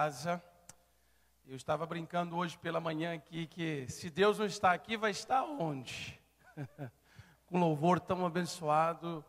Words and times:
casa. 0.00 0.42
Eu 1.46 1.54
estava 1.56 1.84
brincando 1.84 2.34
hoje 2.34 2.56
pela 2.56 2.80
manhã 2.80 3.12
aqui 3.12 3.46
que 3.46 3.86
se 3.86 4.08
Deus 4.08 4.38
não 4.38 4.46
está 4.46 4.72
aqui, 4.72 4.96
vai 4.96 5.10
estar 5.10 5.42
onde? 5.42 6.18
Com 7.44 7.60
louvor 7.60 8.00
tão 8.00 8.24
abençoado, 8.24 9.22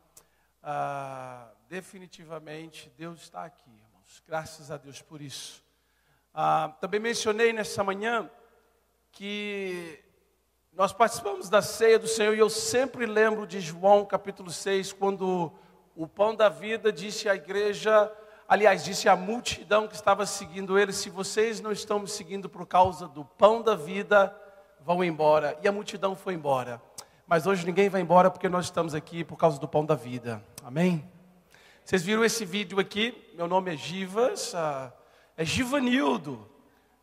ah, 0.63 1.51
definitivamente 1.67 2.89
Deus 2.97 3.19
está 3.23 3.43
aqui, 3.43 3.69
irmãos. 3.69 4.23
Graças 4.25 4.71
a 4.71 4.77
Deus 4.77 5.01
por 5.01 5.21
isso. 5.21 5.61
Ah, 6.33 6.73
também 6.79 7.01
mencionei 7.01 7.51
nessa 7.51 7.83
manhã 7.83 8.31
que 9.11 10.01
nós 10.71 10.93
participamos 10.93 11.49
da 11.49 11.61
ceia 11.61 11.99
do 11.99 12.07
Senhor 12.07 12.33
e 12.33 12.39
eu 12.39 12.49
sempre 12.49 13.05
lembro 13.05 13.45
de 13.45 13.59
João 13.59 14.05
capítulo 14.05 14.49
6, 14.49 14.93
quando 14.93 15.51
o 15.97 16.07
pão 16.07 16.33
da 16.33 16.47
vida 16.47 16.93
disse 16.93 17.27
à 17.27 17.35
igreja 17.35 18.09
Aliás, 18.51 18.83
disse 18.83 19.07
a 19.07 19.15
multidão 19.15 19.87
que 19.87 19.95
estava 19.95 20.25
seguindo 20.25 20.77
ele: 20.77 20.91
Se 20.91 21.09
vocês 21.09 21.61
não 21.61 21.71
estão 21.71 21.99
me 21.99 22.07
seguindo 22.09 22.49
por 22.49 22.65
causa 22.65 23.07
do 23.07 23.23
pão 23.23 23.61
da 23.61 23.75
vida, 23.75 24.35
vão 24.81 25.01
embora. 25.01 25.57
E 25.63 25.69
a 25.69 25.71
multidão 25.71 26.17
foi 26.17 26.33
embora. 26.33 26.81
Mas 27.25 27.47
hoje 27.47 27.65
ninguém 27.65 27.87
vai 27.87 28.01
embora 28.01 28.29
porque 28.29 28.49
nós 28.49 28.65
estamos 28.65 28.93
aqui 28.93 29.23
por 29.23 29.37
causa 29.37 29.57
do 29.57 29.69
pão 29.69 29.85
da 29.85 29.95
vida. 29.95 30.43
Amém? 30.65 31.09
Vocês 31.85 32.03
viram 32.03 32.25
esse 32.25 32.43
vídeo 32.43 32.77
aqui? 32.77 33.31
Meu 33.35 33.47
nome 33.47 33.73
é 33.73 33.77
Givas, 33.77 34.53
ah, 34.53 34.91
é 35.37 35.45
Givanildo. 35.45 36.45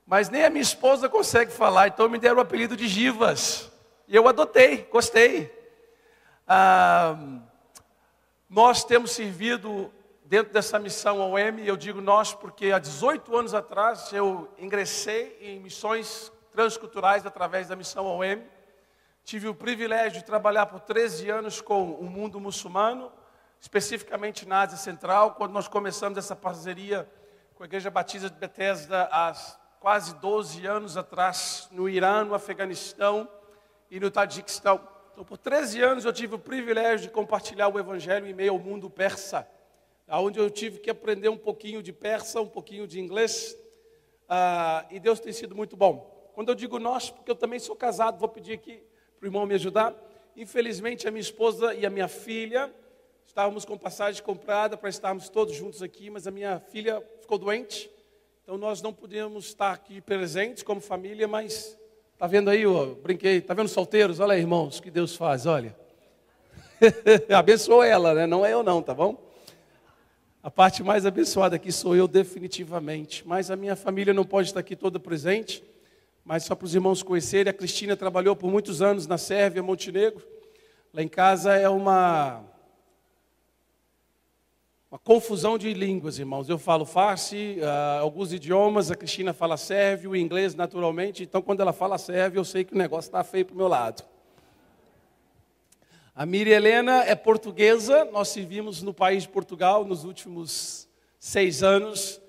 Mas 0.07 0.29
nem 0.29 0.45
a 0.45 0.51
minha 0.51 0.61
esposa 0.61 1.09
consegue 1.09 1.51
falar, 1.51 1.89
então 1.89 2.11
me 2.11 2.19
deram 2.19 2.37
o 2.37 2.41
apelido 2.41 2.77
de 2.77 2.87
Givas. 2.87 3.73
E 4.07 4.15
eu 4.15 4.29
adotei, 4.29 4.87
gostei. 4.93 5.51
Ah, 6.47 7.17
nós 8.51 8.85
temos 8.85 9.13
servido 9.13 9.91
dentro 10.29 10.53
dessa 10.53 10.79
missão 10.79 11.21
OM, 11.21 11.59
eu 11.65 11.75
digo 11.75 12.03
nós 12.03 12.35
porque 12.35 12.71
há 12.71 12.79
18 12.79 13.35
anos 13.35 13.55
atrás 13.55 14.13
eu 14.13 14.53
ingressei 14.59 15.39
em 15.41 15.59
missões 15.59 16.31
transculturais 16.53 17.25
através 17.25 17.69
da 17.69 17.75
missão 17.75 18.05
OM. 18.05 18.43
Tive 19.25 19.49
o 19.49 19.55
privilégio 19.55 20.19
de 20.19 20.27
trabalhar 20.27 20.67
por 20.67 20.81
13 20.81 21.31
anos 21.31 21.63
com 21.63 21.93
o 21.93 22.05
mundo 22.05 22.39
muçulmano, 22.39 23.11
especificamente 23.59 24.47
na 24.47 24.61
Ásia 24.61 24.77
Central, 24.77 25.35
quando 25.35 25.53
nós 25.53 25.67
começamos 25.67 26.19
essa 26.19 26.37
parceria 26.37 27.11
com 27.55 27.63
a 27.63 27.67
Igreja 27.67 27.91
Batista 27.91 28.29
de 28.29 28.37
Bethesda 28.37 29.09
há 29.11 29.33
quase 29.81 30.15
12 30.17 30.67
anos 30.67 30.99
atrás, 30.99 31.69
no 31.71 31.89
Irã, 31.89 32.23
no 32.25 32.35
Afeganistão 32.35 33.27
e 33.91 33.99
no 33.99 34.11
Tadiquistão. 34.11 34.79
Então, 35.11 35.25
por 35.25 35.39
13 35.39 35.81
anos 35.81 36.05
eu 36.05 36.13
tive 36.13 36.35
o 36.35 36.39
privilégio 36.39 37.07
de 37.07 37.15
compartilhar 37.15 37.69
o 37.69 37.79
Evangelho 37.79 38.27
em 38.27 38.35
meio 38.35 38.53
ao 38.53 38.59
mundo 38.59 38.91
persa 38.91 39.49
onde 40.11 40.39
eu 40.39 40.49
tive 40.51 40.79
que 40.79 40.89
aprender 40.89 41.29
um 41.29 41.37
pouquinho 41.37 41.83
de 41.83 41.93
persa, 41.93 42.41
um 42.41 42.49
pouquinho 42.49 42.87
de 42.87 42.99
inglês, 42.99 43.57
ah, 44.29 44.87
e 44.91 44.99
Deus 44.99 45.21
tem 45.21 45.33
sido 45.33 45.55
muito 45.55 45.77
bom. 45.77 46.31
Quando 46.35 46.51
eu 46.51 46.55
digo 46.55 46.79
nós, 46.79 47.11
porque 47.11 47.31
eu 47.31 47.35
também 47.35 47.59
sou 47.59 47.75
casado, 47.75 48.19
vou 48.19 48.29
pedir 48.29 48.53
aqui 48.53 48.83
para 49.19 49.27
o 49.27 49.29
irmão 49.29 49.45
me 49.45 49.55
ajudar. 49.55 49.95
Infelizmente, 50.37 51.09
a 51.09 51.11
minha 51.11 51.21
esposa 51.21 51.75
e 51.75 51.85
a 51.85 51.91
minha 51.91 52.09
filha 52.09 52.73
estávamos 53.27 53.65
com 53.65 53.77
passagem 53.77 54.23
comprada 54.23 54.77
para 54.77 54.89
estarmos 54.89 55.29
todos 55.29 55.55
juntos 55.55 55.83
aqui, 55.83 56.09
mas 56.11 56.27
a 56.27 56.31
minha 56.31 56.61
filha 56.61 57.03
ficou 57.21 57.39
doente, 57.39 57.91
então 58.43 58.57
nós 58.57 58.81
não 58.81 58.93
podíamos 58.93 59.47
estar 59.47 59.73
aqui 59.73 60.01
presentes 60.01 60.63
como 60.63 60.81
família, 60.81 61.29
mas 61.29 61.79
tá 62.17 62.27
vendo 62.27 62.49
aí, 62.51 62.67
ó, 62.67 62.87
brinquei, 62.95 63.41
tá 63.41 63.53
vendo 63.53 63.69
solteiros? 63.69 64.19
Olha 64.21 64.33
aí, 64.33 64.41
irmãos, 64.41 64.81
que 64.81 64.91
Deus 64.91 65.15
faz, 65.15 65.45
olha. 65.45 65.77
Abençoou 67.37 67.83
ela, 67.83 68.15
né? 68.15 68.27
Não 68.27 68.47
é 68.47 68.53
eu 68.53 68.63
não, 68.63 68.81
tá 68.81 68.95
bom? 68.95 69.28
A 70.49 70.51
parte 70.51 70.83
mais 70.83 71.05
abençoada 71.05 71.57
aqui 71.57 71.71
sou 71.71 71.95
eu, 71.95 72.09
definitivamente. 72.09 73.23
Mas 73.29 73.51
a 73.51 73.55
minha 73.55 73.77
família 73.77 74.15
não 74.15 74.25
pode 74.25 74.49
estar 74.49 74.61
aqui 74.61 74.75
toda 74.75 74.99
presente. 74.99 75.63
Mas 76.25 76.45
só 76.45 76.55
para 76.55 76.65
os 76.65 76.75
irmãos 76.75 77.03
conhecerem, 77.03 77.51
a 77.51 77.53
Cristina 77.53 77.95
trabalhou 77.95 78.35
por 78.35 78.51
muitos 78.51 78.81
anos 78.81 79.07
na 79.07 79.19
Sérvia, 79.19 79.63
Montenegro. 79.63 80.27
Lá 80.91 81.03
em 81.03 81.07
casa 81.07 81.53
é 81.53 81.69
uma, 81.69 82.43
uma 84.91 84.99
confusão 84.99 85.59
de 85.59 85.75
línguas, 85.75 86.19
irmãos. 86.19 86.49
Eu 86.49 86.57
falo 86.57 86.87
farsi, 86.87 87.59
uh, 87.61 88.01
alguns 88.01 88.33
idiomas, 88.33 88.91
a 88.91 88.97
Cristina 88.97 89.35
fala 89.35 89.59
sérvio, 89.59 90.17
inglês 90.17 90.55
naturalmente. 90.55 91.25
Então, 91.25 91.43
quando 91.43 91.61
ela 91.61 91.75
fala 91.75 91.99
sérvio, 91.99 92.41
eu 92.41 92.45
sei 92.47 92.65
que 92.65 92.73
o 92.73 92.79
negócio 92.79 93.11
está 93.11 93.23
feio 93.23 93.45
para 93.45 93.55
o 93.55 93.59
meu 93.59 93.69
lado. 93.69 94.03
A 96.19 96.27
Miriam 96.27 96.57
Helena 96.57 97.05
é 97.05 97.15
portuguesa, 97.15 98.05
nós 98.07 98.31
servimos 98.31 98.83
no 98.83 98.93
país 98.93 99.23
de 99.23 99.29
Portugal 99.29 99.85
nos 99.85 100.03
últimos 100.03 100.89
seis 101.17 101.63
anos. 101.63 102.21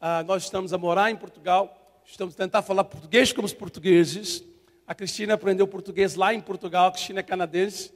Ah, 0.00 0.22
nós 0.22 0.44
estamos 0.44 0.72
a 0.72 0.78
morar 0.78 1.10
em 1.10 1.16
Portugal, 1.16 2.00
estamos 2.06 2.32
a 2.32 2.38
tentar 2.38 2.62
falar 2.62 2.84
português 2.84 3.34
como 3.34 3.44
os 3.44 3.52
portugueses. 3.52 4.42
A 4.86 4.94
Cristina 4.94 5.34
aprendeu 5.34 5.68
português 5.68 6.14
lá 6.14 6.32
em 6.32 6.40
Portugal, 6.40 6.86
a 6.86 6.92
Cristina 6.92 7.20
é 7.20 7.22
canadense. 7.22 7.92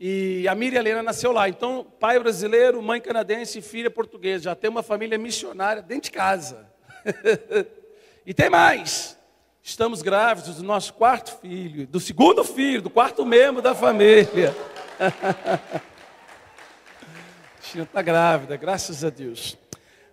E 0.00 0.48
a 0.48 0.54
Miriam 0.56 0.80
Helena 0.80 1.00
nasceu 1.00 1.30
lá. 1.30 1.48
Então, 1.48 1.86
pai 2.00 2.18
brasileiro, 2.18 2.82
mãe 2.82 3.00
canadense 3.00 3.60
e 3.60 3.62
filha 3.62 3.88
portuguesa. 3.88 4.46
Já 4.46 4.56
tem 4.56 4.68
uma 4.68 4.82
família 4.82 5.16
missionária 5.16 5.80
dentro 5.80 6.10
de 6.10 6.10
casa. 6.10 6.66
e 8.26 8.34
tem 8.34 8.50
mais. 8.50 9.16
Estamos 9.62 10.02
grávidos 10.02 10.56
do 10.56 10.64
nosso 10.64 10.92
quarto 10.94 11.38
filho, 11.40 11.86
do 11.86 12.00
segundo 12.00 12.42
filho, 12.42 12.82
do 12.82 12.90
quarto 12.90 13.24
membro 13.24 13.62
da 13.62 13.76
família. 13.76 14.52
Tina 17.62 17.84
está 17.84 18.02
grávida, 18.02 18.56
graças 18.56 19.04
a 19.04 19.10
Deus. 19.10 19.56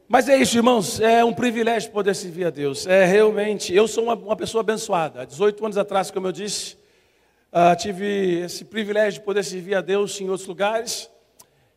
Mas 0.08 0.28
é 0.30 0.38
isso, 0.38 0.58
irmãos, 0.58 1.00
é 1.00 1.24
um 1.24 1.34
privilégio 1.34 1.92
poder 1.92 2.16
servir 2.16 2.46
a 2.46 2.50
Deus. 2.50 2.88
É 2.88 3.06
realmente, 3.06 3.74
eu 3.74 3.88
sou 3.88 4.06
uma, 4.06 4.16
uma 4.16 4.36
pessoa 4.36 4.62
abençoada. 4.62 5.22
Há 5.22 5.26
18 5.26 5.66
anos 5.66 5.78
atrás, 5.78 6.10
como 6.10 6.28
eu 6.28 6.32
disse, 6.32 6.78
uh, 7.52 7.76
tive 7.78 8.42
esse 8.42 8.66
privilégio 8.66 9.20
de 9.20 9.26
poder 9.26 9.44
servir 9.44 9.76
a 9.76 9.82
Deus 9.82 10.20
em 10.20 10.30
outros 10.30 10.48
lugares. 10.48 11.10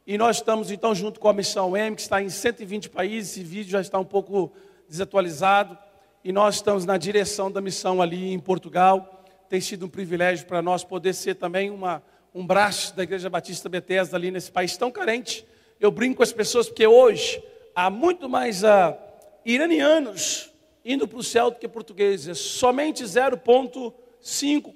E 0.07 0.17
nós 0.17 0.37
estamos 0.37 0.71
então 0.71 0.95
junto 0.95 1.21
com 1.21 1.29
a 1.29 1.33
Missão 1.33 1.77
M, 1.77 1.95
que 1.95 2.03
está 2.03 2.23
em 2.23 2.29
120 2.29 2.89
países. 2.89 3.33
Esse 3.33 3.43
vídeo 3.43 3.71
já 3.71 3.81
está 3.81 3.99
um 3.99 4.05
pouco 4.05 4.53
desatualizado 4.89 5.77
e 6.25 6.33
nós 6.33 6.57
estamos 6.57 6.85
na 6.85 6.97
direção 6.97 7.51
da 7.51 7.61
missão 7.61 8.01
ali 8.01 8.33
em 8.33 8.39
Portugal. 8.39 9.25
Tem 9.49 9.61
sido 9.61 9.87
um 9.87 9.89
privilégio 9.89 10.47
para 10.47 10.63
nós 10.63 10.85
poder 10.85 11.13
ser 11.13 11.35
também 11.35 11.71
uma, 11.71 12.03
um 12.35 12.47
braço 12.47 12.97
da 12.97 13.03
Igreja 13.03 13.29
Batista 13.29 13.69
Bethesda 13.69 14.17
ali 14.17 14.31
nesse 14.31 14.51
país 14.51 14.77
tão 14.77 14.91
carente. 14.91 15.47
Eu 15.79 15.91
brinco 15.91 16.19
com 16.19 16.23
as 16.23 16.33
pessoas 16.33 16.69
porque 16.69 16.87
hoje 16.87 17.43
há 17.75 17.91
muito 17.91 18.29
mais 18.29 18.63
uh, 18.63 18.97
iranianos 19.45 20.51
indo 20.85 21.07
para 21.07 21.19
o 21.19 21.23
céu 21.23 21.51
do 21.51 21.59
que 21.59 21.69
portugueses. 21.69 22.39
Somente 22.39 23.05
0,5, 23.05 23.93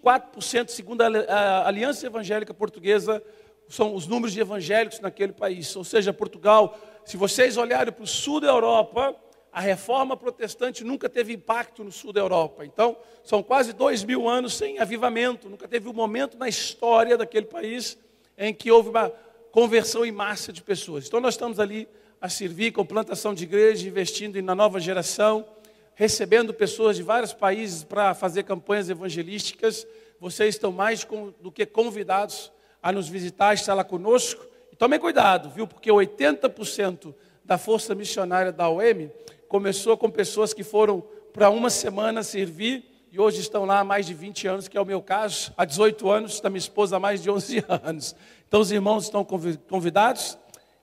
4%, 0.00 0.68
segundo 0.68 1.02
a 1.02 1.66
Aliança 1.66 2.06
Evangélica 2.06 2.52
Portuguesa, 2.52 3.22
são 3.68 3.94
os 3.94 4.06
números 4.06 4.32
de 4.32 4.40
evangélicos 4.40 5.00
naquele 5.00 5.32
país. 5.32 5.74
Ou 5.74 5.84
seja, 5.84 6.12
Portugal, 6.12 6.78
se 7.04 7.16
vocês 7.16 7.56
olharem 7.56 7.92
para 7.92 8.04
o 8.04 8.06
sul 8.06 8.40
da 8.40 8.48
Europa, 8.48 9.16
a 9.56 9.60
reforma 9.60 10.18
protestante 10.18 10.84
nunca 10.84 11.08
teve 11.08 11.32
impacto 11.32 11.82
no 11.82 11.90
sul 11.90 12.12
da 12.12 12.20
Europa. 12.20 12.62
Então, 12.62 12.94
são 13.24 13.42
quase 13.42 13.72
dois 13.72 14.04
mil 14.04 14.28
anos 14.28 14.52
sem 14.52 14.78
avivamento. 14.78 15.48
Nunca 15.48 15.66
teve 15.66 15.88
um 15.88 15.94
momento 15.94 16.36
na 16.36 16.46
história 16.46 17.16
daquele 17.16 17.46
país 17.46 17.96
em 18.36 18.52
que 18.52 18.70
houve 18.70 18.90
uma 18.90 19.08
conversão 19.50 20.04
em 20.04 20.12
massa 20.12 20.52
de 20.52 20.62
pessoas. 20.62 21.06
Então, 21.06 21.20
nós 21.20 21.32
estamos 21.32 21.58
ali 21.58 21.88
a 22.20 22.28
servir 22.28 22.72
com 22.72 22.84
plantação 22.84 23.32
de 23.32 23.44
igreja, 23.44 23.88
investindo 23.88 24.38
na 24.42 24.54
nova 24.54 24.78
geração, 24.78 25.48
recebendo 25.94 26.52
pessoas 26.52 26.94
de 26.94 27.02
vários 27.02 27.32
países 27.32 27.82
para 27.82 28.12
fazer 28.12 28.42
campanhas 28.42 28.90
evangelísticas. 28.90 29.86
Vocês 30.20 30.56
estão 30.56 30.70
mais 30.70 31.06
do 31.40 31.50
que 31.50 31.64
convidados 31.64 32.52
a 32.82 32.92
nos 32.92 33.08
visitar, 33.08 33.54
estar 33.54 33.72
lá 33.72 33.84
conosco. 33.84 34.46
E 34.70 34.76
tomem 34.76 35.00
cuidado, 35.00 35.48
viu? 35.48 35.66
Porque 35.66 35.90
80% 35.90 37.14
da 37.46 37.56
força 37.56 37.94
missionária 37.94 38.50
da 38.50 38.68
OM 38.68 39.08
começou 39.48 39.96
com 39.96 40.10
pessoas 40.10 40.52
que 40.52 40.64
foram 40.64 41.00
para 41.32 41.48
uma 41.48 41.70
semana 41.70 42.24
servir 42.24 42.84
e 43.12 43.20
hoje 43.20 43.40
estão 43.40 43.64
lá 43.64 43.78
há 43.78 43.84
mais 43.84 44.04
de 44.04 44.12
20 44.12 44.48
anos, 44.48 44.68
que 44.68 44.76
é 44.76 44.80
o 44.80 44.84
meu 44.84 45.00
caso, 45.00 45.54
há 45.56 45.64
18 45.64 46.10
anos, 46.10 46.40
da 46.40 46.50
minha 46.50 46.58
esposa 46.58 46.96
há 46.96 47.00
mais 47.00 47.22
de 47.22 47.30
11 47.30 47.64
anos. 47.84 48.16
Então 48.48 48.60
os 48.60 48.72
irmãos 48.72 49.04
estão 49.04 49.24
convidados 49.24 50.36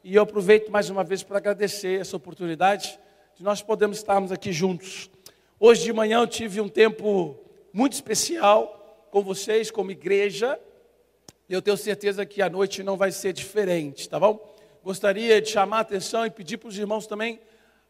e 0.06 0.16
eu 0.16 0.24
aproveito 0.24 0.72
mais 0.72 0.90
uma 0.90 1.04
vez 1.04 1.22
para 1.22 1.38
agradecer 1.38 2.00
essa 2.00 2.16
oportunidade 2.16 2.98
de 3.36 3.44
nós 3.44 3.62
podermos 3.62 3.98
estarmos 3.98 4.32
aqui 4.32 4.54
juntos. 4.54 5.12
Hoje 5.60 5.84
de 5.84 5.92
manhã 5.92 6.20
eu 6.22 6.28
tive 6.28 6.62
um 6.62 6.70
tempo 6.70 7.38
muito 7.74 7.94
especial 7.94 9.08
com 9.12 9.22
vocês, 9.22 9.70
como 9.70 9.92
igreja, 9.92 10.58
e 11.50 11.54
eu 11.54 11.62
tenho 11.62 11.76
certeza 11.76 12.26
que 12.26 12.42
a 12.42 12.50
noite 12.50 12.84
não 12.84 12.96
vai 12.96 13.12
ser 13.12 13.34
diferente, 13.34 14.08
tá 14.08 14.18
bom? 14.18 14.53
Gostaria 14.84 15.42
de 15.42 15.50
chamar 15.50 15.78
a 15.78 15.80
atenção 15.80 16.26
e 16.26 16.30
pedir 16.30 16.58
para 16.58 16.68
os 16.68 16.78
irmãos 16.78 17.08
também 17.08 17.40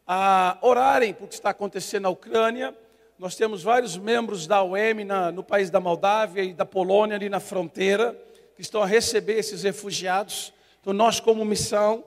a 0.06 0.56
orarem 0.62 1.12
por 1.12 1.26
que 1.26 1.34
está 1.34 1.50
acontecendo 1.50 2.04
na 2.04 2.08
Ucrânia. 2.08 2.72
Nós 3.18 3.34
temos 3.34 3.64
vários 3.64 3.96
membros 3.96 4.46
da 4.46 4.62
OM 4.62 5.04
na, 5.04 5.32
no 5.32 5.42
país 5.42 5.70
da 5.70 5.80
Moldávia 5.80 6.44
e 6.44 6.54
da 6.54 6.64
Polônia, 6.64 7.16
ali 7.16 7.28
na 7.28 7.40
fronteira, 7.40 8.16
que 8.54 8.62
estão 8.62 8.80
a 8.80 8.86
receber 8.86 9.32
esses 9.32 9.64
refugiados. 9.64 10.52
Então, 10.80 10.92
nós, 10.92 11.18
como 11.18 11.44
missão, 11.44 12.04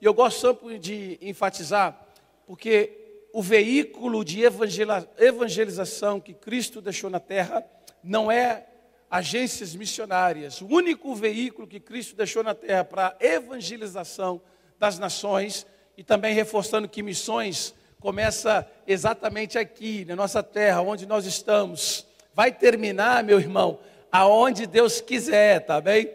e 0.00 0.04
eu 0.04 0.14
gosto 0.14 0.46
sempre 0.46 0.78
de 0.78 1.18
enfatizar, 1.20 2.00
porque 2.46 3.26
o 3.32 3.42
veículo 3.42 4.24
de 4.24 4.44
evangelização 4.44 6.20
que 6.20 6.32
Cristo 6.32 6.80
deixou 6.80 7.10
na 7.10 7.18
terra 7.18 7.64
não 8.04 8.30
é 8.30 8.67
agências 9.10 9.74
missionárias. 9.74 10.60
O 10.60 10.66
único 10.66 11.14
veículo 11.14 11.66
que 11.66 11.80
Cristo 11.80 12.14
deixou 12.14 12.42
na 12.42 12.54
terra 12.54 12.84
para 12.84 13.16
evangelização 13.20 14.40
das 14.78 14.98
nações 14.98 15.66
e 15.96 16.04
também 16.04 16.34
reforçando 16.34 16.88
que 16.88 17.02
missões 17.02 17.74
começa 18.00 18.66
exatamente 18.86 19.58
aqui, 19.58 20.04
na 20.04 20.14
nossa 20.14 20.42
terra, 20.42 20.80
onde 20.82 21.06
nós 21.06 21.26
estamos. 21.26 22.06
Vai 22.32 22.52
terminar, 22.52 23.24
meu 23.24 23.40
irmão, 23.40 23.80
aonde 24.12 24.66
Deus 24.66 25.00
quiser, 25.00 25.60
tá 25.60 25.80
bem? 25.80 26.10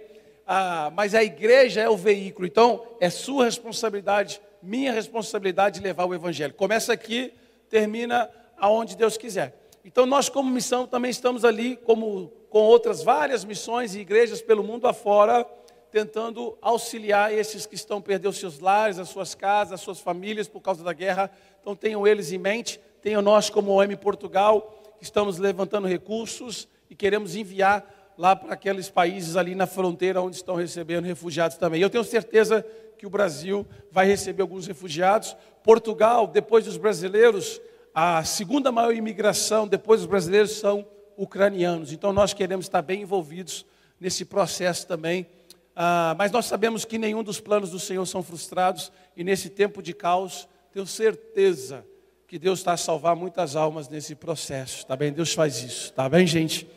Ah, 0.47 0.91
mas 0.93 1.13
a 1.13 1.23
igreja 1.23 1.81
é 1.81 1.89
o 1.89 1.97
veículo, 1.97 2.47
então 2.47 2.85
é 2.99 3.09
sua 3.09 3.45
responsabilidade, 3.45 4.41
minha 4.61 4.91
responsabilidade 4.91 5.79
de 5.79 5.85
levar 5.85 6.05
o 6.05 6.13
evangelho. 6.13 6.53
Começa 6.53 6.93
aqui, 6.93 7.33
termina 7.69 8.29
aonde 8.57 8.95
Deus 8.95 9.17
quiser. 9.17 9.62
Então 9.83 10.05
nós, 10.05 10.29
como 10.29 10.49
missão, 10.49 10.87
também 10.87 11.11
estamos 11.11 11.43
ali, 11.43 11.75
como 11.75 12.31
com 12.49 12.59
outras 12.59 13.03
várias 13.03 13.43
missões 13.43 13.95
e 13.95 13.99
igrejas 13.99 14.41
pelo 14.41 14.63
mundo 14.63 14.87
afora, 14.87 15.45
tentando 15.91 16.57
auxiliar 16.61 17.33
esses 17.33 17.65
que 17.65 17.75
estão 17.75 18.01
perdendo 18.01 18.33
seus 18.33 18.59
lares, 18.59 18.97
as 18.97 19.09
suas 19.09 19.35
casas, 19.35 19.73
as 19.73 19.81
suas 19.81 19.99
famílias 19.99 20.47
por 20.47 20.61
causa 20.61 20.83
da 20.83 20.93
guerra. 20.93 21.29
Então 21.61 21.75
tenham 21.75 22.07
eles 22.07 22.31
em 22.31 22.37
mente, 22.37 22.79
tenham 23.01 23.21
nós 23.21 23.49
como 23.49 23.71
OM 23.71 23.95
Portugal, 23.97 24.73
que 24.97 25.03
estamos 25.03 25.37
levantando 25.37 25.87
recursos 25.87 26.67
e 26.89 26.95
queremos 26.95 27.35
enviar 27.35 27.85
lá 28.17 28.35
para 28.35 28.53
aqueles 28.53 28.89
países 28.89 29.35
ali 29.35 29.53
na 29.53 29.67
fronteira 29.67 30.21
onde 30.21 30.35
estão 30.35 30.55
recebendo 30.55 31.05
refugiados 31.05 31.57
também. 31.57 31.81
Eu 31.81 31.89
tenho 31.89 32.03
certeza 32.03 32.65
que 32.97 33.05
o 33.05 33.09
Brasil 33.09 33.65
vai 33.91 34.07
receber 34.07 34.43
alguns 34.43 34.65
refugiados. 34.65 35.35
Portugal, 35.63 36.25
depois 36.25 36.65
dos 36.65 36.77
brasileiros, 36.77 37.59
a 37.93 38.23
segunda 38.23 38.71
maior 38.71 38.93
imigração 38.93 39.67
depois 39.67 40.01
dos 40.01 40.09
brasileiros 40.09 40.51
são 40.51 40.85
ucranianos. 41.15 41.91
Então 41.91 42.11
nós 42.11 42.33
queremos 42.33 42.65
estar 42.65 42.81
bem 42.81 43.01
envolvidos 43.01 43.65
nesse 43.99 44.25
processo 44.25 44.87
também 44.87 45.27
ah, 45.75 46.15
mas 46.17 46.31
nós 46.31 46.45
sabemos 46.45 46.85
que 46.85 46.97
nenhum 46.97 47.23
dos 47.23 47.39
planos 47.39 47.71
do 47.71 47.79
Senhor 47.79 48.05
são 48.05 48.21
frustrados, 48.21 48.91
e 49.17 49.23
nesse 49.23 49.49
tempo 49.49 49.81
de 49.81 49.93
caos, 49.93 50.47
tenho 50.71 50.85
certeza 50.85 51.85
que 52.27 52.37
Deus 52.37 52.59
está 52.59 52.73
a 52.73 52.77
salvar 52.77 53.15
muitas 53.15 53.55
almas 53.55 53.89
nesse 53.89 54.15
processo, 54.15 54.85
tá 54.85 54.95
bem? 54.95 55.11
Deus 55.11 55.33
faz 55.33 55.63
isso, 55.63 55.91
tá 55.93 56.07
bem, 56.07 56.25
gente? 56.27 56.67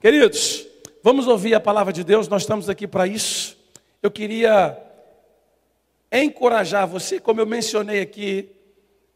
Queridos, 0.00 0.66
vamos 1.02 1.26
ouvir 1.26 1.54
a 1.54 1.60
palavra 1.60 1.92
de 1.92 2.04
Deus, 2.04 2.28
nós 2.28 2.42
estamos 2.42 2.68
aqui 2.68 2.86
para 2.86 3.06
isso. 3.06 3.56
Eu 4.02 4.10
queria 4.10 4.78
encorajar 6.12 6.86
você, 6.86 7.18
como 7.18 7.40
eu 7.40 7.46
mencionei 7.46 8.00
aqui, 8.00 8.50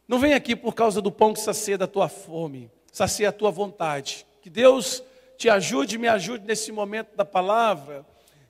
não 0.08 0.19
vem 0.19 0.32
aqui 0.32 0.56
por 0.56 0.75
causa 0.75 1.02
do 1.02 1.12
pão 1.12 1.34
que 1.34 1.40
sacia 1.40 1.76
da 1.76 1.87
tua 1.87 2.08
fome, 2.08 2.70
sacia 2.90 3.28
a 3.28 3.32
tua 3.32 3.50
vontade. 3.50 4.26
Que 4.40 4.49
Deus 4.49 5.02
te 5.37 5.50
ajude, 5.50 5.99
me 5.99 6.08
ajude 6.08 6.46
nesse 6.46 6.72
momento 6.72 7.14
da 7.14 7.26
palavra 7.26 8.06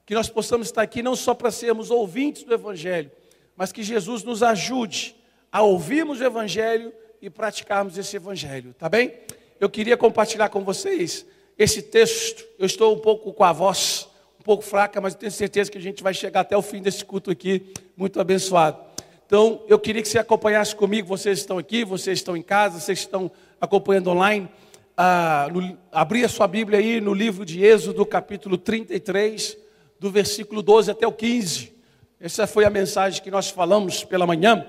que 0.06 0.14
nós 0.14 0.30
possamos 0.30 0.68
estar 0.68 0.82
aqui 0.82 1.02
não 1.02 1.16
só 1.16 1.34
para 1.34 1.50
sermos 1.50 1.90
ouvintes 1.90 2.44
do 2.44 2.54
Evangelho, 2.54 3.10
mas 3.56 3.72
que 3.72 3.82
Jesus 3.82 4.22
nos 4.22 4.42
ajude 4.42 5.16
a 5.50 5.60
ouvirmos 5.60 6.20
o 6.20 6.24
Evangelho 6.24 6.92
e 7.20 7.28
praticarmos 7.28 7.98
esse 7.98 8.16
Evangelho, 8.16 8.72
tá 8.72 8.88
bem? 8.88 9.12
Eu 9.58 9.68
queria 9.68 9.96
compartilhar 9.96 10.48
com 10.50 10.64
vocês 10.64 11.26
esse 11.58 11.82
texto. 11.82 12.46
Eu 12.58 12.66
estou 12.66 12.94
um 12.94 13.00
pouco 13.00 13.32
com 13.32 13.44
a 13.44 13.52
voz 13.52 14.08
um 14.40 14.42
pouco 14.44 14.62
fraca, 14.62 15.00
mas 15.00 15.14
tenho 15.16 15.32
certeza 15.32 15.70
que 15.70 15.76
a 15.76 15.80
gente 15.80 16.02
vai 16.02 16.14
chegar 16.14 16.40
até 16.40 16.56
o 16.56 16.62
fim 16.62 16.80
desse 16.80 17.04
culto 17.04 17.30
aqui 17.30 17.74
muito 17.96 18.20
abençoado. 18.20 18.87
Então, 19.28 19.60
eu 19.68 19.78
queria 19.78 20.00
que 20.00 20.08
você 20.08 20.18
acompanhasse 20.18 20.74
comigo. 20.74 21.06
Vocês 21.06 21.40
estão 21.40 21.58
aqui, 21.58 21.84
vocês 21.84 22.18
estão 22.18 22.34
em 22.34 22.40
casa, 22.40 22.80
vocês 22.80 23.00
estão 23.00 23.30
acompanhando 23.60 24.08
online. 24.08 24.48
Ah, 24.96 25.50
no, 25.52 25.76
abrir 25.92 26.24
a 26.24 26.30
sua 26.30 26.46
Bíblia 26.48 26.78
aí 26.78 26.98
no 26.98 27.12
livro 27.12 27.44
de 27.44 27.62
Êxodo, 27.62 28.06
capítulo 28.06 28.56
33 28.56 29.58
do 30.00 30.10
versículo 30.10 30.62
12 30.62 30.92
até 30.92 31.06
o 31.06 31.12
15. 31.12 31.74
Essa 32.18 32.46
foi 32.46 32.64
a 32.64 32.70
mensagem 32.70 33.22
que 33.22 33.30
nós 33.30 33.50
falamos 33.50 34.02
pela 34.02 34.26
manhã. 34.26 34.66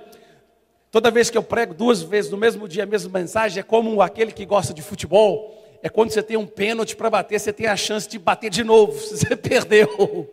Toda 0.92 1.10
vez 1.10 1.30
que 1.30 1.38
eu 1.38 1.44
prego 1.44 1.74
duas 1.74 2.02
vezes 2.02 2.30
no 2.30 2.36
mesmo 2.36 2.68
dia 2.68 2.84
a 2.84 2.86
mesma 2.86 3.18
mensagem, 3.18 3.62
é 3.62 3.64
como 3.64 4.02
aquele 4.02 4.34
que 4.34 4.46
gosta 4.46 4.74
de 4.74 4.82
futebol. 4.82 5.58
É 5.82 5.88
quando 5.88 6.12
você 6.12 6.22
tem 6.22 6.36
um 6.36 6.46
pênalti 6.46 6.98
para 6.98 7.10
bater, 7.10 7.40
você 7.40 7.54
tem 7.54 7.68
a 7.68 7.78
chance 7.78 8.10
de 8.10 8.20
bater 8.20 8.50
de 8.50 8.66
novo, 8.66 8.92
você 9.00 9.38
perdeu. 9.38 10.30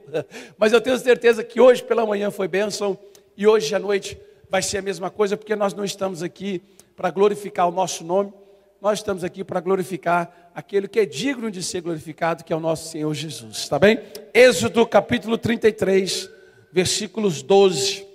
Mas 0.58 0.72
eu 0.72 0.80
tenho 0.80 0.98
certeza 0.98 1.44
que 1.44 1.60
hoje 1.60 1.84
pela 1.84 2.04
manhã 2.04 2.32
foi 2.32 2.48
bênção 2.48 2.98
e 3.36 3.46
hoje 3.46 3.74
à 3.74 3.78
noite 3.78 4.18
vai 4.48 4.62
ser 4.62 4.78
a 4.78 4.82
mesma 4.82 5.10
coisa, 5.10 5.36
porque 5.36 5.54
nós 5.54 5.74
não 5.74 5.84
estamos 5.84 6.22
aqui 6.22 6.62
para 6.96 7.10
glorificar 7.10 7.68
o 7.68 7.72
nosso 7.72 8.02
nome, 8.04 8.32
nós 8.80 9.00
estamos 9.00 9.24
aqui 9.24 9.44
para 9.44 9.60
glorificar 9.60 10.50
aquele 10.54 10.88
que 10.88 11.00
é 11.00 11.04
digno 11.04 11.50
de 11.50 11.62
ser 11.62 11.80
glorificado, 11.82 12.44
que 12.44 12.52
é 12.52 12.56
o 12.56 12.60
nosso 12.60 12.88
Senhor 12.88 13.12
Jesus. 13.12 13.58
Está 13.58 13.78
bem? 13.78 14.00
Êxodo 14.32 14.86
capítulo 14.86 15.36
33, 15.36 16.30
versículos 16.72 17.42
12 17.42 18.06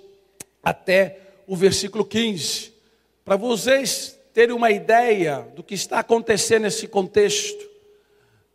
até 0.62 1.18
o 1.46 1.54
versículo 1.54 2.04
15. 2.04 2.72
Para 3.24 3.36
vocês 3.36 4.18
terem 4.32 4.54
uma 4.54 4.70
ideia 4.70 5.46
do 5.54 5.62
que 5.62 5.74
está 5.74 6.00
acontecendo 6.00 6.62
nesse 6.62 6.88
contexto, 6.88 7.70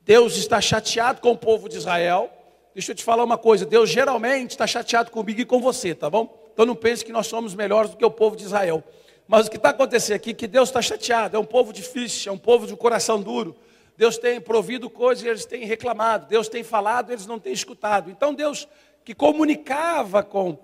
Deus 0.01 0.37
está 0.37 0.59
chateado 0.59 1.21
com 1.21 1.31
o 1.31 1.37
povo 1.37 1.69
de 1.69 1.77
Israel. 1.77 2.31
Deixa 2.73 2.91
eu 2.91 2.95
te 2.95 3.03
falar 3.03 3.23
uma 3.23 3.37
coisa: 3.37 3.65
Deus 3.65 3.89
geralmente 3.89 4.51
está 4.51 4.65
chateado 4.65 5.11
comigo 5.11 5.41
e 5.41 5.45
com 5.45 5.61
você, 5.61 5.93
tá 5.93 6.09
bom? 6.09 6.36
Então 6.57 6.65
não 6.65 6.75
pense 6.75 7.05
que 7.05 7.11
nós 7.11 7.27
somos 7.27 7.53
melhores 7.53 7.91
do 7.91 7.97
que 7.97 8.03
o 8.03 8.09
povo 8.09 8.35
de 8.35 8.43
Israel. 8.43 8.83
Mas 9.27 9.45
o 9.45 9.51
que 9.51 9.57
está 9.57 9.69
acontecendo 9.69 10.15
aqui 10.15 10.31
é 10.31 10.33
que 10.33 10.47
Deus 10.47 10.69
está 10.69 10.81
chateado, 10.81 11.37
é 11.37 11.39
um 11.39 11.45
povo 11.45 11.71
difícil, 11.71 12.31
é 12.31 12.33
um 12.33 12.37
povo 12.37 12.65
de 12.65 12.75
coração 12.75 13.21
duro. 13.21 13.55
Deus 13.95 14.17
tem 14.17 14.41
provido 14.41 14.89
coisas 14.89 15.23
e 15.23 15.27
eles 15.27 15.45
têm 15.45 15.65
reclamado. 15.65 16.25
Deus 16.25 16.49
tem 16.49 16.63
falado, 16.63 17.11
eles 17.11 17.27
não 17.27 17.37
têm 17.37 17.53
escutado. 17.53 18.09
Então 18.09 18.33
Deus 18.33 18.67
que 19.05 19.13
comunicava 19.13 20.23
com 20.23 20.57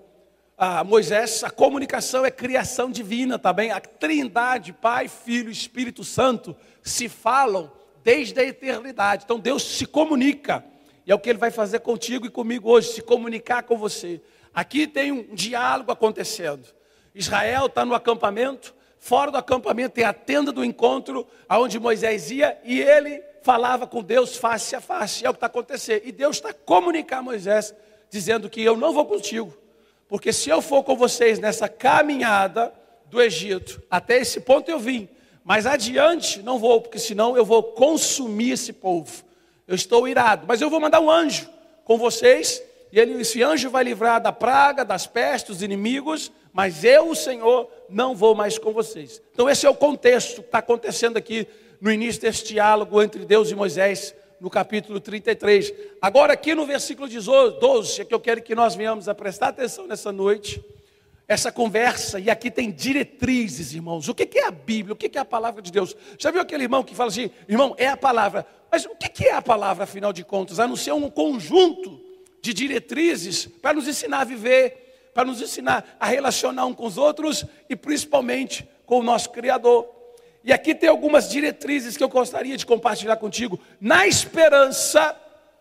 ah, 0.58 0.82
Moisés, 0.82 1.44
a 1.44 1.50
comunicação 1.50 2.26
é 2.26 2.30
criação 2.32 2.90
divina, 2.90 3.38
tá 3.38 3.52
bem? 3.52 3.70
A 3.70 3.78
Trindade, 3.78 4.72
Pai, 4.72 5.06
Filho, 5.06 5.48
Espírito 5.48 6.02
Santo 6.02 6.56
se 6.82 7.08
falam 7.08 7.70
desde 8.02 8.40
a 8.40 8.42
eternidade. 8.42 9.22
Então 9.22 9.38
Deus 9.38 9.62
se 9.62 9.86
comunica. 9.86 10.64
E 11.06 11.12
é 11.12 11.14
o 11.14 11.20
que 11.20 11.30
ele 11.30 11.38
vai 11.38 11.52
fazer 11.52 11.78
contigo 11.78 12.26
e 12.26 12.30
comigo 12.30 12.68
hoje, 12.68 12.94
se 12.94 13.00
comunicar 13.00 13.62
com 13.62 13.78
você. 13.78 14.20
Aqui 14.54 14.86
tem 14.86 15.10
um 15.10 15.34
diálogo 15.34 15.90
acontecendo. 15.90 16.68
Israel 17.14 17.66
está 17.66 17.84
no 17.84 17.94
acampamento, 17.94 18.74
fora 18.98 19.30
do 19.30 19.36
acampamento 19.36 19.94
tem 19.94 20.04
a 20.04 20.12
tenda 20.12 20.52
do 20.52 20.64
encontro, 20.64 21.26
aonde 21.48 21.78
Moisés 21.78 22.30
ia 22.30 22.58
e 22.64 22.80
ele 22.80 23.22
falava 23.42 23.86
com 23.86 24.02
Deus 24.02 24.36
face 24.36 24.74
a 24.74 24.80
face. 24.80 25.24
É 25.26 25.28
o 25.28 25.32
que 25.32 25.36
está 25.36 25.46
acontecendo. 25.46 26.02
E 26.04 26.12
Deus 26.12 26.36
está 26.36 26.52
comunicando 26.52 27.20
a 27.20 27.24
Moisés, 27.24 27.74
dizendo 28.08 28.48
que 28.48 28.62
eu 28.62 28.76
não 28.76 28.92
vou 28.92 29.04
contigo, 29.04 29.56
porque 30.08 30.32
se 30.32 30.48
eu 30.48 30.62
for 30.62 30.84
com 30.84 30.96
vocês 30.96 31.38
nessa 31.38 31.68
caminhada 31.68 32.72
do 33.06 33.20
Egito, 33.20 33.82
até 33.90 34.18
esse 34.18 34.40
ponto 34.40 34.70
eu 34.70 34.78
vim, 34.78 35.08
mas 35.42 35.66
adiante 35.66 36.42
não 36.42 36.58
vou, 36.58 36.80
porque 36.80 36.98
senão 36.98 37.36
eu 37.36 37.44
vou 37.44 37.62
consumir 37.62 38.52
esse 38.52 38.72
povo. 38.72 39.24
Eu 39.66 39.74
estou 39.74 40.06
irado, 40.06 40.46
mas 40.46 40.60
eu 40.60 40.70
vou 40.70 40.80
mandar 40.80 41.00
um 41.00 41.10
anjo 41.10 41.48
com 41.84 41.98
vocês, 41.98 42.62
e 42.94 43.00
ele, 43.00 43.20
esse 43.20 43.42
anjo 43.42 43.68
vai 43.70 43.82
livrar 43.82 44.22
da 44.22 44.30
praga, 44.30 44.84
das 44.84 45.04
pestes, 45.04 45.56
dos 45.56 45.62
inimigos, 45.64 46.30
mas 46.52 46.84
eu, 46.84 47.10
o 47.10 47.16
Senhor, 47.16 47.68
não 47.90 48.14
vou 48.14 48.36
mais 48.36 48.56
com 48.56 48.72
vocês. 48.72 49.20
Então, 49.32 49.50
esse 49.50 49.66
é 49.66 49.68
o 49.68 49.74
contexto 49.74 50.42
que 50.42 50.46
está 50.46 50.58
acontecendo 50.58 51.16
aqui 51.16 51.44
no 51.80 51.90
início 51.90 52.22
desse 52.22 52.44
diálogo 52.44 53.02
entre 53.02 53.24
Deus 53.24 53.50
e 53.50 53.54
Moisés, 53.56 54.14
no 54.40 54.48
capítulo 54.48 55.00
33. 55.00 55.74
Agora, 56.00 56.34
aqui 56.34 56.54
no 56.54 56.64
versículo 56.64 57.08
12, 57.08 58.00
é 58.00 58.04
que 58.04 58.14
eu 58.14 58.20
quero 58.20 58.40
que 58.40 58.54
nós 58.54 58.76
venhamos 58.76 59.08
a 59.08 59.14
prestar 59.14 59.48
atenção 59.48 59.88
nessa 59.88 60.12
noite, 60.12 60.64
essa 61.26 61.50
conversa, 61.50 62.20
e 62.20 62.30
aqui 62.30 62.48
tem 62.48 62.70
diretrizes, 62.70 63.74
irmãos. 63.74 64.08
O 64.08 64.14
que 64.14 64.38
é 64.38 64.46
a 64.46 64.52
Bíblia? 64.52 64.92
O 64.92 64.96
que 64.96 65.18
é 65.18 65.20
a 65.20 65.24
palavra 65.24 65.60
de 65.60 65.72
Deus? 65.72 65.96
Já 66.16 66.30
viu 66.30 66.40
aquele 66.40 66.62
irmão 66.62 66.84
que 66.84 66.94
fala 66.94 67.10
assim, 67.10 67.28
irmão, 67.48 67.74
é 67.76 67.88
a 67.88 67.96
palavra. 67.96 68.46
Mas 68.70 68.84
o 68.84 68.94
que 68.94 69.26
é 69.26 69.32
a 69.32 69.42
palavra, 69.42 69.82
afinal 69.82 70.12
de 70.12 70.22
contas? 70.22 70.60
A 70.60 70.68
não 70.68 70.76
ser 70.76 70.92
um 70.92 71.10
conjunto 71.10 72.03
de 72.44 72.52
diretrizes 72.52 73.46
para 73.46 73.72
nos 73.72 73.88
ensinar 73.88 74.20
a 74.20 74.24
viver 74.24 74.84
para 75.14 75.24
nos 75.24 75.40
ensinar 75.40 75.96
a 75.98 76.06
relacionar 76.06 76.66
um 76.66 76.74
com 76.74 76.84
os 76.84 76.98
outros 76.98 77.46
e 77.70 77.76
principalmente 77.76 78.68
com 78.84 78.98
o 78.98 79.02
nosso 79.02 79.30
Criador. 79.30 79.88
E 80.42 80.52
aqui 80.52 80.74
tem 80.74 80.88
algumas 80.88 81.30
diretrizes 81.30 81.96
que 81.96 82.02
eu 82.02 82.08
gostaria 82.08 82.56
de 82.56 82.66
compartilhar 82.66 83.16
contigo, 83.16 83.58
na 83.80 84.06
esperança, 84.06 85.16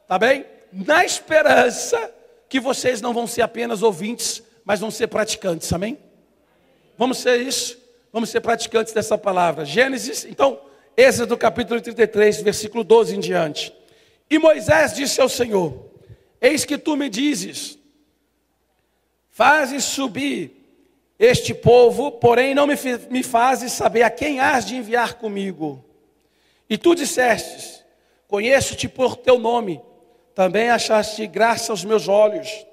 tá 0.08 0.18
bem? 0.18 0.46
Na 0.74 1.06
esperança 1.06 2.13
que 2.50 2.60
vocês 2.60 3.00
não 3.00 3.13
vão 3.13 3.28
ser 3.28 3.44
apenas 3.44 3.84
ouvintes, 3.84 4.44
mas 4.66 4.80
vão 4.80 4.92
ser 4.92 5.08
praticantes, 5.08 5.72
amém? 5.72 5.98
Vamos 6.98 7.20
ser 7.20 7.40
isso? 7.40 7.78
Vamos 8.12 8.30
ser 8.30 8.42
praticantes 8.42 8.92
dessa 8.92 9.18
palavra. 9.18 9.63
Gênesis, 9.63 10.25
então, 10.25 10.60
Êxodo 10.98 11.38
capítulo 11.38 11.80
33, 11.80 12.42
versículo 12.42 12.84
12 12.84 13.16
em 13.16 13.20
diante. 13.20 13.74
E 14.30 14.38
Moisés 14.38 14.94
disse 14.94 15.22
ao 15.22 15.30
Senhor: 15.30 15.93
Eis 16.44 16.66
que 16.66 16.78
tu 16.78 16.98
me 16.98 17.10
dizes, 17.10 17.80
Faze 19.32 19.82
subir 19.82 20.64
Este 21.18 21.54
povo, 21.54 22.12
porém, 22.12 22.54
não 22.54 22.68
me, 22.68 22.76
me 23.10 23.24
fazes 23.24 23.72
saber 23.72 24.04
a 24.04 24.10
quem 24.10 24.42
has 24.42 24.66
de 24.66 24.76
enviar 24.76 25.14
comigo. 25.14 25.84
E 26.70 26.78
tu 26.78 26.94
dissestes: 26.94 27.84
Conheço-te 28.28 28.90
por 28.90 29.16
teu 29.16 29.40
nome, 29.40 29.82
também 30.36 30.70
achaste 30.70 31.26
graça 31.26 31.72
aos 31.72 31.86
meus 31.86 32.10
olhos. 32.10 32.66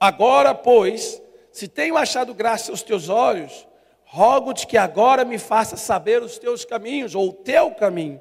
Agora, 0.00 0.52
pois, 0.52 1.22
se 1.52 1.68
tenho 1.68 1.96
achado 1.96 2.34
graça 2.34 2.72
aos 2.72 2.82
teus 2.82 3.08
olhos, 3.08 3.68
rogo-te 4.04 4.66
que 4.66 4.76
agora 4.76 5.24
me 5.24 5.38
faça 5.38 5.76
saber 5.76 6.22
os 6.22 6.38
teus 6.38 6.64
caminhos, 6.64 7.14
ou 7.14 7.28
o 7.28 7.32
teu 7.32 7.70
caminho, 7.70 8.20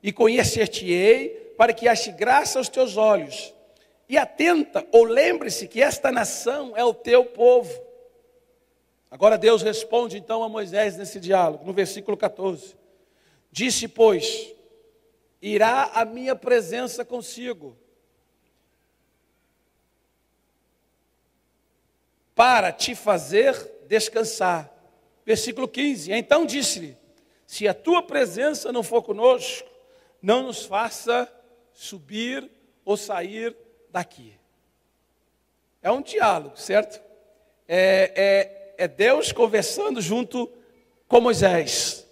e 0.00 0.12
conhecer-te-ei, 0.12 1.54
para 1.56 1.72
que 1.72 1.88
ache 1.88 2.12
graça 2.12 2.58
aos 2.58 2.68
teus 2.68 2.96
olhos. 2.96 3.52
E 4.08 4.16
atenta, 4.16 4.86
ou 4.90 5.04
lembre-se 5.04 5.68
que 5.68 5.82
esta 5.82 6.10
nação 6.10 6.74
é 6.76 6.82
o 6.82 6.94
teu 6.94 7.26
povo. 7.26 7.70
Agora 9.10 9.36
Deus 9.36 9.62
responde 9.62 10.16
então 10.16 10.42
a 10.42 10.48
Moisés 10.48 10.96
nesse 10.96 11.20
diálogo, 11.20 11.64
no 11.64 11.72
versículo 11.72 12.16
14: 12.16 12.74
Disse, 13.52 13.86
pois, 13.86 14.54
irá 15.42 15.90
a 15.94 16.04
minha 16.04 16.34
presença 16.34 17.04
consigo, 17.04 17.76
para 22.34 22.72
te 22.72 22.94
fazer 22.94 23.54
descansar. 23.86 24.72
Versículo 25.26 25.68
15: 25.68 26.12
Então 26.12 26.46
disse-lhe: 26.46 26.96
Se 27.46 27.68
a 27.68 27.74
tua 27.74 28.02
presença 28.02 28.72
não 28.72 28.82
for 28.82 29.02
conosco, 29.02 29.68
não 30.22 30.44
nos 30.44 30.64
faça 30.64 31.30
subir 31.72 32.48
ou 32.84 32.96
sair 32.96 33.56
daqui. 33.98 34.32
É 35.82 35.90
um 35.90 36.00
diálogo, 36.00 36.56
certo? 36.56 37.02
É, 37.66 38.12
é, 38.78 38.84
é 38.84 38.88
Deus 38.88 39.32
conversando 39.32 40.00
junto 40.00 40.50
com 41.08 41.20
Moisés. 41.20 42.06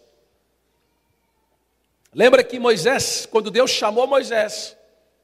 Lembra 2.13 2.43
que 2.43 2.59
Moisés, 2.59 3.27
quando 3.27 3.53
Deus 3.53 3.71
chamou 3.71 4.07
Moisés 4.07 4.77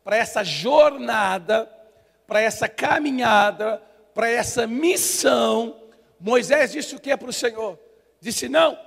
para 0.05 0.17
essa 0.17 0.45
jornada, 0.45 1.69
para 2.27 2.41
essa 2.41 2.69
caminhada, 2.69 3.83
para 4.15 4.29
essa 4.31 4.65
missão, 4.67 5.83
Moisés 6.21 6.73
disse 6.73 6.95
o 6.95 7.01
que 7.01 7.11
é 7.11 7.17
para 7.17 7.31
o 7.31 7.33
Senhor? 7.33 7.79
Disse: 8.21 8.49
Não, 8.49 8.79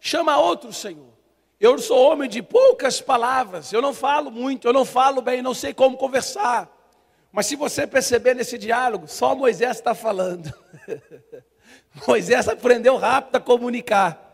chama 0.00 0.38
outro 0.38 0.72
Senhor. 0.72 1.12
Eu 1.60 1.78
sou 1.78 1.98
homem 2.10 2.28
de 2.28 2.42
poucas 2.42 3.00
palavras, 3.00 3.72
eu 3.72 3.80
não 3.80 3.94
falo 3.94 4.30
muito, 4.30 4.66
eu 4.66 4.72
não 4.72 4.84
falo 4.84 5.22
bem, 5.22 5.40
não 5.40 5.54
sei 5.54 5.72
como 5.72 5.96
conversar. 5.96 6.81
Mas 7.32 7.46
se 7.46 7.56
você 7.56 7.86
perceber 7.86 8.34
nesse 8.34 8.58
diálogo, 8.58 9.08
só 9.08 9.34
Moisés 9.34 9.78
está 9.78 9.94
falando. 9.94 10.52
Moisés 12.06 12.46
aprendeu 12.46 12.96
rápido 12.98 13.36
a 13.36 13.40
comunicar. 13.40 14.28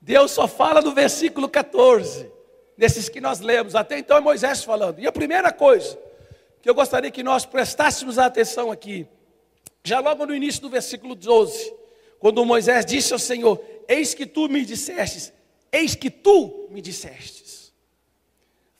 Deus 0.00 0.30
só 0.30 0.46
fala 0.46 0.82
no 0.82 0.92
versículo 0.92 1.48
14, 1.48 2.30
nesses 2.76 3.08
que 3.08 3.20
nós 3.20 3.40
lemos. 3.40 3.74
Até 3.74 3.98
então 3.98 4.18
é 4.18 4.20
Moisés 4.20 4.62
falando. 4.62 4.98
E 4.98 5.06
a 5.06 5.12
primeira 5.12 5.50
coisa 5.50 5.98
que 6.60 6.68
eu 6.68 6.74
gostaria 6.74 7.10
que 7.10 7.22
nós 7.22 7.46
prestássemos 7.46 8.18
atenção 8.18 8.70
aqui, 8.70 9.06
já 9.82 10.00
logo 10.00 10.26
no 10.26 10.34
início 10.34 10.60
do 10.60 10.68
versículo 10.68 11.14
12, 11.14 11.72
quando 12.18 12.44
Moisés 12.44 12.84
disse 12.84 13.12
ao 13.12 13.18
Senhor: 13.18 13.58
Eis 13.88 14.12
que 14.12 14.26
tu 14.26 14.48
me 14.48 14.64
dissestes, 14.66 15.32
eis 15.72 15.94
que 15.94 16.10
tu 16.10 16.68
me 16.70 16.82
dissestes, 16.82 17.72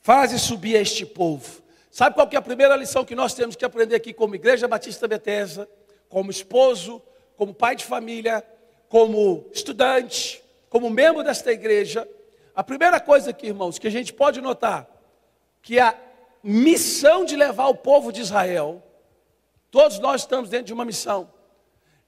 faze 0.00 0.38
subir 0.38 0.76
este 0.76 1.06
povo. 1.06 1.62
Sabe 1.90 2.14
qual 2.14 2.28
que 2.28 2.37
é 2.37 2.38
a 2.38 2.42
primeira 2.42 2.76
lição 2.76 3.04
que 3.04 3.14
nós 3.14 3.35
temos 3.35 3.57
que 3.57 3.64
aprender 3.64 3.95
aqui 3.95 4.12
como 4.12 4.35
Igreja 4.35 4.68
Batista 4.68 5.09
Betesda, 5.09 5.68
como 6.09 6.30
esposo, 6.30 7.02
como 7.37 7.54
pai 7.54 7.76
de 7.76 7.85
família, 7.85 8.45
como 8.88 9.47
estudante, 9.52 10.42
como 10.68 10.90
membro 10.90 11.23
desta 11.23 11.52
igreja, 11.52 12.09
a 12.54 12.64
primeira 12.64 12.99
coisa 12.99 13.30
aqui, 13.30 13.47
irmãos, 13.47 13.78
que 13.78 13.87
a 13.87 13.90
gente 13.90 14.12
pode 14.12 14.40
notar, 14.40 14.88
que 15.62 15.78
a 15.78 15.97
missão 16.42 17.25
de 17.25 17.37
levar 17.37 17.68
o 17.68 17.75
povo 17.76 18.11
de 18.11 18.21
Israel, 18.21 18.83
todos 19.71 20.00
nós 20.00 20.23
estamos 20.23 20.50
dentro 20.50 20.66
de 20.66 20.73
uma 20.73 20.85
missão, 20.85 21.33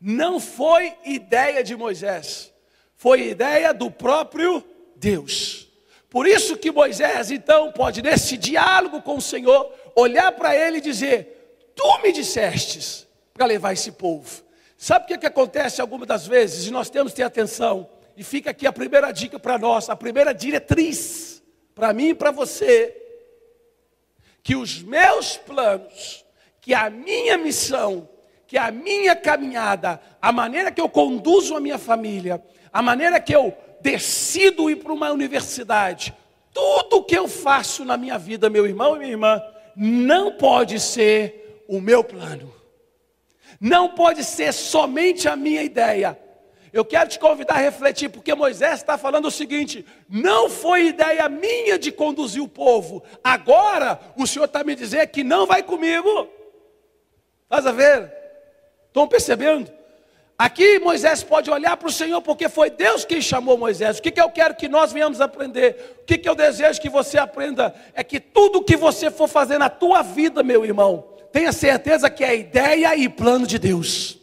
não 0.00 0.40
foi 0.40 0.96
ideia 1.04 1.62
de 1.62 1.76
Moisés, 1.76 2.52
foi 2.96 3.28
ideia 3.28 3.72
do 3.72 3.90
próprio 3.90 4.64
Deus. 4.96 5.69
Por 6.10 6.26
isso 6.26 6.56
que 6.56 6.72
Moisés, 6.72 7.30
então, 7.30 7.70
pode, 7.70 8.02
nesse 8.02 8.36
diálogo 8.36 9.00
com 9.00 9.16
o 9.16 9.22
Senhor, 9.22 9.72
olhar 9.94 10.32
para 10.32 10.54
ele 10.56 10.78
e 10.78 10.80
dizer: 10.80 11.70
Tu 11.74 12.02
me 12.02 12.12
dissestes 12.12 13.06
para 13.32 13.46
levar 13.46 13.72
esse 13.72 13.92
povo. 13.92 14.42
Sabe 14.76 15.04
o 15.04 15.08
que, 15.08 15.18
que 15.18 15.26
acontece 15.26 15.80
algumas 15.80 16.08
das 16.08 16.26
vezes? 16.26 16.66
E 16.66 16.70
nós 16.72 16.90
temos 16.90 17.12
que 17.12 17.16
ter 17.16 17.22
atenção. 17.22 17.88
E 18.16 18.24
fica 18.24 18.50
aqui 18.50 18.66
a 18.66 18.72
primeira 18.72 19.12
dica 19.12 19.38
para 19.38 19.56
nós, 19.56 19.88
a 19.88 19.94
primeira 19.94 20.34
diretriz, 20.34 21.42
para 21.74 21.92
mim 21.92 22.08
e 22.08 22.14
para 22.14 22.32
você. 22.32 22.96
Que 24.42 24.56
os 24.56 24.82
meus 24.82 25.36
planos, 25.36 26.24
que 26.60 26.74
a 26.74 26.90
minha 26.90 27.38
missão, 27.38 28.08
que 28.48 28.58
a 28.58 28.72
minha 28.72 29.14
caminhada, 29.14 30.00
a 30.20 30.32
maneira 30.32 30.72
que 30.72 30.80
eu 30.80 30.88
conduzo 30.88 31.54
a 31.54 31.60
minha 31.60 31.78
família, 31.78 32.42
a 32.72 32.82
maneira 32.82 33.20
que 33.20 33.34
eu 33.34 33.56
decido 33.80 34.70
ir 34.70 34.76
para 34.76 34.92
uma 34.92 35.10
universidade, 35.10 36.14
tudo 36.52 37.04
que 37.04 37.16
eu 37.16 37.28
faço 37.28 37.84
na 37.84 37.96
minha 37.96 38.18
vida, 38.18 38.50
meu 38.50 38.66
irmão 38.66 38.96
e 38.96 38.98
minha 38.98 39.10
irmã, 39.10 39.42
não 39.76 40.32
pode 40.32 40.78
ser 40.78 41.64
o 41.68 41.80
meu 41.80 42.02
plano 42.02 42.60
não 43.60 43.90
pode 43.90 44.24
ser 44.24 44.52
somente 44.54 45.28
a 45.28 45.36
minha 45.36 45.62
ideia. 45.62 46.18
Eu 46.72 46.84
quero 46.84 47.10
te 47.10 47.18
convidar 47.18 47.54
a 47.54 47.58
refletir, 47.58 48.08
porque 48.08 48.34
Moisés 48.34 48.76
está 48.76 48.96
falando 48.96 49.26
o 49.26 49.30
seguinte: 49.30 49.84
não 50.08 50.48
foi 50.48 50.86
ideia 50.86 51.28
minha 51.28 51.78
de 51.78 51.92
conduzir 51.92 52.42
o 52.42 52.48
povo, 52.48 53.02
agora 53.22 54.00
o 54.16 54.26
Senhor 54.26 54.46
está 54.46 54.64
me 54.64 54.74
dizendo 54.74 55.08
que 55.08 55.22
não 55.22 55.46
vai 55.46 55.62
comigo. 55.62 56.28
Estás 57.42 57.66
a 57.66 57.72
ver? 57.72 58.10
Estão 58.86 59.06
percebendo? 59.06 59.70
Aqui 60.40 60.78
Moisés 60.78 61.22
pode 61.22 61.50
olhar 61.50 61.76
para 61.76 61.88
o 61.88 61.92
Senhor, 61.92 62.22
porque 62.22 62.48
foi 62.48 62.70
Deus 62.70 63.04
quem 63.04 63.20
chamou 63.20 63.58
Moisés. 63.58 63.98
O 63.98 64.02
que, 64.02 64.10
que 64.10 64.22
eu 64.22 64.30
quero 64.30 64.54
que 64.54 64.70
nós 64.70 64.90
venhamos 64.90 65.20
aprender? 65.20 65.98
O 66.00 66.04
que, 66.06 66.16
que 66.16 66.26
eu 66.26 66.34
desejo 66.34 66.80
que 66.80 66.88
você 66.88 67.18
aprenda? 67.18 67.74
É 67.92 68.02
que 68.02 68.18
tudo 68.18 68.64
que 68.64 68.74
você 68.74 69.10
for 69.10 69.28
fazer 69.28 69.58
na 69.58 69.68
tua 69.68 70.00
vida, 70.00 70.42
meu 70.42 70.64
irmão, 70.64 71.04
tenha 71.30 71.52
certeza 71.52 72.08
que 72.08 72.24
é 72.24 72.38
ideia 72.38 72.96
e 72.96 73.06
plano 73.06 73.46
de 73.46 73.58
Deus. 73.58 74.18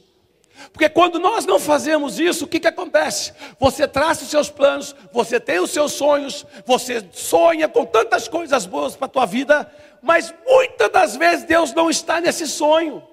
Porque 0.73 0.89
quando 0.89 1.19
nós 1.19 1.45
não 1.45 1.59
fazemos 1.59 2.19
isso, 2.19 2.45
o 2.45 2.47
que, 2.47 2.61
que 2.61 2.67
acontece? 2.67 3.31
Você 3.59 3.87
traça 3.87 4.23
os 4.23 4.31
seus 4.31 4.49
planos, 4.49 4.95
você 5.13 5.39
tem 5.39 5.59
os 5.59 5.69
seus 5.69 5.91
sonhos, 5.91 6.47
você 6.65 7.07
sonha 7.11 7.67
com 7.67 7.85
tantas 7.85 8.27
coisas 8.27 8.65
boas 8.65 8.95
para 8.95 9.05
a 9.05 9.09
tua 9.09 9.27
vida, 9.27 9.71
mas 10.01 10.33
muitas 10.47 10.91
das 10.91 11.15
vezes 11.15 11.45
Deus 11.45 11.75
não 11.75 11.91
está 11.91 12.19
nesse 12.19 12.47
sonho, 12.47 13.03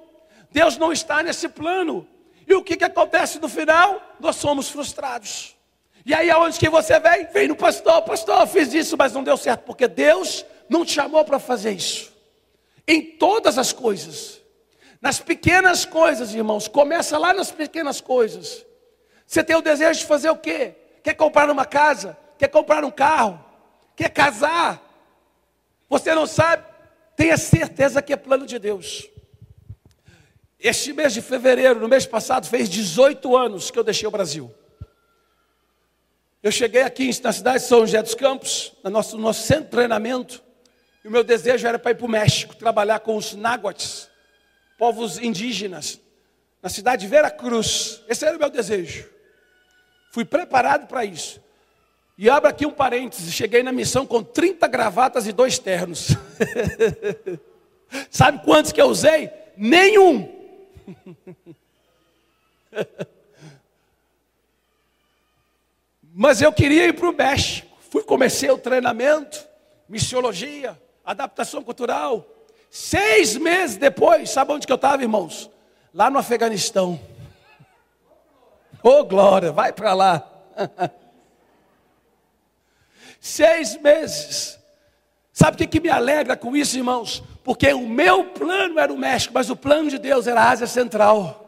Deus 0.50 0.78
não 0.78 0.90
está 0.90 1.22
nesse 1.22 1.50
plano. 1.50 2.08
E 2.46 2.54
o 2.54 2.62
que, 2.62 2.76
que 2.76 2.84
acontece 2.84 3.38
no 3.38 3.48
final? 3.48 4.00
Nós 4.20 4.36
somos 4.36 4.68
frustrados. 4.68 5.56
E 6.04 6.12
aí 6.12 6.30
aonde 6.30 6.58
que 6.58 6.68
você 6.68 7.00
vem? 7.00 7.26
Vem 7.32 7.48
no 7.48 7.56
pastor, 7.56 8.02
pastor, 8.02 8.40
eu 8.40 8.46
fiz 8.46 8.74
isso, 8.74 8.96
mas 8.96 9.12
não 9.12 9.24
deu 9.24 9.36
certo, 9.36 9.62
porque 9.62 9.88
Deus 9.88 10.44
não 10.68 10.84
te 10.84 10.92
chamou 10.92 11.24
para 11.24 11.38
fazer 11.38 11.72
isso. 11.72 12.12
Em 12.86 13.00
todas 13.02 13.56
as 13.56 13.72
coisas. 13.72 14.40
Nas 15.00 15.20
pequenas 15.20 15.84
coisas, 15.84 16.34
irmãos. 16.34 16.68
Começa 16.68 17.16
lá 17.18 17.32
nas 17.32 17.50
pequenas 17.50 18.00
coisas. 18.00 18.64
Você 19.26 19.42
tem 19.42 19.56
o 19.56 19.62
desejo 19.62 20.00
de 20.00 20.06
fazer 20.06 20.30
o 20.30 20.36
quê? 20.36 20.74
Quer 21.02 21.14
comprar 21.14 21.50
uma 21.50 21.64
casa? 21.64 22.16
Quer 22.38 22.48
comprar 22.48 22.84
um 22.84 22.90
carro? 22.90 23.42
Quer 23.96 24.10
casar? 24.10 24.82
Você 25.88 26.14
não 26.14 26.26
sabe? 26.26 26.64
Tenha 27.16 27.36
certeza 27.36 28.02
que 28.02 28.12
é 28.12 28.16
plano 28.16 28.46
de 28.46 28.58
Deus. 28.58 29.08
Este 30.64 30.94
mês 30.94 31.12
de 31.12 31.20
fevereiro, 31.20 31.78
no 31.78 31.86
mês 31.86 32.06
passado, 32.06 32.48
fez 32.48 32.70
18 32.70 33.36
anos 33.36 33.70
que 33.70 33.78
eu 33.78 33.84
deixei 33.84 34.08
o 34.08 34.10
Brasil. 34.10 34.50
Eu 36.42 36.50
cheguei 36.50 36.80
aqui 36.80 37.10
na 37.22 37.34
cidade 37.34 37.58
de 37.58 37.68
São 37.68 37.80
José 37.80 38.02
dos 38.02 38.14
Campos, 38.14 38.72
no 38.82 38.88
nosso, 38.88 39.14
no 39.14 39.24
nosso 39.24 39.46
centro 39.46 39.64
de 39.64 39.70
treinamento. 39.72 40.42
E 41.04 41.08
o 41.08 41.10
meu 41.10 41.22
desejo 41.22 41.66
era 41.66 41.78
para 41.78 41.90
ir 41.90 41.96
para 41.96 42.06
o 42.06 42.08
México, 42.08 42.56
trabalhar 42.56 43.00
com 43.00 43.14
os 43.14 43.34
náhuatls, 43.34 44.08
povos 44.78 45.18
indígenas, 45.18 46.00
na 46.62 46.70
cidade 46.70 47.02
de 47.02 47.08
Vera 47.08 47.30
Cruz. 47.30 48.02
Esse 48.08 48.24
era 48.24 48.34
o 48.34 48.40
meu 48.40 48.48
desejo. 48.48 49.06
Fui 50.12 50.24
preparado 50.24 50.86
para 50.86 51.04
isso. 51.04 51.42
E 52.16 52.30
abro 52.30 52.48
aqui 52.48 52.64
um 52.64 52.72
parêntese: 52.72 53.30
cheguei 53.30 53.62
na 53.62 53.70
missão 53.70 54.06
com 54.06 54.22
30 54.22 54.66
gravatas 54.66 55.26
e 55.26 55.32
dois 55.32 55.58
ternos. 55.58 56.08
Sabe 58.08 58.42
quantos 58.42 58.72
que 58.72 58.80
eu 58.80 58.86
usei? 58.86 59.30
Nenhum. 59.58 60.33
Mas 66.02 66.40
eu 66.40 66.52
queria 66.52 66.86
ir 66.86 66.92
para 66.92 67.08
o 67.08 67.12
México. 67.12 67.68
Fui, 67.90 68.02
comecei 68.02 68.50
o 68.50 68.58
treinamento, 68.58 69.46
missiologia, 69.88 70.80
adaptação 71.04 71.62
cultural. 71.62 72.26
Seis 72.70 73.36
meses 73.36 73.76
depois, 73.76 74.30
sabe 74.30 74.52
onde 74.52 74.66
que 74.66 74.72
eu 74.72 74.76
estava, 74.76 75.02
irmãos? 75.02 75.50
Lá 75.92 76.10
no 76.10 76.18
Afeganistão. 76.18 77.00
Ô 78.82 78.88
oh, 78.88 79.04
glória, 79.04 79.52
vai 79.52 79.72
para 79.72 79.94
lá. 79.94 80.28
Seis 83.20 83.80
meses. 83.80 84.58
Sabe 85.34 85.56
o 85.56 85.58
que, 85.58 85.66
que 85.66 85.80
me 85.80 85.88
alegra 85.90 86.36
com 86.36 86.56
isso, 86.56 86.76
irmãos? 86.76 87.20
Porque 87.42 87.72
o 87.72 87.88
meu 87.88 88.26
plano 88.26 88.78
era 88.78 88.92
o 88.92 88.96
México, 88.96 89.34
mas 89.34 89.50
o 89.50 89.56
plano 89.56 89.90
de 89.90 89.98
Deus 89.98 90.28
era 90.28 90.40
a 90.40 90.50
Ásia 90.50 90.68
Central. 90.68 91.44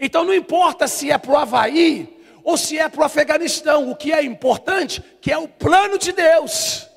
Então 0.00 0.24
não 0.24 0.32
importa 0.32 0.88
se 0.88 1.10
é 1.10 1.18
para 1.18 1.30
o 1.30 1.36
Havaí 1.36 2.18
ou 2.42 2.56
se 2.56 2.78
é 2.78 2.88
para 2.88 3.02
o 3.02 3.04
Afeganistão, 3.04 3.90
o 3.90 3.94
que 3.94 4.10
é 4.10 4.24
importante, 4.24 5.04
que 5.20 5.30
é 5.30 5.36
o 5.36 5.46
plano 5.46 5.98
de 5.98 6.12
Deus. 6.12 6.88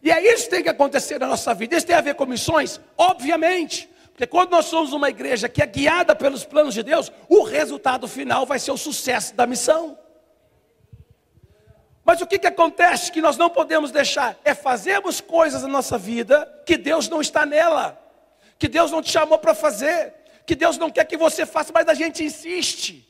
E 0.00 0.12
é 0.12 0.32
isso 0.32 0.44
que 0.44 0.50
tem 0.50 0.62
que 0.62 0.68
acontecer 0.68 1.18
na 1.18 1.26
nossa 1.26 1.52
vida. 1.52 1.76
Isso 1.76 1.86
tem 1.86 1.96
a 1.96 2.00
ver 2.00 2.14
com 2.14 2.24
missões? 2.24 2.80
Obviamente. 2.96 3.90
Porque 4.12 4.28
quando 4.28 4.52
nós 4.52 4.66
somos 4.66 4.92
uma 4.92 5.10
igreja 5.10 5.48
que 5.48 5.60
é 5.60 5.66
guiada 5.66 6.14
pelos 6.14 6.44
planos 6.44 6.72
de 6.72 6.84
Deus, 6.84 7.10
o 7.28 7.42
resultado 7.42 8.06
final 8.06 8.46
vai 8.46 8.60
ser 8.60 8.70
o 8.70 8.76
sucesso 8.76 9.34
da 9.34 9.44
missão. 9.44 9.98
Mas 12.06 12.20
o 12.22 12.26
que, 12.26 12.38
que 12.38 12.46
acontece 12.46 13.10
que 13.10 13.20
nós 13.20 13.36
não 13.36 13.50
podemos 13.50 13.90
deixar? 13.90 14.36
É 14.44 14.54
fazermos 14.54 15.20
coisas 15.20 15.62
na 15.62 15.68
nossa 15.68 15.98
vida 15.98 16.48
que 16.64 16.76
Deus 16.76 17.08
não 17.08 17.20
está 17.20 17.44
nela, 17.44 18.00
que 18.60 18.68
Deus 18.68 18.92
não 18.92 19.02
te 19.02 19.10
chamou 19.10 19.38
para 19.38 19.52
fazer, 19.56 20.14
que 20.46 20.54
Deus 20.54 20.78
não 20.78 20.88
quer 20.88 21.04
que 21.04 21.16
você 21.16 21.44
faça, 21.44 21.72
mas 21.74 21.88
a 21.88 21.94
gente 21.94 22.22
insiste. 22.22 23.04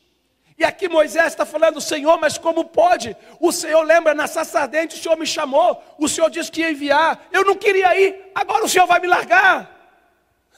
E 0.56 0.64
aqui 0.64 0.88
Moisés 0.88 1.26
está 1.26 1.44
falando, 1.44 1.78
Senhor, 1.78 2.18
mas 2.18 2.38
como 2.38 2.64
pode? 2.64 3.14
O 3.38 3.52
Senhor 3.52 3.82
lembra, 3.82 4.14
na 4.14 4.26
sacerdote, 4.26 4.96
o 4.98 5.02
Senhor 5.02 5.16
me 5.18 5.26
chamou, 5.26 5.78
o 5.98 6.08
Senhor 6.08 6.30
disse 6.30 6.50
que 6.50 6.62
ia 6.62 6.70
enviar, 6.70 7.28
eu 7.30 7.44
não 7.44 7.54
queria 7.54 7.94
ir, 8.00 8.32
agora 8.34 8.64
o 8.64 8.68
Senhor 8.68 8.86
vai 8.86 8.98
me 8.98 9.06
largar. 9.06 9.76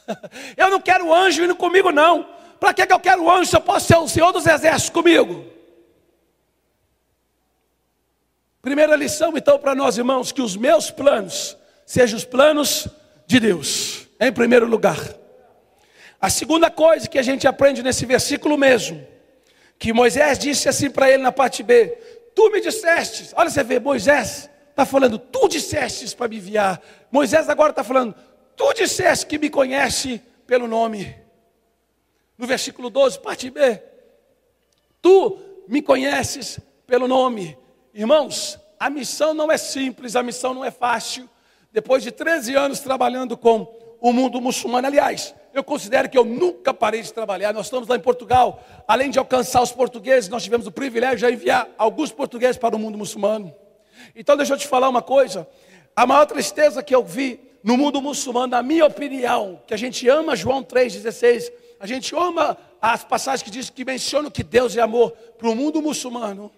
Eu 0.57 0.71
não 0.71 0.81
quero 0.81 1.13
anjo 1.13 1.45
indo 1.45 1.55
comigo, 1.55 1.91
não. 1.91 2.27
Para 2.59 2.73
que, 2.73 2.87
que 2.87 2.93
eu 2.95 2.99
quero 2.99 3.31
anjo 3.31 3.51
se 3.51 3.57
eu 3.57 3.61
posso 3.61 3.87
ser 3.87 3.99
o 3.99 4.09
Senhor 4.09 4.33
dos 4.33 4.47
exércitos 4.47 4.89
comigo? 4.89 5.58
Primeira 8.69 8.97
lição, 8.97 9.33
então, 9.35 9.59
para 9.59 9.75
nós, 9.75 9.97
irmãos, 9.97 10.31
que 10.31 10.43
os 10.43 10.55
meus 10.55 10.91
planos 10.91 11.57
sejam 11.87 12.19
os 12.19 12.25
planos 12.27 12.87
de 13.27 13.41
Deus, 13.41 14.07
em 14.21 14.31
primeiro 14.31 14.67
lugar. 14.67 14.99
A 16.21 16.29
segunda 16.29 16.71
coisa 16.71 17.09
que 17.09 17.19
a 17.19 17.23
gente 17.23 17.49
aprende 17.49 17.83
nesse 17.83 18.05
versículo 18.05 18.59
mesmo, 18.59 19.03
que 19.79 19.91
Moisés 19.91 20.39
disse 20.39 20.69
assim 20.69 20.91
para 20.91 21.11
ele 21.11 21.23
na 21.23 21.33
parte 21.33 21.63
B: 21.63 21.97
Tu 22.35 22.51
me 22.51 22.61
disseste, 22.61 23.33
olha 23.37 23.49
você 23.49 23.65
vê, 23.65 23.81
Moisés 23.81 24.51
está 24.69 24.85
falando, 24.85 25.19
tu 25.19 25.49
dissestes 25.49 26.13
para 26.13 26.29
me 26.29 26.37
enviar. 26.37 26.79
Moisés 27.11 27.49
agora 27.49 27.71
está 27.71 27.83
falando, 27.83 28.15
Tu 28.55 28.75
disseste 28.75 29.25
que 29.25 29.39
me 29.39 29.49
conhece 29.49 30.21
pelo 30.47 30.69
nome. 30.69 31.17
No 32.37 32.47
versículo 32.47 32.91
12, 32.91 33.19
parte 33.21 33.49
B. 33.49 33.83
Tu 35.01 35.39
me 35.67 35.81
conheces 35.81 36.61
pelo 36.87 37.09
nome. 37.09 37.57
Irmãos, 37.95 38.59
a 38.79 38.89
missão 38.89 39.35
não 39.35 39.51
é 39.51 39.57
simples, 39.57 40.15
a 40.15 40.23
missão 40.23 40.55
não 40.55 40.65
é 40.65 40.71
fácil. 40.71 41.29
Depois 41.73 42.03
de 42.03 42.11
13 42.11 42.55
anos 42.55 42.81
trabalhando 42.81 43.37
com 43.37 43.67
o 44.01 44.13
mundo 44.13 44.41
muçulmano, 44.41 44.87
aliás, 44.87 45.35
eu 45.53 45.65
considero 45.65 46.09
que 46.09 46.17
eu 46.17 46.25
nunca 46.25 46.73
parei 46.73 47.03
de 47.03 47.13
trabalhar. 47.13 47.53
Nós 47.53 47.67
estamos 47.67 47.89
lá 47.89 47.97
em 47.97 48.01
Portugal, 48.01 48.63
além 48.87 49.11
de 49.11 49.19
alcançar 49.19 49.63
os 49.63 49.73
portugueses, 49.73 50.29
nós 50.29 50.45
tivemos 50.45 50.67
o 50.67 50.73
privilégio 50.73 51.27
de 51.27 51.35
enviar 51.35 51.69
alguns 51.77 52.13
portugueses 52.13 52.57
para 52.57 52.77
o 52.77 52.79
mundo 52.79 52.97
muçulmano. 52.97 53.55
Então, 54.15 54.37
deixa 54.37 54.55
eu 54.55 54.59
te 54.59 54.67
falar 54.67 54.89
uma 54.89 55.03
coisa: 55.03 55.49
a 55.97 56.07
maior 56.07 56.27
tristeza 56.27 56.83
que 56.83 56.95
eu 56.95 57.05
vi 57.05 57.41
no 57.63 57.77
mundo 57.77 58.01
muçulmano, 58.01 58.49
na 58.49 58.63
minha 58.63 58.87
opinião, 58.87 59.61
que 59.67 59.75
a 59.75 59.77
gente 59.77 60.09
ama 60.09 60.37
João 60.37 60.63
3,16, 60.63 61.51
a 61.81 61.87
gente 61.87 62.15
ama 62.15 62.57
as 62.81 63.03
passagens 63.03 63.43
que 63.43 63.51
diz 63.51 63.69
que 63.69 63.85
mencionam 63.85 64.31
que 64.31 64.45
Deus 64.45 64.77
é 64.77 64.81
amor 64.81 65.11
para 65.37 65.49
o 65.49 65.55
mundo 65.55 65.83
muçulmano. 65.83 66.53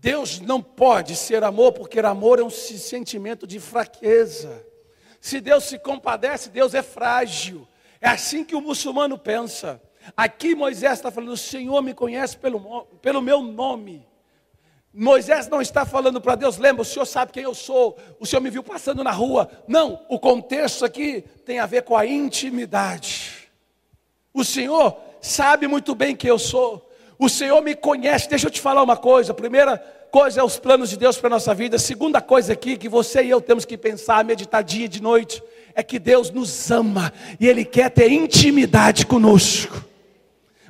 Deus 0.00 0.40
não 0.40 0.62
pode 0.62 1.16
ser 1.16 1.42
amor, 1.42 1.72
porque 1.72 1.98
amor 1.98 2.38
é 2.38 2.42
um 2.42 2.50
sentimento 2.50 3.46
de 3.46 3.58
fraqueza. 3.58 4.64
Se 5.20 5.40
Deus 5.40 5.64
se 5.64 5.78
compadece, 5.78 6.50
Deus 6.50 6.72
é 6.72 6.82
frágil. 6.82 7.66
É 8.00 8.08
assim 8.08 8.44
que 8.44 8.54
o 8.54 8.60
muçulmano 8.60 9.18
pensa. 9.18 9.82
Aqui 10.16 10.54
Moisés 10.54 10.94
está 10.94 11.10
falando: 11.10 11.32
o 11.32 11.36
Senhor 11.36 11.82
me 11.82 11.92
conhece 11.92 12.36
pelo, 12.36 12.84
pelo 13.02 13.20
meu 13.20 13.42
nome. 13.42 14.06
Moisés 14.92 15.48
não 15.48 15.60
está 15.60 15.84
falando 15.84 16.20
para 16.20 16.34
Deus, 16.34 16.56
lembra, 16.56 16.82
o 16.82 16.84
Senhor 16.84 17.04
sabe 17.04 17.30
quem 17.30 17.42
eu 17.42 17.54
sou, 17.54 17.96
o 18.18 18.26
Senhor 18.26 18.40
me 18.40 18.50
viu 18.50 18.62
passando 18.62 19.04
na 19.04 19.12
rua. 19.12 19.48
Não, 19.68 20.04
o 20.08 20.18
contexto 20.18 20.84
aqui 20.84 21.22
tem 21.44 21.58
a 21.58 21.66
ver 21.66 21.82
com 21.82 21.96
a 21.96 22.06
intimidade. 22.06 23.50
O 24.32 24.44
Senhor 24.44 24.96
sabe 25.20 25.68
muito 25.68 25.94
bem 25.94 26.16
quem 26.16 26.30
eu 26.30 26.38
sou, 26.38 26.87
o 27.18 27.28
Senhor 27.28 27.60
me 27.62 27.74
conhece. 27.74 28.28
Deixa 28.28 28.46
eu 28.46 28.50
te 28.50 28.60
falar 28.60 28.82
uma 28.82 28.96
coisa: 28.96 29.32
a 29.32 29.34
primeira 29.34 29.78
coisa 30.10 30.40
é 30.40 30.44
os 30.44 30.58
planos 30.58 30.90
de 30.90 30.96
Deus 30.96 31.18
para 31.18 31.28
a 31.28 31.30
nossa 31.30 31.54
vida, 31.54 31.76
a 31.76 31.78
segunda 31.80 32.20
coisa 32.20 32.52
aqui 32.52 32.76
que 32.76 32.88
você 32.88 33.22
e 33.22 33.30
eu 33.30 33.40
temos 33.40 33.64
que 33.64 33.76
pensar, 33.76 34.24
meditar 34.24 34.62
dia 34.62 34.86
e 34.86 34.88
de 34.88 35.02
noite, 35.02 35.42
é 35.74 35.82
que 35.82 35.98
Deus 35.98 36.30
nos 36.30 36.70
ama 36.70 37.12
e 37.38 37.46
Ele 37.46 37.64
quer 37.64 37.90
ter 37.90 38.10
intimidade 38.10 39.04
conosco. 39.04 39.84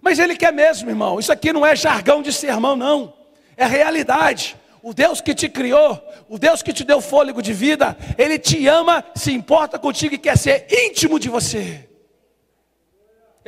Mas 0.00 0.18
Ele 0.18 0.36
quer 0.36 0.52
mesmo, 0.52 0.88
irmão, 0.88 1.18
isso 1.18 1.32
aqui 1.32 1.52
não 1.52 1.66
é 1.66 1.76
jargão 1.76 2.22
de 2.22 2.32
sermão, 2.32 2.76
não 2.76 3.18
é 3.58 3.66
realidade. 3.66 4.56
O 4.80 4.94
Deus 4.94 5.20
que 5.20 5.34
te 5.34 5.48
criou, 5.48 6.00
o 6.28 6.38
Deus 6.38 6.62
que 6.62 6.72
te 6.72 6.84
deu 6.84 7.00
fôlego 7.00 7.42
de 7.42 7.52
vida, 7.52 7.96
Ele 8.16 8.38
te 8.38 8.66
ama, 8.68 9.04
se 9.14 9.32
importa 9.32 9.78
contigo 9.78 10.14
e 10.14 10.18
quer 10.18 10.38
ser 10.38 10.66
íntimo 10.70 11.18
de 11.18 11.28
você. 11.28 11.87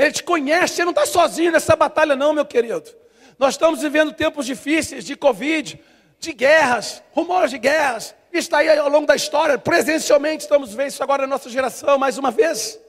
Ele 0.00 0.12
te 0.12 0.22
conhece, 0.22 0.76
você 0.76 0.84
não 0.84 0.92
está 0.92 1.04
sozinho 1.04 1.52
nessa 1.52 1.76
batalha, 1.76 2.16
não, 2.16 2.32
meu 2.32 2.46
querido. 2.46 2.90
Nós 3.38 3.52
estamos 3.52 3.82
vivendo 3.82 4.14
tempos 4.14 4.46
difíceis 4.46 5.04
de 5.04 5.14
Covid, 5.14 5.78
de 6.18 6.32
guerras, 6.32 7.02
rumores 7.12 7.50
de 7.50 7.58
guerras. 7.58 8.14
Está 8.32 8.58
aí 8.58 8.78
ao 8.78 8.88
longo 8.88 9.06
da 9.06 9.14
história, 9.14 9.58
presencialmente 9.58 10.44
estamos 10.44 10.72
vendo 10.72 10.88
isso 10.88 11.02
agora 11.02 11.24
na 11.24 11.28
nossa 11.28 11.50
geração, 11.50 11.98
mais 11.98 12.16
uma 12.16 12.30
vez. 12.30 12.80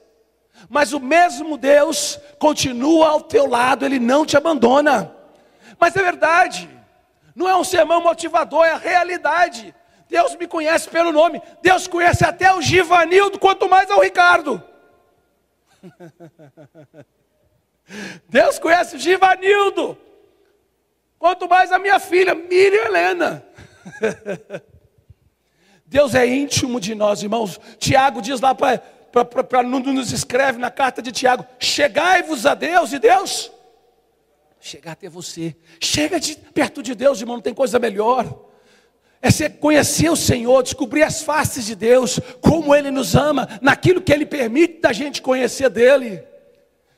Mas 0.70 0.94
o 0.94 1.00
mesmo 1.00 1.58
Deus 1.58 2.18
continua 2.38 3.08
ao 3.10 3.20
teu 3.20 3.46
lado, 3.46 3.84
Ele 3.84 3.98
não 3.98 4.24
te 4.24 4.34
abandona. 4.34 5.14
Mas 5.78 5.94
é 5.94 6.02
verdade. 6.02 6.70
Não 7.34 7.46
é 7.46 7.54
um 7.54 7.64
sermão 7.64 8.02
motivador, 8.02 8.64
é 8.64 8.70
a 8.70 8.78
realidade. 8.78 9.74
Deus 10.08 10.34
me 10.36 10.46
conhece 10.46 10.88
pelo 10.88 11.12
nome. 11.12 11.42
Deus 11.60 11.86
conhece 11.86 12.24
até 12.24 12.54
o 12.54 12.62
Givanildo, 12.62 13.38
quanto 13.38 13.68
mais 13.68 13.90
ao 13.90 14.00
Ricardo. 14.00 14.71
Deus 18.28 18.58
conhece 18.58 18.98
Givanildo, 18.98 19.98
quanto 21.18 21.48
mais 21.48 21.72
a 21.72 21.78
minha 21.78 21.98
filha, 21.98 22.34
Miriam 22.34 22.84
Helena. 22.84 23.44
Deus 25.86 26.14
é 26.14 26.26
íntimo 26.26 26.80
de 26.80 26.94
nós, 26.94 27.22
irmãos. 27.22 27.60
Tiago 27.78 28.22
diz 28.22 28.40
lá 28.40 28.54
para 28.54 28.80
nos 29.92 30.12
escreve 30.12 30.58
na 30.58 30.70
carta 30.70 31.02
de 31.02 31.12
Tiago: 31.12 31.44
chegai-vos 31.58 32.46
a 32.46 32.54
Deus, 32.54 32.92
e 32.92 32.98
Deus 32.98 33.52
chegar 34.62 34.92
até 34.92 35.08
você. 35.08 35.56
Chega 35.80 36.20
de, 36.20 36.36
perto 36.36 36.82
de 36.82 36.94
Deus, 36.94 37.20
irmão, 37.20 37.36
não 37.36 37.42
tem 37.42 37.52
coisa 37.52 37.78
melhor. 37.78 38.48
É 39.22 39.30
ser 39.30 39.50
conhecer 39.50 40.10
o 40.10 40.16
Senhor, 40.16 40.62
descobrir 40.64 41.04
as 41.04 41.22
faces 41.22 41.64
de 41.64 41.76
Deus, 41.76 42.18
como 42.40 42.74
Ele 42.74 42.90
nos 42.90 43.14
ama, 43.14 43.48
naquilo 43.62 44.02
que 44.02 44.12
Ele 44.12 44.26
permite 44.26 44.80
da 44.80 44.92
gente 44.92 45.22
conhecer 45.22 45.70
dEle. 45.70 46.24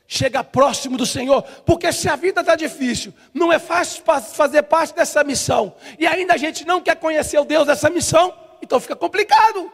Chega 0.07 0.43
próximo 0.43 0.97
do 0.97 1.05
Senhor, 1.05 1.43
porque 1.65 1.91
se 1.93 2.09
a 2.09 2.15
vida 2.15 2.41
está 2.41 2.55
difícil, 2.55 3.13
não 3.33 3.53
é 3.53 3.59
fácil 3.59 4.03
fazer 4.33 4.63
parte 4.63 4.95
dessa 4.95 5.23
missão, 5.23 5.75
e 5.97 6.05
ainda 6.05 6.33
a 6.33 6.37
gente 6.37 6.65
não 6.65 6.81
quer 6.81 6.95
conhecer 6.95 7.39
o 7.39 7.45
Deus 7.45 7.65
dessa 7.65 7.89
missão, 7.89 8.33
então 8.61 8.79
fica 8.79 8.95
complicado. 8.95 9.71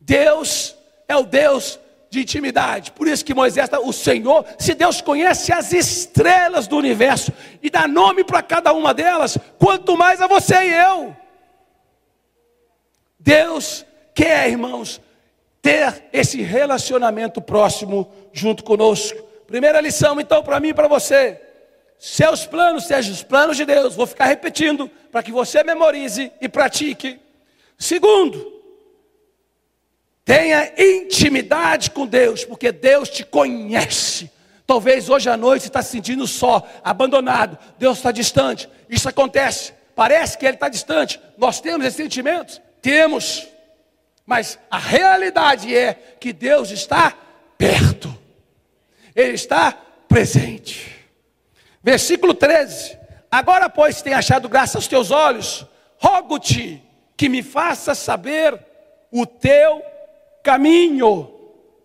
Deus 0.00 0.74
é 1.06 1.16
o 1.16 1.24
Deus 1.24 1.78
de 2.12 2.20
intimidade. 2.20 2.92
Por 2.92 3.08
isso 3.08 3.24
que 3.24 3.32
Moisés, 3.32 3.70
o 3.82 3.90
Senhor, 3.90 4.44
se 4.58 4.74
Deus 4.74 5.00
conhece 5.00 5.50
as 5.50 5.72
estrelas 5.72 6.68
do 6.68 6.76
universo 6.76 7.32
e 7.62 7.70
dá 7.70 7.88
nome 7.88 8.22
para 8.22 8.42
cada 8.42 8.70
uma 8.74 8.92
delas, 8.92 9.38
quanto 9.58 9.96
mais 9.96 10.20
a 10.20 10.26
você 10.26 10.56
e 10.56 10.74
eu. 10.74 11.16
Deus 13.18 13.86
quer, 14.14 14.50
irmãos, 14.50 15.00
ter 15.62 16.04
esse 16.12 16.42
relacionamento 16.42 17.40
próximo 17.40 18.12
junto 18.30 18.62
conosco. 18.62 19.18
Primeira 19.46 19.80
lição, 19.80 20.20
então, 20.20 20.42
para 20.42 20.60
mim 20.60 20.68
e 20.68 20.74
para 20.74 20.88
você. 20.88 21.40
Seus 21.98 22.44
planos 22.44 22.84
sejam 22.84 23.10
os 23.10 23.22
planos 23.22 23.56
de 23.56 23.64
Deus. 23.64 23.96
Vou 23.96 24.06
ficar 24.06 24.26
repetindo 24.26 24.90
para 25.10 25.22
que 25.22 25.32
você 25.32 25.64
memorize 25.64 26.30
e 26.42 26.46
pratique. 26.46 27.18
Segundo, 27.78 28.51
Tenha 30.24 30.72
intimidade 30.78 31.90
com 31.90 32.06
Deus, 32.06 32.44
porque 32.44 32.70
Deus 32.70 33.08
te 33.08 33.24
conhece. 33.24 34.30
Talvez 34.66 35.08
hoje 35.08 35.28
à 35.28 35.36
noite 35.36 35.62
você 35.62 35.68
está 35.68 35.82
se 35.82 35.90
sentindo 35.90 36.26
só, 36.26 36.66
abandonado. 36.84 37.58
Deus 37.78 37.98
está 37.98 38.12
distante. 38.12 38.68
Isso 38.88 39.08
acontece. 39.08 39.72
Parece 39.94 40.38
que 40.38 40.46
Ele 40.46 40.54
está 40.54 40.68
distante. 40.68 41.20
Nós 41.36 41.60
temos 41.60 41.84
esses 41.84 41.96
sentimentos? 41.96 42.60
Temos. 42.80 43.48
Mas 44.24 44.58
a 44.70 44.78
realidade 44.78 45.76
é 45.76 45.94
que 46.20 46.32
Deus 46.32 46.70
está 46.70 47.16
perto. 47.58 48.16
Ele 49.14 49.34
está 49.34 49.76
presente. 50.08 50.92
Versículo 51.82 52.32
13: 52.32 52.96
Agora, 53.30 53.68
pois, 53.68 54.00
tem 54.00 54.14
achado 54.14 54.48
graça 54.48 54.78
aos 54.78 54.86
teus 54.86 55.10
olhos, 55.10 55.66
rogo-te 55.98 56.82
que 57.16 57.28
me 57.28 57.42
faças 57.42 57.98
saber 57.98 58.58
o 59.10 59.26
teu 59.26 59.82
caminho. 60.42 61.30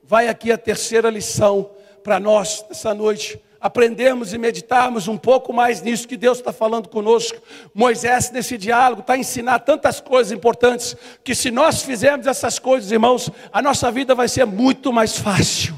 Vai 0.03 0.27
aqui 0.27 0.51
a 0.51 0.57
terceira 0.57 1.09
lição 1.09 1.69
para 2.03 2.19
nós 2.19 2.65
nessa 2.69 2.93
noite 2.93 3.39
aprendermos 3.59 4.33
e 4.33 4.37
meditarmos 4.37 5.07
um 5.07 5.17
pouco 5.17 5.51
mais 5.51 5.81
nisso 5.81 6.07
que 6.07 6.17
Deus 6.17 6.37
está 6.37 6.53
falando 6.53 6.87
conosco. 6.87 7.37
Moisés, 7.73 8.31
nesse 8.31 8.57
diálogo, 8.57 9.01
está 9.01 9.13
a 9.13 9.17
ensinar 9.17 9.59
tantas 9.59 9.99
coisas 9.99 10.31
importantes, 10.31 10.95
que 11.23 11.35
se 11.35 11.51
nós 11.51 11.81
fizermos 11.81 12.27
essas 12.27 12.59
coisas, 12.59 12.91
irmãos, 12.91 13.29
a 13.51 13.61
nossa 13.61 13.91
vida 13.91 14.15
vai 14.15 14.27
ser 14.27 14.45
muito 14.45 14.93
mais 14.93 15.17
fácil. 15.17 15.75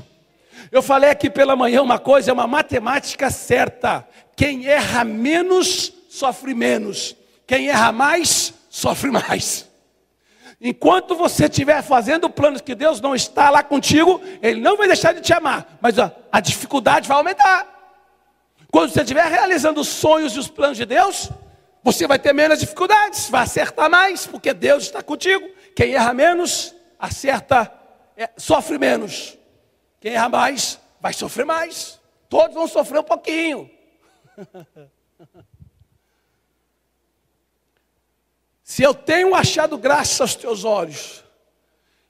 Eu 0.71 0.81
falei 0.81 1.09
aqui 1.09 1.29
pela 1.29 1.55
manhã 1.55 1.81
uma 1.81 1.97
coisa, 1.97 2.29
é 2.29 2.33
uma 2.33 2.47
matemática 2.47 3.29
certa: 3.31 4.07
quem 4.35 4.67
erra 4.67 5.03
menos, 5.03 5.91
sofre 6.09 6.53
menos, 6.53 7.15
quem 7.47 7.69
erra 7.69 7.91
mais, 7.91 8.53
sofre 8.69 9.09
mais. 9.09 9.68
Enquanto 10.61 11.15
você 11.15 11.45
estiver 11.45 11.81
fazendo 11.81 12.29
planos 12.29 12.59
que 12.59 12.75
Deus 12.75 12.99
não 12.99 13.15
está 13.15 13.49
lá 13.49 13.63
contigo, 13.63 14.21
Ele 14.41 14.59
não 14.59 14.75
vai 14.75 14.87
deixar 14.87 15.13
de 15.13 15.21
te 15.21 15.33
amar, 15.33 15.77
mas 15.79 15.97
a, 15.97 16.11
a 16.31 16.41
dificuldade 16.41 17.07
vai 17.07 17.17
aumentar. 17.17 17.65
Quando 18.69 18.91
você 18.91 19.01
estiver 19.01 19.25
realizando 19.25 19.79
os 19.79 19.87
sonhos 19.87 20.33
e 20.33 20.39
os 20.39 20.49
planos 20.49 20.77
de 20.77 20.85
Deus, 20.85 21.29
você 21.81 22.05
vai 22.05 22.19
ter 22.19 22.33
menos 22.33 22.59
dificuldades, 22.59 23.29
vai 23.29 23.43
acertar 23.43 23.89
mais, 23.89 24.27
porque 24.27 24.53
Deus 24.53 24.83
está 24.83 25.01
contigo. 25.01 25.49
Quem 25.75 25.93
erra 25.93 26.13
menos, 26.13 26.75
acerta, 26.99 27.71
é, 28.17 28.29
sofre 28.35 28.77
menos. 28.77 29.37
Quem 30.01 30.13
erra 30.13 30.27
mais, 30.27 30.77
vai 30.99 31.13
sofrer 31.13 31.45
mais. 31.45 31.99
Todos 32.27 32.53
vão 32.53 32.67
sofrer 32.67 32.99
um 32.99 33.03
pouquinho. 33.03 33.71
Se 38.79 38.83
eu 38.83 38.93
tenho 38.93 39.35
achado 39.35 39.77
graça 39.77 40.23
aos 40.23 40.35
teus 40.35 40.63
olhos, 40.63 41.21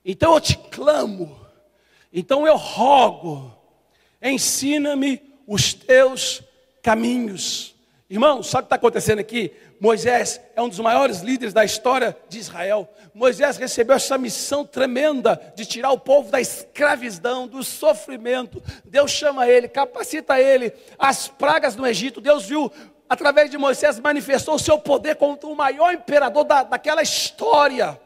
então 0.05 0.35
eu 0.35 0.39
te 0.39 0.55
clamo, 0.55 1.35
então 2.13 2.45
eu 2.45 2.55
rogo, 2.57 3.51
ensina-me 4.21 5.19
os 5.47 5.73
teus 5.73 6.43
caminhos. 6.83 7.73
Irmão, 8.07 8.43
sabe 8.43 8.59
o 8.59 8.63
que 8.65 8.65
está 8.67 8.75
acontecendo 8.75 9.17
aqui? 9.17 9.51
Moisés 9.79 10.39
é 10.55 10.61
um 10.61 10.69
dos 10.69 10.77
maiores 10.77 11.21
líderes 11.21 11.55
da 11.55 11.65
história 11.65 12.15
de 12.29 12.37
Israel. 12.37 12.87
Moisés 13.15 13.57
recebeu 13.57 13.95
essa 13.95 14.15
missão 14.15 14.63
tremenda 14.63 15.41
de 15.55 15.65
tirar 15.65 15.89
o 15.89 15.99
povo 15.99 16.29
da 16.29 16.39
escravidão, 16.39 17.47
do 17.47 17.63
sofrimento. 17.63 18.61
Deus 18.85 19.09
chama 19.09 19.47
ele, 19.47 19.67
capacita 19.67 20.39
ele. 20.39 20.71
As 20.99 21.27
pragas 21.27 21.75
no 21.75 21.87
Egito, 21.87 22.21
Deus 22.21 22.45
viu 22.45 22.71
através 23.09 23.49
de 23.49 23.57
Moisés, 23.57 23.99
manifestou 23.99 24.53
o 24.53 24.59
seu 24.59 24.77
poder 24.77 25.15
contra 25.15 25.49
o 25.49 25.55
maior 25.55 25.91
imperador 25.91 26.43
da, 26.43 26.61
daquela 26.61 27.01
história, 27.01 27.99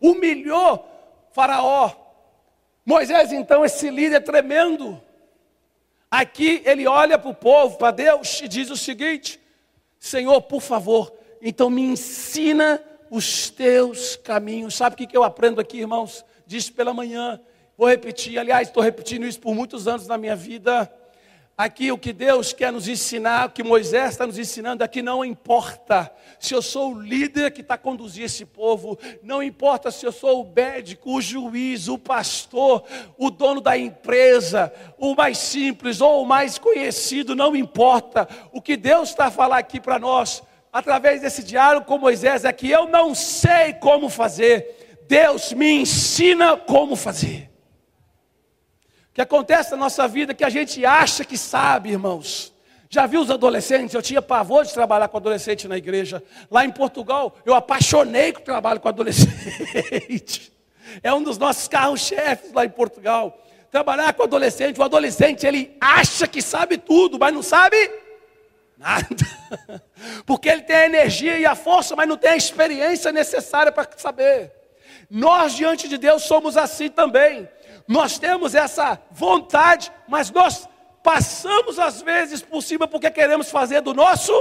humilhou 0.00 0.84
Faraó. 1.32 1.92
Moisés, 2.84 3.32
então, 3.32 3.64
esse 3.64 3.88
líder 3.88 4.22
tremendo, 4.22 5.00
aqui 6.10 6.60
ele 6.64 6.88
olha 6.88 7.16
para 7.16 7.30
o 7.30 7.34
povo, 7.34 7.78
para 7.78 7.92
Deus, 7.92 8.40
e 8.42 8.48
diz 8.48 8.70
o 8.70 8.76
seguinte: 8.76 9.40
Senhor, 10.00 10.42
por 10.42 10.60
favor, 10.60 11.12
então 11.40 11.70
me 11.70 11.82
ensina 11.82 12.82
os 13.10 13.50
teus 13.50 14.16
caminhos. 14.16 14.74
Sabe 14.74 14.94
o 14.94 15.06
que 15.06 15.16
eu 15.16 15.22
aprendo 15.22 15.60
aqui, 15.60 15.78
irmãos? 15.78 16.24
Disse 16.46 16.72
pela 16.72 16.92
manhã, 16.92 17.40
vou 17.76 17.88
repetir, 17.88 18.38
aliás, 18.38 18.68
estou 18.68 18.82
repetindo 18.82 19.26
isso 19.26 19.38
por 19.38 19.54
muitos 19.54 19.86
anos 19.86 20.06
na 20.06 20.18
minha 20.18 20.34
vida. 20.34 20.90
Aqui 21.58 21.90
o 21.90 21.98
que 21.98 22.12
Deus 22.12 22.52
quer 22.52 22.70
nos 22.70 22.86
ensinar, 22.86 23.48
o 23.48 23.50
que 23.50 23.64
Moisés 23.64 24.10
está 24.10 24.24
nos 24.24 24.38
ensinando, 24.38 24.84
aqui 24.84 25.02
não 25.02 25.24
importa 25.24 26.08
se 26.38 26.54
eu 26.54 26.62
sou 26.62 26.94
o 26.94 27.02
líder 27.02 27.50
que 27.50 27.62
está 27.62 27.76
conduzindo 27.76 28.26
esse 28.26 28.44
povo, 28.44 28.96
não 29.24 29.42
importa 29.42 29.90
se 29.90 30.06
eu 30.06 30.12
sou 30.12 30.40
o 30.40 30.54
médico, 30.54 31.16
o 31.16 31.20
juiz, 31.20 31.88
o 31.88 31.98
pastor, 31.98 32.84
o 33.18 33.28
dono 33.28 33.60
da 33.60 33.76
empresa, 33.76 34.72
o 34.96 35.16
mais 35.16 35.36
simples 35.38 36.00
ou 36.00 36.22
o 36.22 36.26
mais 36.26 36.58
conhecido, 36.58 37.34
não 37.34 37.56
importa. 37.56 38.28
O 38.52 38.62
que 38.62 38.76
Deus 38.76 39.08
está 39.08 39.26
a 39.26 39.30
falar 39.32 39.58
aqui 39.58 39.80
para 39.80 39.98
nós, 39.98 40.44
através 40.72 41.22
desse 41.22 41.42
diálogo 41.42 41.86
com 41.86 41.98
Moisés, 41.98 42.44
é 42.44 42.52
que 42.52 42.70
eu 42.70 42.86
não 42.86 43.16
sei 43.16 43.72
como 43.72 44.08
fazer, 44.08 44.96
Deus 45.08 45.52
me 45.52 45.80
ensina 45.80 46.56
como 46.56 46.94
fazer 46.94 47.47
que 49.18 49.22
acontece 49.22 49.72
na 49.72 49.78
nossa 49.78 50.06
vida 50.06 50.32
que 50.32 50.44
a 50.44 50.48
gente 50.48 50.86
acha 50.86 51.24
que 51.24 51.36
sabe, 51.36 51.90
irmãos. 51.90 52.52
Já 52.88 53.04
viu 53.04 53.20
os 53.20 53.32
adolescentes? 53.32 53.92
Eu 53.92 54.00
tinha 54.00 54.22
pavor 54.22 54.64
de 54.64 54.72
trabalhar 54.72 55.08
com 55.08 55.16
adolescente 55.16 55.66
na 55.66 55.76
igreja. 55.76 56.22
Lá 56.48 56.64
em 56.64 56.70
Portugal, 56.70 57.34
eu 57.44 57.52
apaixonei 57.52 58.32
com 58.32 58.40
o 58.40 58.44
trabalho 58.44 58.78
com 58.78 58.88
adolescente. 58.88 60.52
É 61.02 61.12
um 61.12 61.22
dos 61.22 61.36
nossos 61.36 61.68
carros-chefes 61.68 62.50
lá 62.50 62.64
em 62.64 62.70
Portugal. 62.70 63.38
Trabalhar 63.70 64.14
com 64.14 64.22
adolescente, 64.22 64.80
o 64.80 64.82
adolescente 64.82 65.46
ele 65.46 65.76
acha 65.78 66.26
que 66.26 66.40
sabe 66.40 66.78
tudo, 66.78 67.18
mas 67.18 67.34
não 67.34 67.42
sabe 67.42 67.76
nada. 68.78 69.06
Porque 70.24 70.48
ele 70.48 70.62
tem 70.62 70.76
a 70.76 70.86
energia 70.86 71.38
e 71.38 71.44
a 71.44 71.54
força, 71.54 71.94
mas 71.94 72.08
não 72.08 72.16
tem 72.16 72.30
a 72.30 72.36
experiência 72.36 73.12
necessária 73.12 73.70
para 73.70 73.86
saber. 73.98 74.50
Nós 75.10 75.54
diante 75.54 75.88
de 75.88 75.98
Deus 75.98 76.22
somos 76.22 76.56
assim 76.56 76.88
também. 76.88 77.46
Nós 77.88 78.18
temos 78.18 78.54
essa 78.54 79.00
vontade, 79.10 79.90
mas 80.06 80.30
nós 80.30 80.68
passamos 81.02 81.78
às 81.78 82.02
vezes 82.02 82.42
por 82.42 82.62
cima 82.62 82.86
porque 82.86 83.10
queremos 83.10 83.50
fazer 83.50 83.80
do 83.80 83.94
nosso 83.94 84.32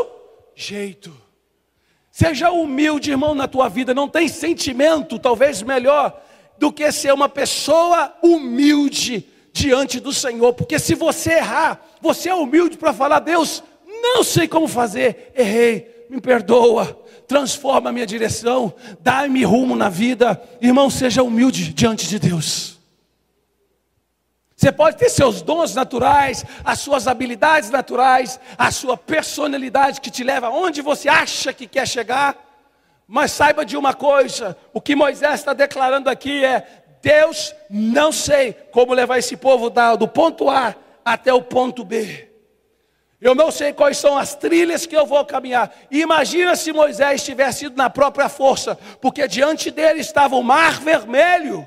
jeito. 0.54 1.16
Seja 2.12 2.52
humilde, 2.52 3.12
irmão, 3.12 3.34
na 3.34 3.48
tua 3.48 3.70
vida. 3.70 3.94
Não 3.94 4.10
tem 4.10 4.28
sentimento, 4.28 5.18
talvez 5.18 5.62
melhor, 5.62 6.22
do 6.58 6.74
que 6.74 6.92
ser 6.92 7.14
uma 7.14 7.30
pessoa 7.30 8.14
humilde 8.22 9.26
diante 9.54 10.00
do 10.00 10.12
Senhor. 10.12 10.54
Porque 10.54 10.78
se 10.78 10.94
você 10.94 11.34
errar, 11.34 11.80
você 12.02 12.28
é 12.28 12.36
humilde 12.36 12.78
para 12.78 12.92
falar: 12.92 13.20
Deus, 13.20 13.64
não 13.86 14.24
sei 14.24 14.48
como 14.48 14.68
fazer, 14.68 15.32
errei, 15.38 16.06
me 16.10 16.20
perdoa, 16.20 17.00
transforma 17.28 17.92
a 17.92 17.94
minha 17.94 18.06
direção, 18.06 18.74
dá-me 19.00 19.46
rumo 19.46 19.76
na 19.76 19.88
vida. 19.88 20.42
Irmão, 20.60 20.90
seja 20.90 21.24
humilde 21.24 21.74
diante 21.74 22.08
de 22.08 22.20
Deus. 22.20 22.77
Você 24.68 24.72
pode 24.74 24.98
ter 24.98 25.08
seus 25.08 25.42
dons 25.42 25.74
naturais, 25.74 26.44
as 26.66 26.80
suas 26.80 27.08
habilidades 27.08 27.70
naturais, 27.70 28.38
a 28.58 28.70
sua 28.70 28.98
personalidade 28.98 30.02
que 30.02 30.12
te 30.12 30.26
leva 30.26 30.48
aonde 30.48 30.82
você 30.82 31.08
acha 31.08 31.54
que 31.54 31.66
quer 31.66 31.88
chegar. 31.88 32.36
Mas 33.08 33.32
saiba 33.32 33.64
de 33.64 33.78
uma 33.78 33.94
coisa: 33.94 34.58
o 34.74 34.82
que 34.82 34.94
Moisés 34.94 35.36
está 35.36 35.54
declarando 35.54 36.10
aqui 36.10 36.44
é: 36.44 36.68
Deus, 37.02 37.56
não 37.70 38.12
sei 38.12 38.52
como 38.74 38.94
levar 38.94 39.18
esse 39.20 39.38
povo 39.38 39.72
do 39.98 40.06
ponto 40.06 40.50
A 40.50 40.76
até 41.06 41.34
o 41.34 41.42
ponto 41.42 41.86
B. 41.86 42.28
Eu 43.22 43.34
não 43.34 43.52
sei 43.52 43.72
quais 43.72 43.98
são 43.98 44.18
as 44.18 44.36
trilhas 44.36 44.86
que 44.86 44.98
eu 44.98 45.06
vou 45.06 45.24
caminhar. 45.24 45.74
Imagina 45.90 46.58
se 46.58 46.74
Moisés 46.74 47.24
tivesse 47.24 47.68
ido 47.68 47.78
na 47.78 47.90
própria 47.90 48.28
força, 48.28 48.78
porque 49.00 49.30
diante 49.30 49.72
dele 49.72 50.02
estava 50.02 50.36
o 50.36 50.44
mar 50.44 50.82
vermelho. 50.82 51.66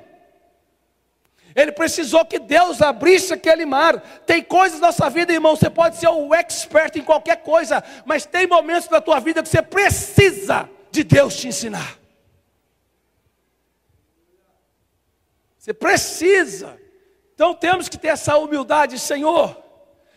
Ele 1.60 1.72
precisou 1.72 2.24
que 2.24 2.38
Deus 2.38 2.80
abrisse 2.80 3.34
aquele 3.34 3.66
mar. 3.66 4.00
Tem 4.24 4.42
coisas 4.42 4.80
na 4.80 4.86
nossa 4.86 5.10
vida, 5.10 5.30
irmão, 5.30 5.54
você 5.54 5.68
pode 5.68 5.96
ser 5.96 6.08
o 6.08 6.34
expert 6.34 6.96
em 6.96 7.02
qualquer 7.02 7.42
coisa, 7.42 7.84
mas 8.06 8.24
tem 8.24 8.46
momentos 8.46 8.88
na 8.88 8.98
tua 8.98 9.20
vida 9.20 9.42
que 9.42 9.48
você 9.48 9.60
precisa 9.60 10.70
de 10.90 11.04
Deus 11.04 11.36
te 11.36 11.48
ensinar. 11.48 11.98
Você 15.58 15.74
precisa. 15.74 16.80
Então 17.34 17.52
temos 17.52 17.90
que 17.90 17.98
ter 17.98 18.08
essa 18.08 18.38
humildade, 18.38 18.98
Senhor. 18.98 19.54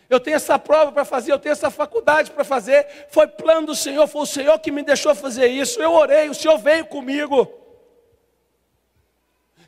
Eu 0.08 0.18
tenho 0.20 0.36
essa 0.36 0.58
prova 0.58 0.92
para 0.92 1.04
fazer, 1.04 1.32
eu 1.32 1.38
tenho 1.38 1.52
essa 1.52 1.70
faculdade 1.70 2.30
para 2.30 2.44
fazer. 2.44 2.86
Foi 3.10 3.26
plano 3.26 3.66
do 3.66 3.74
Senhor, 3.74 4.06
foi 4.06 4.22
o 4.22 4.26
Senhor 4.26 4.58
que 4.60 4.70
me 4.70 4.82
deixou 4.82 5.14
fazer 5.14 5.48
isso. 5.48 5.78
Eu 5.82 5.92
orei, 5.92 6.30
o 6.30 6.34
Senhor 6.34 6.56
veio 6.56 6.86
comigo 6.86 7.63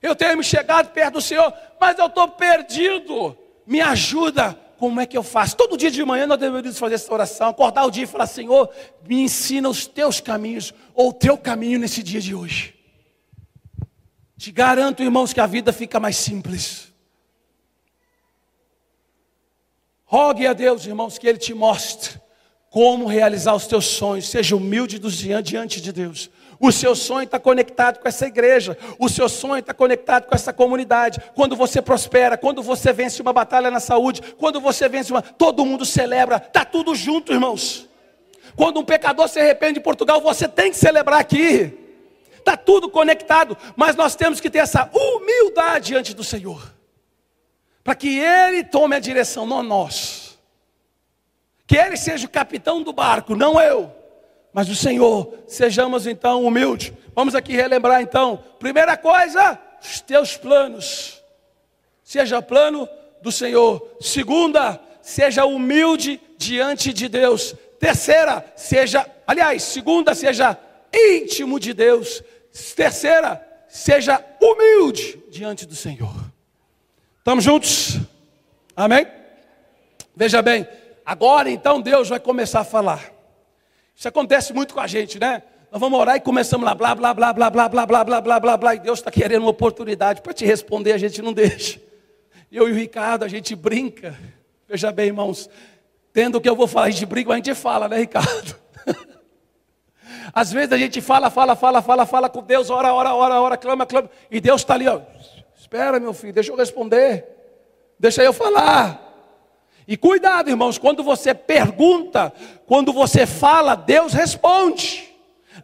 eu 0.03 0.15
tenho 0.15 0.37
me 0.37 0.45
chegado 0.45 0.91
perto 0.91 1.15
do 1.15 1.21
Senhor, 1.21 1.53
mas 1.81 1.99
eu 1.99 2.07
estou 2.07 2.29
perdido. 2.29 3.37
Me 3.67 3.81
ajuda. 3.81 4.59
Como 4.79 5.01
é 5.01 5.07
que 5.07 5.17
eu 5.17 5.23
faço? 5.23 5.57
Todo 5.57 5.77
dia 5.77 5.91
de 5.91 6.05
manhã 6.05 6.27
nós 6.27 6.39
deveríamos 6.39 6.79
fazer 6.79 6.97
essa 6.97 7.13
oração, 7.13 7.49
acordar 7.49 7.87
o 7.87 7.91
dia 7.91 8.05
e 8.05 8.07
falar: 8.07 8.27
Senhor, 8.27 8.69
me 9.09 9.23
ensina 9.23 9.69
os 9.69 9.87
teus 9.87 10.21
caminhos, 10.21 10.75
ou 10.95 11.09
o 11.09 11.13
teu 11.15 11.39
caminho 11.39 11.79
nesse 11.79 12.03
dia 12.03 12.21
de 12.21 12.35
hoje. 12.35 12.75
Te 14.37 14.53
garanto, 14.53 15.03
irmãos, 15.03 15.33
que 15.33 15.41
a 15.41 15.47
vida 15.47 15.73
fica 15.73 15.99
mais 15.99 16.17
simples. 16.17 16.93
Rogue 20.05 20.47
a 20.47 20.53
Deus, 20.53 20.87
irmãos, 20.87 21.19
que 21.19 21.27
Ele 21.27 21.39
te 21.39 21.55
mostre 21.55 22.21
como 22.71 23.07
realizar 23.07 23.55
os 23.55 23.67
teus 23.67 23.87
sonhos. 23.87 24.29
Seja 24.29 24.55
humilde 24.55 25.01
diante 25.43 25.81
de 25.81 25.93
Deus. 25.93 26.31
O 26.59 26.73
seu 26.73 26.95
sonho 26.95 27.25
está 27.25 27.39
conectado 27.39 27.99
com 27.99 28.09
essa 28.09 28.27
igreja. 28.27 28.77
O 28.99 29.09
seu 29.09 29.29
sonho 29.29 29.59
está 29.59 29.75
conectado 29.75 30.27
com 30.27 30.35
essa 30.35 30.53
comunidade. 30.53 31.21
Quando 31.35 31.55
você 31.55 31.83
prospera, 31.83 32.37
quando 32.37 32.63
você 32.63 32.93
vence 32.93 33.21
uma 33.21 33.33
batalha 33.33 33.71
na 33.71 33.81
saúde, 33.81 34.23
quando 34.39 34.61
você 34.61 34.89
vence 34.89 35.13
uma. 35.13 35.23
Todo 35.23 35.65
mundo 35.65 35.85
celebra. 35.85 36.37
Está 36.37 36.65
tudo 36.65 36.95
junto, 36.95 37.33
irmãos. 37.33 37.89
Quando 38.55 38.81
um 38.81 38.85
pecador 38.85 39.29
se 39.29 39.39
arrepende 39.39 39.79
em 39.79 39.83
Portugal, 39.83 40.21
você 40.21 40.49
tem 40.49 40.71
que 40.71 40.79
celebrar 40.79 41.21
aqui. 41.21 41.79
Está 42.39 42.57
tudo 42.57 42.89
conectado. 42.89 43.57
Mas 43.77 43.95
nós 43.95 44.15
temos 44.15 44.41
que 44.41 44.49
ter 44.49 44.59
essa 44.59 44.91
humildade 44.95 45.89
diante 45.89 46.15
do 46.15 46.25
Senhor. 46.25 46.75
Para 47.85 47.95
que 47.95 48.19
Ele 48.19 48.65
tome 48.65 48.97
a 48.97 49.01
direção, 49.01 49.45
não 49.45 49.63
nós. 49.63 50.39
Que 51.67 51.77
Ele 51.77 51.97
seja 51.97 52.27
o 52.27 52.31
capitão 52.31 52.83
do 52.83 52.93
barco, 52.93 53.37
não 53.37 53.61
eu 53.61 54.06
mas 54.57 54.71
o 54.71 54.75
Senhor, 54.75 55.35
sejamos 55.47 56.07
então 56.07 56.43
humildes. 56.43 56.91
Vamos 57.15 57.35
aqui 57.35 57.53
relembrar 57.53 58.01
então. 58.01 58.43
Primeira 58.59 58.97
coisa, 58.97 59.61
os 59.83 60.01
teus 60.01 60.39
planos. 60.39 61.23
Seja 62.03 62.41
plano 62.41 62.89
do 63.21 63.31
Senhor. 63.31 63.87
Segunda, 64.01 64.81
seja 65.03 65.45
humilde 65.45 66.19
diante 66.39 66.91
de 66.91 67.07
Deus. 67.07 67.55
Terceira, 67.79 68.51
seja, 68.57 69.07
aliás, 69.27 69.63
segunda, 69.63 70.15
seja 70.15 70.59
íntimo 70.91 71.61
de 71.61 71.75
Deus. 71.75 72.25
Terceira, 72.75 73.47
seja 73.69 74.25
humilde 74.41 75.23
diante 75.29 75.67
do 75.67 75.77
Senhor. 75.77 76.15
Estamos 77.19 77.45
juntos? 77.45 77.99
Amém? 78.75 79.07
Veja 80.17 80.41
bem, 80.41 80.67
agora 81.05 81.51
então 81.51 81.79
Deus 81.79 82.09
vai 82.09 82.19
começar 82.19 82.61
a 82.61 82.65
falar. 82.65 83.16
Isso 83.97 84.07
acontece 84.07 84.53
muito 84.53 84.75
com 84.75 84.81
a 84.81 84.87
gente, 84.87 85.19
né? 85.19 85.43
Nós 85.73 85.81
vamos 85.81 85.99
orar 85.99 86.17
e 86.17 86.21
começamos 86.21 86.67
lá, 86.67 86.75
blá, 86.75 86.95
blá, 86.95 87.15
blá, 87.15 87.33
blá, 87.33 87.51
blá, 87.51 87.69
blá, 87.69 87.87
blá, 87.87 88.05
blá, 88.05 88.21
blá, 88.21 88.41
blá, 88.41 88.57
blá, 88.57 88.75
e 88.75 88.79
Deus 88.79 88.99
está 88.99 89.11
querendo 89.11 89.43
uma 89.43 89.51
oportunidade 89.51 90.21
para 90.21 90.35
te 90.35 90.45
responder, 90.45 90.93
a 90.93 90.99
gente 90.99 91.23
não 91.23 91.33
deixa. 91.33 91.81
Eu 92.53 92.69
e 92.69 92.73
o 92.73 92.75
Ricardo, 92.75 93.25
a 93.25 93.29
gente 93.29 93.57
brinca. 93.57 94.15
Veja 94.69 94.93
bem, 94.93 95.07
irmãos, 95.07 95.49
tendo 96.13 96.37
o 96.37 96.41
que 96.41 96.49
eu 96.49 96.55
vou 96.55 96.67
falar, 96.67 96.87
a 96.87 96.91
gente 96.91 97.07
mas 97.07 97.27
a 97.27 97.37
gente 97.37 97.55
fala, 97.55 97.89
né, 97.89 97.97
Ricardo? 97.97 98.55
Às 100.33 100.53
vezes 100.53 100.73
a 100.73 100.77
gente 100.77 101.01
fala, 101.01 101.31
fala, 101.31 101.57
fala, 101.57 101.81
fala, 101.81 102.05
fala 102.05 102.29
com 102.29 102.43
Deus, 102.43 102.69
ora, 102.69 102.93
ora, 102.93 103.15
ora, 103.15 103.41
ora, 103.41 103.57
clama, 103.57 103.87
clama, 103.87 104.11
e 104.31 104.41
Deus 104.41 104.61
está 104.61 104.75
ali, 104.75 104.87
ó. 104.87 105.01
Espera, 105.59 105.99
meu 105.99 106.13
filho, 106.13 106.35
deixa 106.35 106.53
eu 106.53 106.57
responder, 106.57 107.25
deixa 107.99 108.23
eu 108.23 108.33
falar. 108.33 109.06
E 109.89 109.97
cuidado, 109.97 110.51
irmãos, 110.51 110.79
quando 110.79 111.03
você 111.03 111.33
pergunta, 111.33 112.33
quando 112.67 112.93
você 112.93 113.25
fala, 113.25 113.77
Deus 113.77 114.13
responde. 114.13 115.15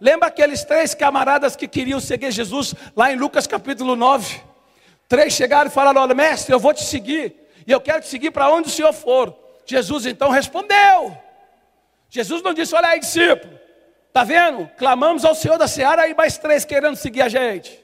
Lembra 0.01 0.29
aqueles 0.29 0.65
três 0.65 0.95
camaradas 0.95 1.57
que 1.57 1.67
queriam 1.67 2.01
seguir 2.01 2.31
Jesus, 2.31 2.75
lá 2.97 3.13
em 3.13 3.17
Lucas 3.17 3.47
capítulo 3.47 3.97
9? 3.97 4.41
Três 5.09 5.33
chegaram 5.33 5.71
e 5.71 5.73
falaram: 5.73 6.01
Olha, 6.01 6.15
mestre, 6.15 6.55
eu 6.55 6.61
vou 6.61 6.73
te 6.73 6.85
seguir, 6.85 7.35
e 7.67 7.73
eu 7.73 7.81
quero 7.81 8.01
te 8.01 8.09
seguir 8.09 8.31
para 8.31 8.51
onde 8.51 8.69
o 8.69 8.71
senhor 8.71 8.93
for. 8.93 9.37
Jesus 9.67 10.07
então 10.07 10.31
respondeu. 10.31 11.17
Jesus 12.09 12.43
não 12.43 12.55
disse: 12.55 12.75
Olha 12.75 12.89
aí, 12.89 13.01
discípulo, 13.01 13.59
está 14.09 14.25
vendo? 14.25 14.69
Clamamos 14.77 15.25
ao 15.25 15.35
Senhor 15.35 15.59
da 15.59 15.67
seara, 15.67 16.03
aí 16.03 16.15
mais 16.15 16.39
três 16.39 16.65
querendo 16.65 16.97
seguir 16.97 17.23
a 17.23 17.29
gente. 17.29 17.83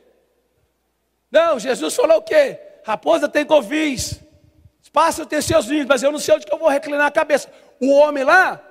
Não, 1.30 1.58
Jesus 1.58 1.94
falou 1.94 2.18
o 2.18 2.22
quê? 2.22 2.58
Raposa 2.84 3.28
tem 3.28 3.44
covis, 3.44 4.20
Passa 4.92 5.26
ter 5.26 5.42
seus 5.42 5.66
ninhos, 5.66 5.86
mas 5.86 6.02
eu 6.02 6.10
não 6.10 6.18
sei 6.18 6.34
onde 6.34 6.46
que 6.46 6.52
eu 6.52 6.58
vou 6.58 6.68
reclinar 6.68 7.06
a 7.06 7.10
cabeça. 7.10 7.50
O 7.80 7.92
homem 7.92 8.24
lá 8.24 8.62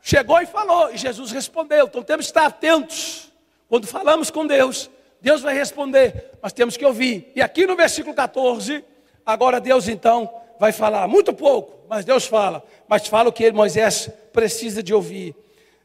chegou 0.00 0.40
e 0.40 0.46
falou, 0.46 0.92
e 0.92 0.96
Jesus 0.96 1.32
respondeu. 1.32 1.86
Então 1.86 2.02
temos 2.02 2.26
que 2.26 2.30
estar 2.30 2.46
atentos. 2.46 3.32
Quando 3.68 3.86
falamos 3.86 4.30
com 4.30 4.46
Deus, 4.46 4.88
Deus 5.20 5.40
vai 5.40 5.54
responder, 5.54 6.32
mas 6.40 6.52
temos 6.52 6.76
que 6.76 6.84
ouvir. 6.84 7.32
E 7.34 7.42
aqui 7.42 7.66
no 7.66 7.76
versículo 7.76 8.14
14, 8.14 8.84
agora 9.24 9.60
Deus 9.60 9.88
então 9.88 10.32
vai 10.58 10.72
falar, 10.72 11.08
muito 11.08 11.32
pouco, 11.32 11.86
mas 11.88 12.04
Deus 12.04 12.26
fala, 12.26 12.64
mas 12.88 13.06
fala 13.06 13.28
o 13.28 13.32
que 13.32 13.50
Moisés 13.50 14.08
precisa 14.32 14.82
de 14.82 14.94
ouvir. 14.94 15.34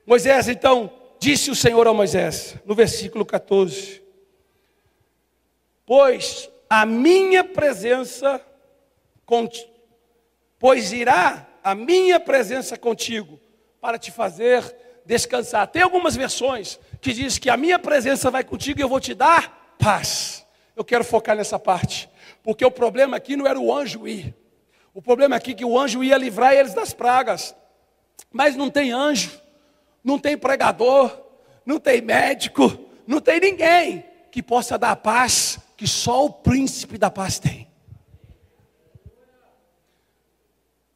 Moisés 0.06 0.48
então 0.48 0.92
disse 1.20 1.52
o 1.52 1.56
Senhor 1.56 1.88
a 1.88 1.94
Moisés, 1.94 2.56
no 2.66 2.76
versículo 2.76 3.26
14: 3.26 4.02
Pois 5.86 6.50
a 6.70 6.86
minha 6.86 7.44
presença 7.44 8.42
pois 10.62 10.93
irá 10.93 11.47
a 11.63 11.74
minha 11.74 12.19
presença 12.19 12.78
contigo 12.78 13.39
para 13.82 13.97
te 13.97 14.12
fazer 14.12 14.63
descansar. 15.04 15.67
Tem 15.67 15.82
algumas 15.82 16.15
versões 16.15 16.80
que 17.02 17.12
diz 17.13 17.39
que 17.39 17.50
a 17.50 17.58
minha 17.58 17.80
presença 17.80 18.30
vai 18.30 18.43
contigo 18.43 18.80
e 18.80 18.84
eu 18.84 18.88
vou 18.88 19.00
te 19.00 19.15
dar 19.15 19.76
paz. 19.80 20.45
Eu 20.76 20.86
quero 20.86 21.04
focar 21.04 21.36
nessa 21.36 21.58
parte, 21.58 22.08
porque 22.43 22.63
o 22.63 22.69
problema 22.69 23.17
aqui 23.17 23.36
não 23.36 23.47
era 23.47 23.60
o 23.60 23.74
anjo 23.74 24.08
ir. 24.08 24.36
O 24.93 25.02
problema 25.02 25.36
aqui 25.36 25.52
é 25.52 25.56
que 25.56 25.65
o 25.65 25.80
anjo 25.80 26.04
ia 26.04 26.15
livrar 26.15 26.54
eles 26.54 26.76
das 26.76 26.93
pragas. 26.93 27.56
Mas 28.32 28.56
não 28.56 28.69
tem 28.69 28.91
anjo, 28.91 29.32
não 30.04 30.19
tem 30.19 30.38
pregador, 30.38 31.12
não 31.65 31.80
tem 31.80 32.02
médico, 32.02 32.78
não 33.08 33.19
tem 33.19 33.39
ninguém 33.39 34.06
que 34.30 34.43
possa 34.43 34.78
dar 34.78 34.91
a 34.91 34.95
paz 34.95 35.58
que 35.76 35.88
só 35.88 36.26
o 36.26 36.30
príncipe 36.30 37.00
da 37.00 37.10
paz 37.10 37.39
tem. 37.39 37.61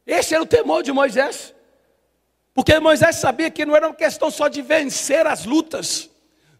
Esse 0.06 0.34
era 0.34 0.42
o 0.42 0.46
temor 0.46 0.82
de 0.82 0.92
Moisés. 0.92 1.54
Porque 2.54 2.78
Moisés 2.78 3.16
sabia 3.16 3.50
que 3.50 3.66
não 3.66 3.76
era 3.76 3.88
uma 3.88 3.94
questão 3.94 4.30
só 4.30 4.48
de 4.48 4.62
vencer 4.62 5.26
as 5.26 5.44
lutas, 5.44 6.08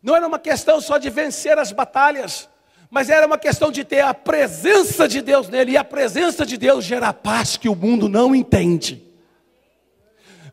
não 0.03 0.15
era 0.15 0.27
uma 0.27 0.39
questão 0.39 0.79
só 0.81 0.99
de 0.99 1.09
vencer 1.09 1.59
as 1.59 1.73
batalhas, 1.73 2.49
mas 2.91 3.09
era 3.09 3.27
uma 3.27 3.39
questão 3.39 3.71
de 3.71 3.83
ter 3.83 4.01
a 4.01 4.13
presença 4.13 5.09
de 5.09 5.23
Deus 5.23 5.49
nele, 5.49 5.73
e 5.73 5.77
a 5.77 5.85
presença 5.85 6.45
de 6.45 6.59
Deus 6.59 6.85
gera 6.85 7.13
paz 7.13 7.57
que 7.57 7.69
o 7.69 7.75
mundo 7.75 8.09
não 8.09 8.35
entende. 8.35 9.03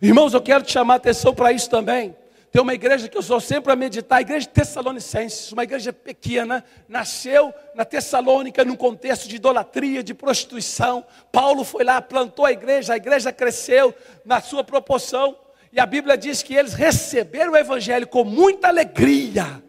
Irmãos, 0.02 0.34
eu 0.34 0.42
quero 0.42 0.64
te 0.64 0.72
chamar 0.72 0.96
a 0.96 0.98
atenção 0.98 1.34
para 1.34 1.52
isso 1.52 1.70
também. 1.70 2.16
Tem 2.54 2.62
uma 2.62 2.76
igreja 2.76 3.10
que 3.10 3.18
eu 3.18 3.22
sou 3.24 3.40
sempre 3.40 3.74
a 3.74 3.76
meditar, 3.76 4.20
a 4.20 4.22
igreja 4.22 4.46
Tessalonicenses, 4.46 5.52
uma 5.52 5.64
igreja 5.64 5.92
pequena, 5.92 6.64
nasceu 6.88 7.52
na 7.74 7.84
Tessalônica 7.84 8.64
num 8.64 8.76
contexto 8.76 9.28
de 9.28 9.38
idolatria, 9.38 10.04
de 10.04 10.14
prostituição. 10.14 11.04
Paulo 11.32 11.64
foi 11.64 11.84
lá, 11.84 12.00
plantou 12.00 12.46
a 12.46 12.52
igreja, 12.52 12.94
a 12.94 12.98
igreja 12.98 13.34
cresceu 13.34 13.92
na 14.24 14.40
sua 14.40 14.64
proporção, 14.64 15.36
e 15.72 15.80
a 15.80 15.86
Bíblia 15.88 16.16
diz 16.16 16.44
que 16.44 16.54
eles 16.54 16.76
receberam 16.76 17.54
o 17.54 17.58
evangelho 17.58 18.08
com 18.08 18.24
muita 18.24 18.68
alegria, 18.68 19.64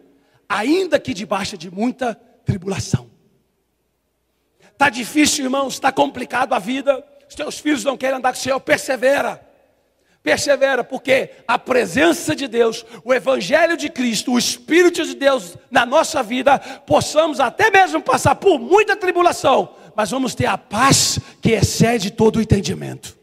ainda 0.47 0.99
que 0.99 1.11
debaixo 1.11 1.57
de 1.57 1.71
muita 1.71 2.13
tribulação. 2.45 3.09
Está 4.61 4.89
difícil, 4.91 5.45
irmãos, 5.45 5.73
está 5.73 5.91
complicado 5.91 6.53
a 6.53 6.59
vida. 6.59 7.03
Os 7.27 7.33
teus 7.33 7.57
filhos 7.57 7.83
não 7.83 7.97
querem 7.97 8.17
andar 8.17 8.31
com 8.31 8.37
o 8.37 8.41
Senhor, 8.43 8.59
persevera. 8.59 9.43
Persevera, 10.25 10.83
porque 10.83 11.29
a 11.47 11.59
presença 11.59 12.35
de 12.35 12.47
Deus, 12.47 12.83
o 13.03 13.13
Evangelho 13.13 13.77
de 13.77 13.89
Cristo, 13.89 14.31
o 14.33 14.39
Espírito 14.39 15.05
de 15.05 15.13
Deus 15.13 15.55
na 15.69 15.85
nossa 15.85 16.23
vida, 16.23 16.57
possamos 16.57 17.39
até 17.39 17.69
mesmo 17.69 18.01
passar 18.01 18.33
por 18.33 18.57
muita 18.57 18.95
tribulação, 18.95 19.75
mas 19.95 20.09
vamos 20.09 20.33
ter 20.33 20.47
a 20.47 20.57
paz 20.57 21.19
que 21.39 21.51
excede 21.51 22.09
todo 22.09 22.37
o 22.37 22.41
entendimento. 22.41 23.15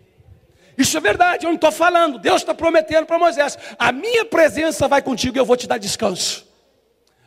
Isso 0.78 0.96
é 0.96 1.00
verdade, 1.00 1.44
eu 1.44 1.48
não 1.48 1.56
estou 1.56 1.72
falando, 1.72 2.20
Deus 2.20 2.42
está 2.42 2.54
prometendo 2.54 3.04
para 3.04 3.18
Moisés: 3.18 3.58
a 3.76 3.90
minha 3.90 4.24
presença 4.24 4.86
vai 4.86 5.02
contigo 5.02 5.36
e 5.36 5.40
eu 5.40 5.44
vou 5.44 5.56
te 5.56 5.66
dar 5.66 5.78
descanso. 5.78 6.46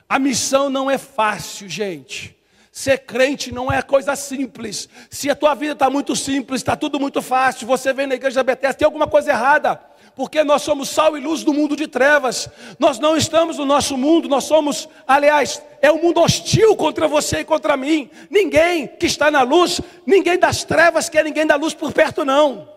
A 0.07 0.17
missão 0.17 0.69
não 0.69 0.89
é 0.89 0.97
fácil, 0.97 1.67
gente. 1.67 2.33
Ser 2.77 2.97
crente 2.97 3.53
não 3.53 3.71
é 3.71 3.81
coisa 3.81 4.17
simples. 4.17 4.89
Se 5.09 5.29
a 5.29 5.35
tua 5.35 5.55
vida 5.55 5.71
está 5.71 5.89
muito 5.89 6.13
simples, 6.13 6.59
está 6.59 6.75
tudo 6.75 6.99
muito 6.99 7.21
fácil, 7.21 7.65
você 7.65 7.93
vem 7.93 8.05
na 8.05 8.15
igreja 8.15 8.35
da 8.35 8.43
Bethesda, 8.43 8.73
tem 8.73 8.85
alguma 8.85 9.07
coisa 9.07 9.31
errada. 9.31 9.79
Porque 10.13 10.43
nós 10.43 10.61
somos 10.61 10.89
sal 10.89 11.17
e 11.17 11.21
luz 11.21 11.41
do 11.41 11.53
mundo 11.53 11.73
de 11.73 11.88
trevas. 11.88 12.49
Nós 12.77 12.99
não 12.99 13.15
estamos 13.15 13.57
no 13.57 13.65
nosso 13.65 13.95
mundo, 13.95 14.27
nós 14.27 14.43
somos, 14.43 14.89
aliás, 15.07 15.63
é 15.81 15.89
um 15.89 16.01
mundo 16.01 16.19
hostil 16.19 16.75
contra 16.75 17.07
você 17.07 17.39
e 17.39 17.45
contra 17.45 17.77
mim. 17.77 18.09
Ninguém 18.29 18.88
que 18.88 19.05
está 19.05 19.31
na 19.31 19.41
luz, 19.41 19.79
ninguém 20.05 20.38
das 20.38 20.65
trevas 20.65 21.07
quer 21.07 21.23
ninguém 21.23 21.47
da 21.47 21.55
luz 21.55 21.73
por 21.73 21.93
perto, 21.93 22.25
não. 22.25 22.69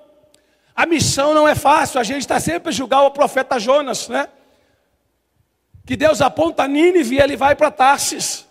A 0.76 0.87
missão 0.87 1.34
não 1.34 1.48
é 1.48 1.56
fácil, 1.56 1.98
a 1.98 2.04
gente 2.04 2.20
está 2.20 2.38
sempre 2.38 2.68
a 2.68 2.72
julgar 2.72 3.02
o 3.02 3.11
profeta 3.11 3.58
Jonas, 3.58 4.08
né? 4.08 4.28
Que 5.84 5.96
Deus 5.96 6.20
aponta 6.20 6.68
Nínive 6.68 7.16
e 7.16 7.20
ele 7.20 7.37
vai 7.37 7.56
para 7.56 7.68
Tarsis. 7.68 8.46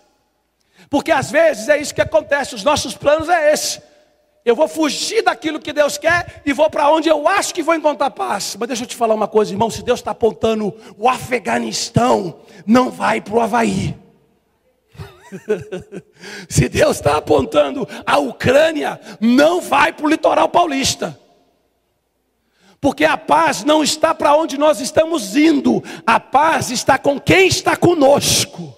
Porque 0.90 1.10
às 1.10 1.30
vezes 1.30 1.68
é 1.68 1.78
isso 1.78 1.94
que 1.94 2.00
acontece, 2.00 2.54
os 2.54 2.64
nossos 2.64 2.96
planos 2.96 3.28
é 3.28 3.52
esse. 3.52 3.80
Eu 4.44 4.56
vou 4.56 4.66
fugir 4.66 5.22
daquilo 5.22 5.60
que 5.60 5.72
Deus 5.72 5.98
quer 5.98 6.42
e 6.46 6.54
vou 6.54 6.70
para 6.70 6.90
onde 6.90 7.08
eu 7.08 7.28
acho 7.28 7.52
que 7.52 7.62
vou 7.62 7.74
encontrar 7.74 8.10
paz. 8.10 8.56
Mas 8.58 8.68
deixa 8.68 8.84
eu 8.84 8.86
te 8.86 8.96
falar 8.96 9.14
uma 9.14 9.28
coisa, 9.28 9.52
irmão: 9.52 9.68
se 9.68 9.82
Deus 9.82 10.00
está 10.00 10.12
apontando 10.12 10.74
o 10.96 11.08
Afeganistão, 11.08 12.40
não 12.66 12.90
vai 12.90 13.20
para 13.20 13.34
o 13.34 13.40
Havaí. 13.40 13.94
se 16.48 16.66
Deus 16.68 16.96
está 16.96 17.18
apontando 17.18 17.86
a 18.06 18.16
Ucrânia, 18.16 18.98
não 19.20 19.60
vai 19.60 19.92
para 19.92 20.06
o 20.06 20.08
litoral 20.08 20.48
paulista. 20.48 21.18
Porque 22.80 23.04
a 23.04 23.18
paz 23.18 23.64
não 23.64 23.82
está 23.82 24.14
para 24.14 24.34
onde 24.36 24.56
nós 24.56 24.80
estamos 24.80 25.36
indo, 25.36 25.82
a 26.06 26.18
paz 26.20 26.70
está 26.70 26.96
com 26.96 27.20
quem 27.20 27.48
está 27.48 27.76
conosco. 27.76 28.77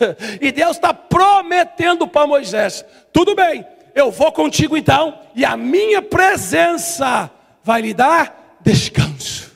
E 0.40 0.50
Deus 0.52 0.76
está 0.76 0.92
prometendo 0.92 2.06
para 2.06 2.26
Moisés: 2.26 2.84
tudo 3.12 3.34
bem, 3.34 3.66
eu 3.94 4.10
vou 4.10 4.32
contigo 4.32 4.76
então, 4.76 5.18
e 5.34 5.44
a 5.44 5.56
minha 5.56 6.02
presença 6.02 7.30
vai 7.62 7.80
lhe 7.80 7.94
dar 7.94 8.58
descanso. 8.60 9.52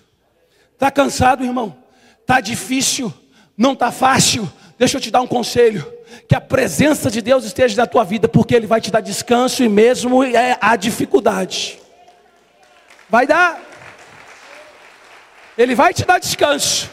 Está 0.74 0.90
cansado, 0.90 1.44
irmão? 1.44 1.76
Está 2.20 2.40
difícil? 2.40 3.12
Não 3.56 3.72
está 3.72 3.90
fácil? 3.90 4.50
Deixa 4.78 4.96
eu 4.96 5.00
te 5.00 5.10
dar 5.10 5.20
um 5.20 5.26
conselho: 5.26 5.92
que 6.28 6.34
a 6.34 6.40
presença 6.40 7.10
de 7.10 7.20
Deus 7.20 7.44
esteja 7.44 7.76
na 7.76 7.86
tua 7.86 8.04
vida, 8.04 8.28
porque 8.28 8.54
Ele 8.54 8.66
vai 8.66 8.80
te 8.80 8.90
dar 8.90 9.00
descanso 9.00 9.64
e 9.64 9.68
mesmo 9.68 10.22
é 10.22 10.56
a 10.60 10.76
dificuldade. 10.76 11.78
Vai 13.08 13.26
dar. 13.26 13.60
Ele 15.56 15.74
vai 15.74 15.92
te 15.92 16.04
dar 16.04 16.18
descanso. 16.18 16.88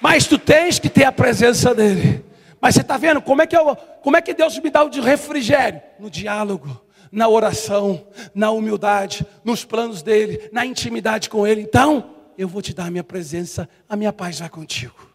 Mas 0.00 0.26
tu 0.26 0.38
tens 0.38 0.78
que 0.78 0.88
ter 0.88 1.04
a 1.04 1.10
presença 1.10 1.74
dele. 1.74 2.27
Mas 2.60 2.74
você 2.74 2.80
está 2.80 2.96
vendo 2.96 3.22
como 3.22 3.42
é, 3.42 3.46
que 3.46 3.56
eu, 3.56 3.76
como 4.02 4.16
é 4.16 4.22
que 4.22 4.34
Deus 4.34 4.58
me 4.58 4.70
dá 4.70 4.82
o 4.82 5.00
refrigério? 5.00 5.80
No 5.98 6.10
diálogo, 6.10 6.84
na 7.10 7.28
oração, 7.28 8.06
na 8.34 8.50
humildade, 8.50 9.26
nos 9.44 9.64
planos 9.64 10.02
dele, 10.02 10.48
na 10.52 10.66
intimidade 10.66 11.30
com 11.30 11.46
ele. 11.46 11.62
Então, 11.62 12.14
eu 12.36 12.48
vou 12.48 12.60
te 12.60 12.74
dar 12.74 12.86
a 12.86 12.90
minha 12.90 13.04
presença, 13.04 13.68
a 13.88 13.96
minha 13.96 14.12
paz 14.12 14.40
vai 14.40 14.48
contigo. 14.48 15.08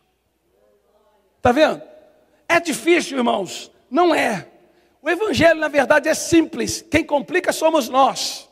Está 1.38 1.52
vendo? 1.52 1.82
É 2.48 2.60
difícil, 2.60 3.18
irmãos? 3.18 3.72
Não 3.90 4.16
é. 4.16 4.48
O 5.02 5.10
evangelho, 5.10 5.60
na 5.60 5.68
verdade, 5.68 6.08
é 6.08 6.14
simples. 6.14 6.82
Quem 6.90 7.04
complica 7.04 7.52
somos 7.52 7.90
nós. 7.90 8.50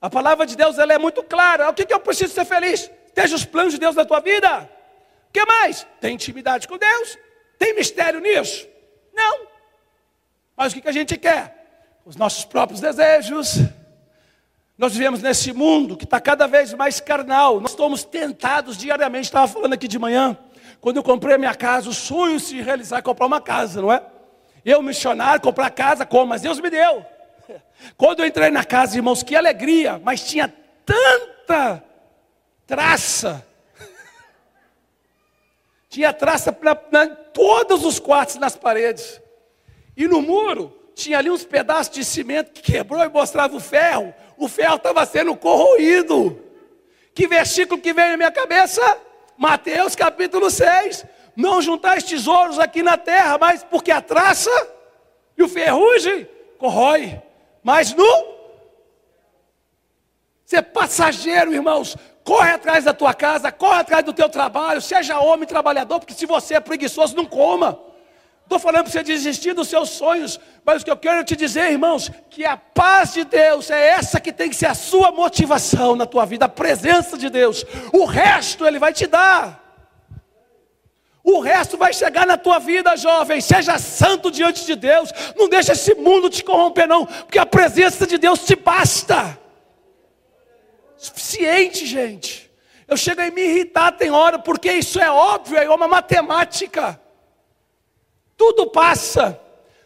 A 0.00 0.08
palavra 0.08 0.46
de 0.46 0.56
Deus 0.56 0.78
ela 0.78 0.92
é 0.92 0.98
muito 0.98 1.24
clara. 1.24 1.68
O 1.68 1.74
que, 1.74 1.84
que 1.84 1.92
eu 1.92 1.98
preciso 1.98 2.32
ser 2.32 2.44
feliz? 2.44 2.88
Esteja 3.06 3.34
os 3.34 3.44
planos 3.44 3.72
de 3.72 3.80
Deus 3.80 3.96
na 3.96 4.04
tua 4.04 4.20
vida. 4.20 4.70
Que 5.38 5.46
mais? 5.46 5.86
Tem 6.00 6.14
intimidade 6.16 6.66
com 6.66 6.76
Deus? 6.76 7.16
Tem 7.60 7.72
mistério 7.72 8.18
nisso? 8.18 8.66
Não. 9.14 9.46
Mas 10.56 10.72
o 10.72 10.82
que 10.82 10.88
a 10.88 10.90
gente 10.90 11.16
quer? 11.16 12.00
Os 12.04 12.16
nossos 12.16 12.44
próprios 12.44 12.80
desejos. 12.80 13.58
Nós 14.76 14.94
vivemos 14.94 15.22
nesse 15.22 15.52
mundo 15.52 15.96
que 15.96 16.02
está 16.02 16.20
cada 16.20 16.48
vez 16.48 16.74
mais 16.74 16.98
carnal. 16.98 17.60
Nós 17.60 17.70
estamos 17.70 18.02
tentados 18.02 18.76
diariamente. 18.76 19.26
Estava 19.26 19.46
falando 19.46 19.74
aqui 19.74 19.86
de 19.86 19.96
manhã. 19.96 20.36
Quando 20.80 20.96
eu 20.96 21.04
comprei 21.04 21.36
a 21.36 21.38
minha 21.38 21.54
casa, 21.54 21.88
o 21.88 21.94
sonho 21.94 22.40
se 22.40 22.60
realizar 22.60 22.98
é 22.98 23.02
comprar 23.02 23.26
uma 23.26 23.40
casa, 23.40 23.80
não 23.80 23.92
é? 23.92 24.02
Eu, 24.64 24.82
missionário, 24.82 25.40
comprar 25.40 25.70
casa, 25.70 26.04
como? 26.04 26.26
Mas 26.26 26.42
Deus 26.42 26.58
me 26.58 26.68
deu. 26.68 27.06
Quando 27.96 28.24
eu 28.24 28.26
entrei 28.26 28.50
na 28.50 28.64
casa, 28.64 28.96
irmãos, 28.96 29.22
que 29.22 29.36
alegria, 29.36 30.00
mas 30.02 30.28
tinha 30.28 30.52
tanta 30.84 31.80
traça 32.66 33.46
tinha 35.88 36.12
traça 36.12 36.50
em 36.50 37.16
todos 37.32 37.84
os 37.84 37.98
quartos 37.98 38.36
nas 38.36 38.56
paredes. 38.56 39.20
E 39.96 40.06
no 40.06 40.20
muro 40.20 40.72
tinha 40.94 41.18
ali 41.18 41.30
uns 41.30 41.44
pedaços 41.44 41.94
de 41.94 42.04
cimento 42.04 42.52
que 42.52 42.72
quebrou 42.72 43.02
e 43.02 43.08
mostrava 43.08 43.56
o 43.56 43.60
ferro. 43.60 44.14
O 44.36 44.48
ferro 44.48 44.76
estava 44.76 45.04
sendo 45.06 45.34
corroído. 45.36 46.42
Que 47.14 47.26
versículo 47.26 47.80
que 47.80 47.92
veio 47.92 48.10
na 48.10 48.16
minha 48.16 48.30
cabeça? 48.30 48.98
Mateus 49.36 49.94
capítulo 49.94 50.50
6. 50.50 51.04
Não 51.34 51.62
juntais 51.62 52.02
tesouros 52.04 52.58
aqui 52.58 52.82
na 52.82 52.96
terra, 52.96 53.38
mas 53.38 53.62
porque 53.62 53.90
a 53.90 54.00
traça 54.00 54.50
e 55.36 55.42
o 55.42 55.48
ferrugem 55.48 56.28
corrói. 56.58 57.22
Mas 57.62 57.94
no 57.94 58.37
ser 60.48 60.62
passageiro, 60.62 61.52
irmãos, 61.52 61.96
Corre 62.28 62.50
atrás 62.50 62.84
da 62.84 62.92
tua 62.92 63.14
casa, 63.14 63.50
corre 63.50 63.80
atrás 63.80 64.04
do 64.04 64.12
teu 64.12 64.28
trabalho, 64.28 64.82
seja 64.82 65.18
homem 65.18 65.48
trabalhador, 65.48 65.98
porque 65.98 66.12
se 66.12 66.26
você 66.26 66.56
é 66.56 66.60
preguiçoso, 66.60 67.16
não 67.16 67.24
coma. 67.24 67.80
Estou 68.42 68.58
falando 68.58 68.82
para 68.82 68.92
você 68.92 69.02
desistir 69.02 69.54
dos 69.54 69.66
seus 69.66 69.88
sonhos, 69.88 70.38
mas 70.62 70.82
o 70.82 70.84
que 70.84 70.90
eu 70.90 70.96
quero 70.98 71.24
te 71.24 71.34
dizer, 71.34 71.72
irmãos, 71.72 72.10
que 72.28 72.44
a 72.44 72.54
paz 72.54 73.14
de 73.14 73.24
Deus 73.24 73.70
é 73.70 73.92
essa 73.92 74.20
que 74.20 74.30
tem 74.30 74.50
que 74.50 74.56
ser 74.56 74.66
a 74.66 74.74
sua 74.74 75.10
motivação 75.10 75.96
na 75.96 76.04
tua 76.04 76.26
vida, 76.26 76.44
a 76.44 76.50
presença 76.50 77.16
de 77.16 77.30
Deus. 77.30 77.64
O 77.94 78.04
resto 78.04 78.66
Ele 78.66 78.78
vai 78.78 78.92
te 78.92 79.06
dar. 79.06 79.64
O 81.24 81.40
resto 81.40 81.78
vai 81.78 81.94
chegar 81.94 82.26
na 82.26 82.36
tua 82.36 82.58
vida, 82.58 82.94
jovem. 82.94 83.40
Seja 83.40 83.78
santo 83.78 84.30
diante 84.30 84.66
de 84.66 84.76
Deus. 84.76 85.10
Não 85.34 85.48
deixa 85.48 85.72
esse 85.72 85.94
mundo 85.94 86.28
te 86.28 86.44
corromper, 86.44 86.86
não, 86.86 87.06
porque 87.06 87.38
a 87.38 87.46
presença 87.46 88.06
de 88.06 88.18
Deus 88.18 88.40
te 88.44 88.54
basta 88.54 89.47
suficiente, 90.98 91.86
gente. 91.86 92.50
Eu 92.86 92.96
chego 92.96 93.20
a 93.20 93.30
me 93.30 93.42
irritar, 93.42 93.92
tem 93.92 94.10
hora, 94.10 94.38
porque 94.38 94.72
isso 94.72 95.00
é 95.00 95.10
óbvio, 95.10 95.56
é 95.56 95.70
uma 95.70 95.86
matemática. 95.86 97.00
Tudo 98.36 98.66
passa. 98.66 99.38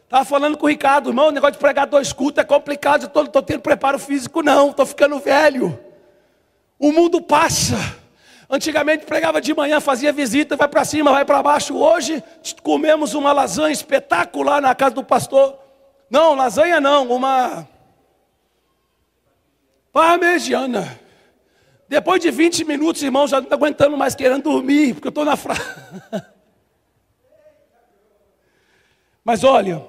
Estava 0.05 0.25
falando 0.25 0.59
com 0.59 0.67
o 0.67 0.69
Ricardo, 0.69 1.11
irmão, 1.11 1.29
o 1.29 1.31
negócio 1.31 1.55
de 1.55 1.59
pregar 1.59 1.87
dois 1.87 2.13
cultos 2.13 2.43
é 2.43 2.47
complicado, 2.47 3.11
eu 3.15 3.25
estou 3.25 3.43
tendo 3.43 3.61
preparo 3.61 3.99
físico, 3.99 4.43
não, 4.43 4.71
estou 4.71 4.87
ficando 4.87 5.19
velho. 5.19 5.79
O 6.79 6.93
mundo 6.93 7.21
passa. 7.21 7.77
Antigamente 8.49 9.07
pregava 9.07 9.41
de 9.41 9.55
manhã, 9.55 9.81
fazia 9.81 10.13
visita, 10.13 10.55
vai 10.57 10.69
para 10.69 10.85
cima, 10.85 11.11
vai 11.11 11.25
para 11.25 11.43
baixo. 11.43 11.75
Hoje 11.75 12.23
comemos 12.63 13.15
uma 13.15 13.33
lasanha 13.33 13.73
espetacular 13.73 14.61
na 14.61 14.75
casa 14.75 14.95
do 14.95 15.03
pastor. 15.03 15.59
Não, 16.11 16.35
lasanha 16.35 16.79
não, 16.79 17.11
uma 17.11 17.67
parmegiana. 19.91 21.01
Depois 21.93 22.23
de 22.23 22.31
20 22.31 22.65
minutos, 22.65 23.03
irmão, 23.03 23.29
já 23.29 23.37
não 23.37 23.43
estou 23.43 23.59
aguentando 23.59 23.99
mais, 23.99 24.15
querendo 24.15 24.45
dormir, 24.45 24.95
porque 24.95 25.09
eu 25.09 25.11
estou 25.11 25.27
na 25.27 25.37
frase. 25.37 25.61
Mas 29.23 29.45
olha, 29.45 29.87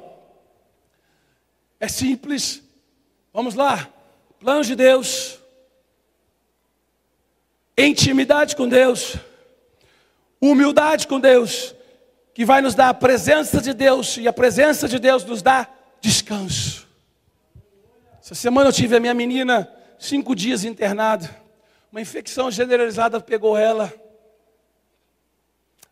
é 1.79 1.87
simples. 1.87 2.61
Vamos 3.31 3.55
lá. 3.55 3.87
Plano 4.37 4.65
de 4.65 4.75
Deus. 4.75 5.39
Intimidade 7.77 8.57
com 8.57 8.67
Deus. 8.67 9.15
Humildade 10.41 11.07
com 11.07 11.21
Deus. 11.21 11.73
Que 12.33 12.43
vai 12.43 12.61
nos 12.61 12.75
dar 12.75 12.89
a 12.89 12.93
presença 12.93 13.61
de 13.61 13.73
Deus. 13.73 14.17
E 14.17 14.27
a 14.27 14.33
presença 14.33 14.89
de 14.89 14.99
Deus 14.99 15.23
nos 15.23 15.41
dá 15.41 15.69
descanso. 16.01 16.85
Essa 18.21 18.35
semana 18.35 18.67
eu 18.67 18.73
tive 18.73 18.97
a 18.97 18.99
minha 18.99 19.13
menina 19.13 19.71
cinco 19.97 20.35
dias 20.35 20.65
internada. 20.65 21.42
Uma 21.93 22.01
infecção 22.01 22.49
generalizada 22.49 23.21
pegou 23.21 23.55
ela. 23.55 23.93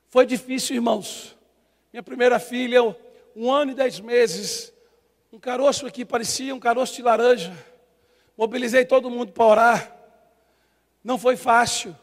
Foi 0.09 0.25
difícil, 0.25 0.75
irmãos. 0.75 1.37
Minha 1.93 2.01
primeira 2.01 2.39
filha, 2.39 2.81
um 3.35 3.51
ano 3.51 3.73
e 3.73 3.75
dez 3.75 3.99
meses. 3.99 4.73
Um 5.31 5.37
caroço 5.37 5.85
aqui 5.85 6.03
parecia 6.03 6.55
um 6.55 6.59
caroço 6.59 6.95
de 6.95 7.03
laranja. 7.03 7.55
Mobilizei 8.35 8.83
todo 8.83 9.11
mundo 9.11 9.31
para 9.31 9.45
orar. 9.45 9.95
Não 11.03 11.19
foi 11.19 11.37
fácil. 11.37 11.95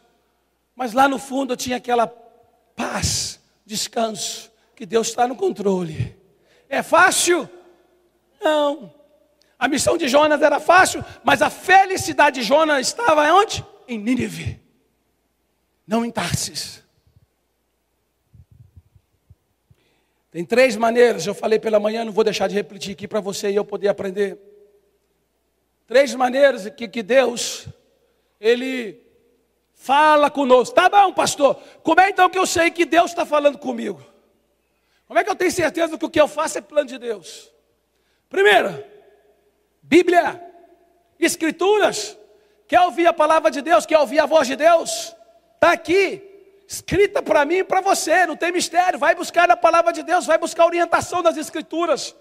Mas 0.77 0.93
lá 0.93 1.09
no 1.09 1.19
fundo 1.19 1.51
eu 1.51 1.57
tinha 1.57 1.75
aquela 1.75 2.07
paz, 2.07 3.37
descanso, 3.65 4.49
que 4.77 4.85
Deus 4.85 5.09
está 5.09 5.27
no 5.27 5.35
controle. 5.35 6.17
É 6.69 6.81
fácil? 6.81 7.49
Não. 8.39 8.93
A 9.59 9.67
missão 9.67 9.97
de 9.97 10.07
Jonas 10.07 10.41
era 10.41 10.57
fácil, 10.57 11.03
mas 11.21 11.41
a 11.41 11.49
felicidade 11.49 12.39
de 12.39 12.47
Jonas 12.47 12.87
estava 12.87 13.29
onde? 13.33 13.61
Em 13.89 13.97
Nínive, 13.97 14.61
não 15.85 16.05
em 16.05 16.11
Tarsis. 16.11 16.83
Tem 20.31 20.45
três 20.45 20.75
maneiras, 20.75 21.25
eu 21.25 21.33
falei 21.33 21.57
pela 21.57 21.79
manhã, 21.79 22.05
não 22.05 22.11
vou 22.11 22.23
deixar 22.23 22.47
de 22.47 22.53
repetir 22.53 22.93
aqui 22.93 23.07
para 23.07 23.19
você 23.19 23.49
e 23.49 23.55
eu 23.55 23.65
poder 23.65 23.87
aprender. 23.87 24.37
Três 25.87 26.13
maneiras 26.13 26.69
que, 26.69 26.87
que 26.87 27.01
Deus, 27.01 27.67
Ele 28.39 29.01
fala 29.73 30.29
conosco. 30.29 30.75
Tá 30.75 30.87
bom, 30.87 31.11
pastor, 31.11 31.55
como 31.81 31.99
é 31.99 32.11
então 32.11 32.29
que 32.29 32.37
eu 32.37 32.45
sei 32.45 32.69
que 32.69 32.85
Deus 32.85 33.09
está 33.09 33.25
falando 33.25 33.57
comigo? 33.57 34.05
Como 35.07 35.17
é 35.17 35.23
que 35.23 35.31
eu 35.31 35.35
tenho 35.35 35.51
certeza 35.51 35.97
que 35.97 36.05
o 36.05 36.09
que 36.09 36.21
eu 36.21 36.27
faço 36.27 36.59
é 36.59 36.61
plano 36.61 36.87
de 36.87 36.99
Deus? 36.99 37.51
Primeiro, 38.29 38.83
Bíblia, 39.81 40.39
Escrituras. 41.19 42.18
Quer 42.69 42.81
ouvir 42.81 43.07
a 43.07 43.13
palavra 43.13 43.49
de 43.49 43.63
Deus? 43.63 43.83
Quer 43.83 43.97
ouvir 43.97 44.19
a 44.19 44.27
voz 44.27 44.47
de 44.47 44.55
Deus? 44.55 45.15
Está 45.55 45.71
aqui, 45.71 46.21
escrita 46.67 47.19
para 47.19 47.43
mim 47.43 47.55
e 47.55 47.63
para 47.63 47.81
você, 47.81 48.27
não 48.27 48.35
tem 48.35 48.51
mistério. 48.51 48.99
Vai 48.99 49.15
buscar 49.15 49.49
a 49.49 49.57
palavra 49.57 49.91
de 49.91 50.03
Deus, 50.03 50.27
vai 50.27 50.37
buscar 50.37 50.67
orientação 50.67 51.23
das 51.23 51.35
Escrituras, 51.35 52.15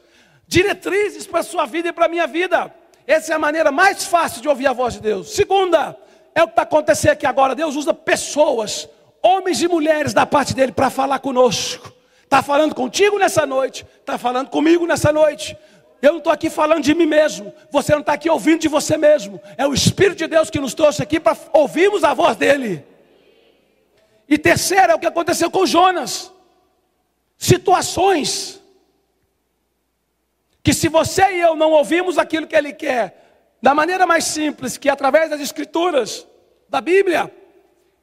diretrizes 0.46 1.26
para 1.26 1.40
a 1.40 1.42
sua 1.42 1.66
vida 1.66 1.88
e 1.90 1.92
para 1.92 2.06
a 2.06 2.08
minha 2.08 2.26
vida. 2.26 2.74
Essa 3.06 3.34
é 3.34 3.36
a 3.36 3.38
maneira 3.38 3.70
mais 3.70 4.06
fácil 4.06 4.40
de 4.40 4.48
ouvir 4.48 4.66
a 4.66 4.72
voz 4.72 4.94
de 4.94 5.02
Deus. 5.02 5.34
Segunda, 5.34 5.94
é 6.34 6.42
o 6.42 6.46
que 6.46 6.52
está 6.52 6.62
acontecendo 6.62 7.12
aqui 7.12 7.26
agora. 7.26 7.54
Deus 7.54 7.76
usa 7.76 7.92
pessoas, 7.92 8.88
homens 9.22 9.60
e 9.60 9.68
mulheres 9.68 10.14
da 10.14 10.24
parte 10.24 10.54
dele 10.54 10.72
para 10.72 10.88
falar 10.88 11.18
conosco. 11.18 11.92
Está 12.24 12.42
falando 12.42 12.74
contigo 12.74 13.18
nessa 13.18 13.44
noite, 13.44 13.86
está 14.00 14.16
falando 14.16 14.48
comigo 14.48 14.86
nessa 14.86 15.12
noite. 15.12 15.58
Eu 16.00 16.12
não 16.12 16.18
estou 16.18 16.32
aqui 16.32 16.48
falando 16.48 16.82
de 16.82 16.94
mim 16.94 17.06
mesmo. 17.06 17.52
Você 17.70 17.92
não 17.92 18.00
está 18.00 18.12
aqui 18.12 18.30
ouvindo 18.30 18.60
de 18.60 18.68
você 18.68 18.96
mesmo. 18.96 19.40
É 19.56 19.66
o 19.66 19.74
Espírito 19.74 20.18
de 20.18 20.26
Deus 20.28 20.48
que 20.48 20.60
nos 20.60 20.74
trouxe 20.74 21.02
aqui 21.02 21.18
para 21.18 21.36
ouvirmos 21.52 22.04
a 22.04 22.14
voz 22.14 22.36
dele. 22.36 22.84
E 24.28 24.38
terceiro 24.38 24.92
é 24.92 24.94
o 24.94 24.98
que 24.98 25.06
aconteceu 25.06 25.50
com 25.50 25.66
Jonas. 25.66 26.32
Situações 27.36 28.62
que 30.62 30.72
se 30.72 30.88
você 30.88 31.22
e 31.36 31.40
eu 31.40 31.56
não 31.56 31.72
ouvimos 31.72 32.18
aquilo 32.18 32.46
que 32.46 32.54
ele 32.54 32.72
quer, 32.72 33.56
da 33.60 33.74
maneira 33.74 34.06
mais 34.06 34.24
simples, 34.24 34.76
que 34.76 34.88
é 34.88 34.92
através 34.92 35.30
das 35.30 35.40
escrituras, 35.40 36.26
da 36.68 36.80
Bíblia, 36.80 37.32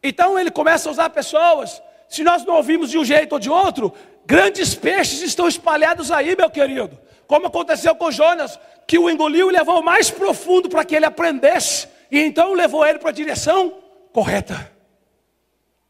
então 0.02 0.38
ele 0.38 0.50
começa 0.50 0.90
a 0.90 0.92
usar 0.92 1.10
pessoas. 1.12 1.82
Se 2.10 2.24
nós 2.24 2.44
não 2.44 2.56
ouvimos 2.56 2.90
de 2.90 2.98
um 2.98 3.06
jeito 3.06 3.34
ou 3.34 3.40
de 3.40 3.50
outro, 3.50 3.94
grandes 4.26 4.74
peixes 4.74 5.22
estão 5.22 5.48
espalhados 5.48 6.12
aí, 6.12 6.36
meu 6.36 6.50
querido 6.50 7.06
como 7.28 7.48
aconteceu 7.48 7.96
com 7.96 8.12
Jonas, 8.12 8.60
que 8.88 8.98
o 8.98 9.10
engoliu 9.10 9.50
e 9.50 9.54
levou 9.54 9.82
mais 9.82 10.10
profundo 10.10 10.70
para 10.70 10.86
que 10.86 10.96
ele 10.96 11.06
aprendesse, 11.06 11.88
e 12.12 12.20
então 12.20 12.54
levou 12.54 12.86
ele 12.86 13.00
para 13.00 13.10
a 13.10 13.14
direção 13.14 13.82
correta. 14.14 14.72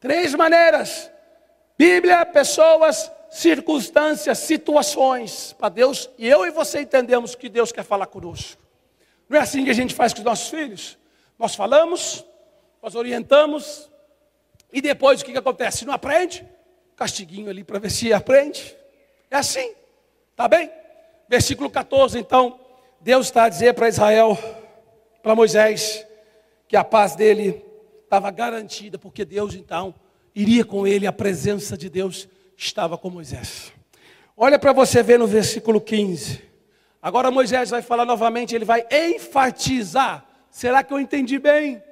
Três 0.00 0.34
maneiras: 0.34 1.10
Bíblia, 1.78 2.24
pessoas, 2.24 3.10
circunstâncias, 3.30 4.38
situações, 4.38 5.52
para 5.52 5.68
Deus, 5.68 6.08
e 6.16 6.26
eu 6.26 6.46
e 6.46 6.50
você 6.50 6.80
entendemos 6.80 7.34
que 7.34 7.48
Deus 7.48 7.72
quer 7.72 7.84
falar 7.84 8.06
conosco. 8.06 8.62
Não 9.28 9.38
é 9.38 9.42
assim 9.42 9.64
que 9.64 9.70
a 9.70 9.74
gente 9.74 9.94
faz 9.94 10.12
com 10.12 10.20
os 10.20 10.24
nossos 10.24 10.48
filhos? 10.48 10.98
Nós 11.38 11.54
falamos, 11.54 12.24
nós 12.82 12.94
orientamos, 12.94 13.90
e 14.72 14.80
depois 14.80 15.20
o 15.20 15.24
que, 15.24 15.32
que 15.32 15.38
acontece? 15.38 15.84
Não 15.84 15.92
aprende? 15.92 16.46
Castiguinho 16.96 17.50
ali 17.50 17.62
para 17.62 17.78
ver 17.78 17.90
se 17.90 18.12
aprende. 18.12 18.76
É 19.30 19.36
assim, 19.36 19.74
tá 20.34 20.48
bem? 20.48 20.70
Versículo 21.28 21.68
14, 21.70 22.18
então, 22.18 22.58
Deus 23.00 23.26
está 23.26 23.44
a 23.44 23.48
dizer 23.48 23.74
para 23.74 23.88
Israel, 23.88 24.38
para 25.22 25.34
Moisés, 25.34 26.06
que 26.68 26.76
a 26.76 26.84
paz 26.84 27.14
dele 27.14 27.64
estava 28.04 28.30
garantida, 28.30 28.98
porque 28.98 29.24
Deus 29.24 29.54
então 29.54 29.94
iria 30.34 30.64
com 30.64 30.86
ele, 30.86 31.06
a 31.06 31.12
presença 31.12 31.76
de 31.76 31.88
Deus 31.88 32.28
estava 32.56 32.96
com 32.96 33.10
Moisés. 33.10 33.72
Olha 34.36 34.58
para 34.58 34.72
você 34.72 35.02
ver 35.02 35.18
no 35.18 35.26
versículo 35.26 35.80
15. 35.80 36.42
Agora 37.00 37.30
Moisés 37.30 37.70
vai 37.70 37.82
falar 37.82 38.04
novamente, 38.04 38.54
ele 38.54 38.64
vai 38.64 38.86
enfatizar. 38.90 40.26
Será 40.50 40.82
que 40.82 40.92
eu 40.92 41.00
entendi 41.00 41.38
bem? 41.38 41.82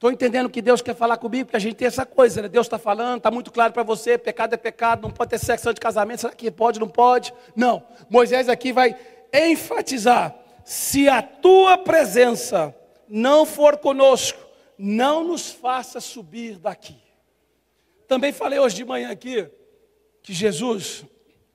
Estou 0.00 0.10
entendendo 0.10 0.48
que 0.48 0.62
Deus 0.62 0.80
quer 0.80 0.94
falar 0.94 1.18
comigo, 1.18 1.44
porque 1.44 1.58
a 1.58 1.60
gente 1.60 1.74
tem 1.74 1.86
essa 1.86 2.06
coisa, 2.06 2.40
né? 2.40 2.48
Deus 2.48 2.66
está 2.66 2.78
falando, 2.78 3.18
está 3.18 3.30
muito 3.30 3.52
claro 3.52 3.70
para 3.70 3.82
você, 3.82 4.16
pecado 4.16 4.54
é 4.54 4.56
pecado, 4.56 5.02
não 5.02 5.10
pode 5.10 5.28
ter 5.28 5.38
sexo 5.38 5.68
antes 5.68 5.74
de 5.74 5.82
casamento, 5.82 6.22
será 6.22 6.32
que 6.32 6.50
pode, 6.50 6.80
não 6.80 6.88
pode? 6.88 7.34
Não, 7.54 7.84
Moisés 8.08 8.48
aqui 8.48 8.72
vai 8.72 8.96
enfatizar, 9.30 10.34
se 10.64 11.06
a 11.06 11.20
tua 11.20 11.76
presença 11.76 12.74
não 13.06 13.44
for 13.44 13.76
conosco, 13.76 14.38
não 14.78 15.22
nos 15.22 15.50
faça 15.50 16.00
subir 16.00 16.56
daqui. 16.56 16.96
Também 18.08 18.32
falei 18.32 18.58
hoje 18.58 18.76
de 18.76 18.86
manhã 18.86 19.10
aqui, 19.10 19.46
que 20.22 20.32
Jesus, 20.32 21.04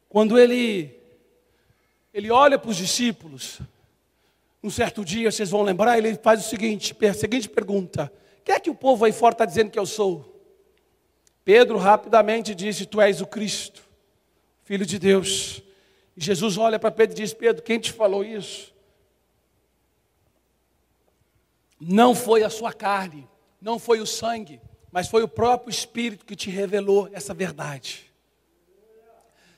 quando 0.08 0.38
ele, 0.38 0.96
ele 2.14 2.30
olha 2.30 2.60
para 2.60 2.70
os 2.70 2.78
discípulos, 2.78 3.60
um 4.62 4.70
certo 4.70 5.04
dia, 5.04 5.32
vocês 5.32 5.50
vão 5.50 5.64
lembrar, 5.64 5.98
ele 5.98 6.14
faz 6.14 6.46
o 6.46 6.48
seguinte, 6.48 6.96
a 7.10 7.14
seguinte 7.16 7.50
pergunta, 7.50 8.14
que 8.46 8.52
é 8.52 8.60
que 8.60 8.70
o 8.70 8.76
povo 8.76 9.04
aí 9.04 9.12
fora 9.12 9.34
está 9.34 9.44
dizendo 9.44 9.72
que 9.72 9.80
eu 9.80 9.88
sou? 9.88 10.40
Pedro 11.44 11.80
rapidamente 11.80 12.54
disse: 12.54 12.86
Tu 12.86 13.02
és 13.02 13.20
o 13.20 13.26
Cristo, 13.26 13.82
Filho 14.64 14.86
de 14.86 15.00
Deus. 15.00 15.64
E 16.16 16.24
Jesus 16.24 16.56
olha 16.56 16.78
para 16.78 16.92
Pedro 16.92 17.16
e 17.16 17.22
diz: 17.22 17.34
Pedro, 17.34 17.64
quem 17.64 17.80
te 17.80 17.92
falou 17.92 18.24
isso? 18.24 18.72
Não 21.80 22.14
foi 22.14 22.44
a 22.44 22.50
sua 22.50 22.72
carne, 22.72 23.28
não 23.60 23.80
foi 23.80 24.00
o 24.00 24.06
sangue, 24.06 24.62
mas 24.92 25.08
foi 25.08 25.24
o 25.24 25.28
próprio 25.28 25.72
Espírito 25.72 26.24
que 26.24 26.36
te 26.36 26.52
revelou 26.52 27.10
essa 27.12 27.34
verdade. 27.34 28.14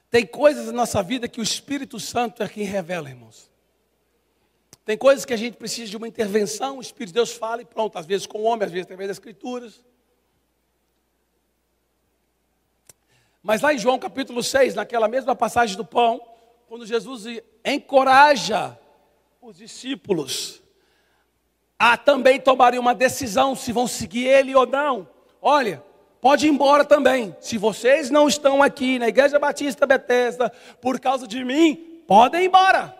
Tem 0.10 0.26
coisas 0.26 0.68
na 0.68 0.72
nossa 0.72 1.04
vida 1.04 1.28
que 1.28 1.42
o 1.42 1.44
Espírito 1.44 2.00
Santo 2.00 2.42
é 2.42 2.48
quem 2.48 2.64
revela, 2.64 3.10
irmãos. 3.10 3.47
Tem 4.88 4.98
coisas 4.98 5.26
que 5.26 5.34
a 5.34 5.38
gente 5.38 5.58
precisa 5.58 5.92
de 5.92 5.98
uma 5.98 6.08
intervenção, 6.08 6.78
o 6.78 6.82
Espírito 6.82 7.10
de 7.10 7.16
Deus 7.16 7.34
fala 7.34 7.62
e 7.62 7.66
pronto, 7.66 7.98
às 7.98 8.06
vezes 8.06 8.26
com 8.26 8.38
o 8.38 8.44
homem, 8.44 8.66
às 8.66 8.72
vezes 8.72 8.86
através 8.86 9.10
das 9.10 9.18
Escrituras. 9.18 9.84
Mas 13.44 13.60
lá 13.60 13.74
em 13.74 13.78
João 13.78 14.00
capítulo 14.00 14.42
6, 14.42 14.76
naquela 14.76 15.10
mesma 15.10 15.36
passagem 15.36 15.76
do 15.76 15.84
pão, 15.84 16.22
quando 16.70 16.86
Jesus 16.86 17.26
encoraja 17.66 18.80
os 19.42 19.58
discípulos 19.58 20.62
a 21.78 21.98
também 21.98 22.40
tomarem 22.40 22.80
uma 22.80 22.96
decisão 22.96 23.58
se 23.58 23.74
vão 23.74 23.88
seguir 23.88 24.26
ele 24.26 24.56
ou 24.56 24.66
não. 24.66 25.06
Olha, 25.42 25.84
pode 26.22 26.48
ir 26.48 26.50
embora 26.50 26.86
também. 26.86 27.36
Se 27.42 27.58
vocês 27.58 28.10
não 28.10 28.26
estão 28.26 28.64
aqui 28.64 28.98
na 29.00 29.10
Igreja 29.10 29.38
Batista 29.38 29.86
Betesda 29.86 30.50
por 30.80 30.98
causa 30.98 31.28
de 31.28 31.44
mim, 31.44 32.02
podem 32.08 32.44
ir 32.44 32.48
embora. 32.48 32.97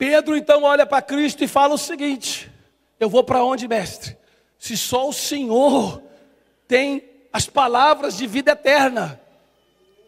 Pedro 0.00 0.34
então 0.34 0.62
olha 0.62 0.86
para 0.86 1.02
Cristo 1.02 1.44
e 1.44 1.46
fala 1.46 1.74
o 1.74 1.78
seguinte: 1.78 2.50
Eu 2.98 3.10
vou 3.10 3.22
para 3.22 3.44
onde, 3.44 3.68
mestre? 3.68 4.16
Se 4.58 4.74
só 4.74 5.06
o 5.06 5.12
Senhor 5.12 6.02
tem 6.66 7.04
as 7.30 7.46
palavras 7.46 8.16
de 8.16 8.26
vida 8.26 8.52
eterna. 8.52 9.20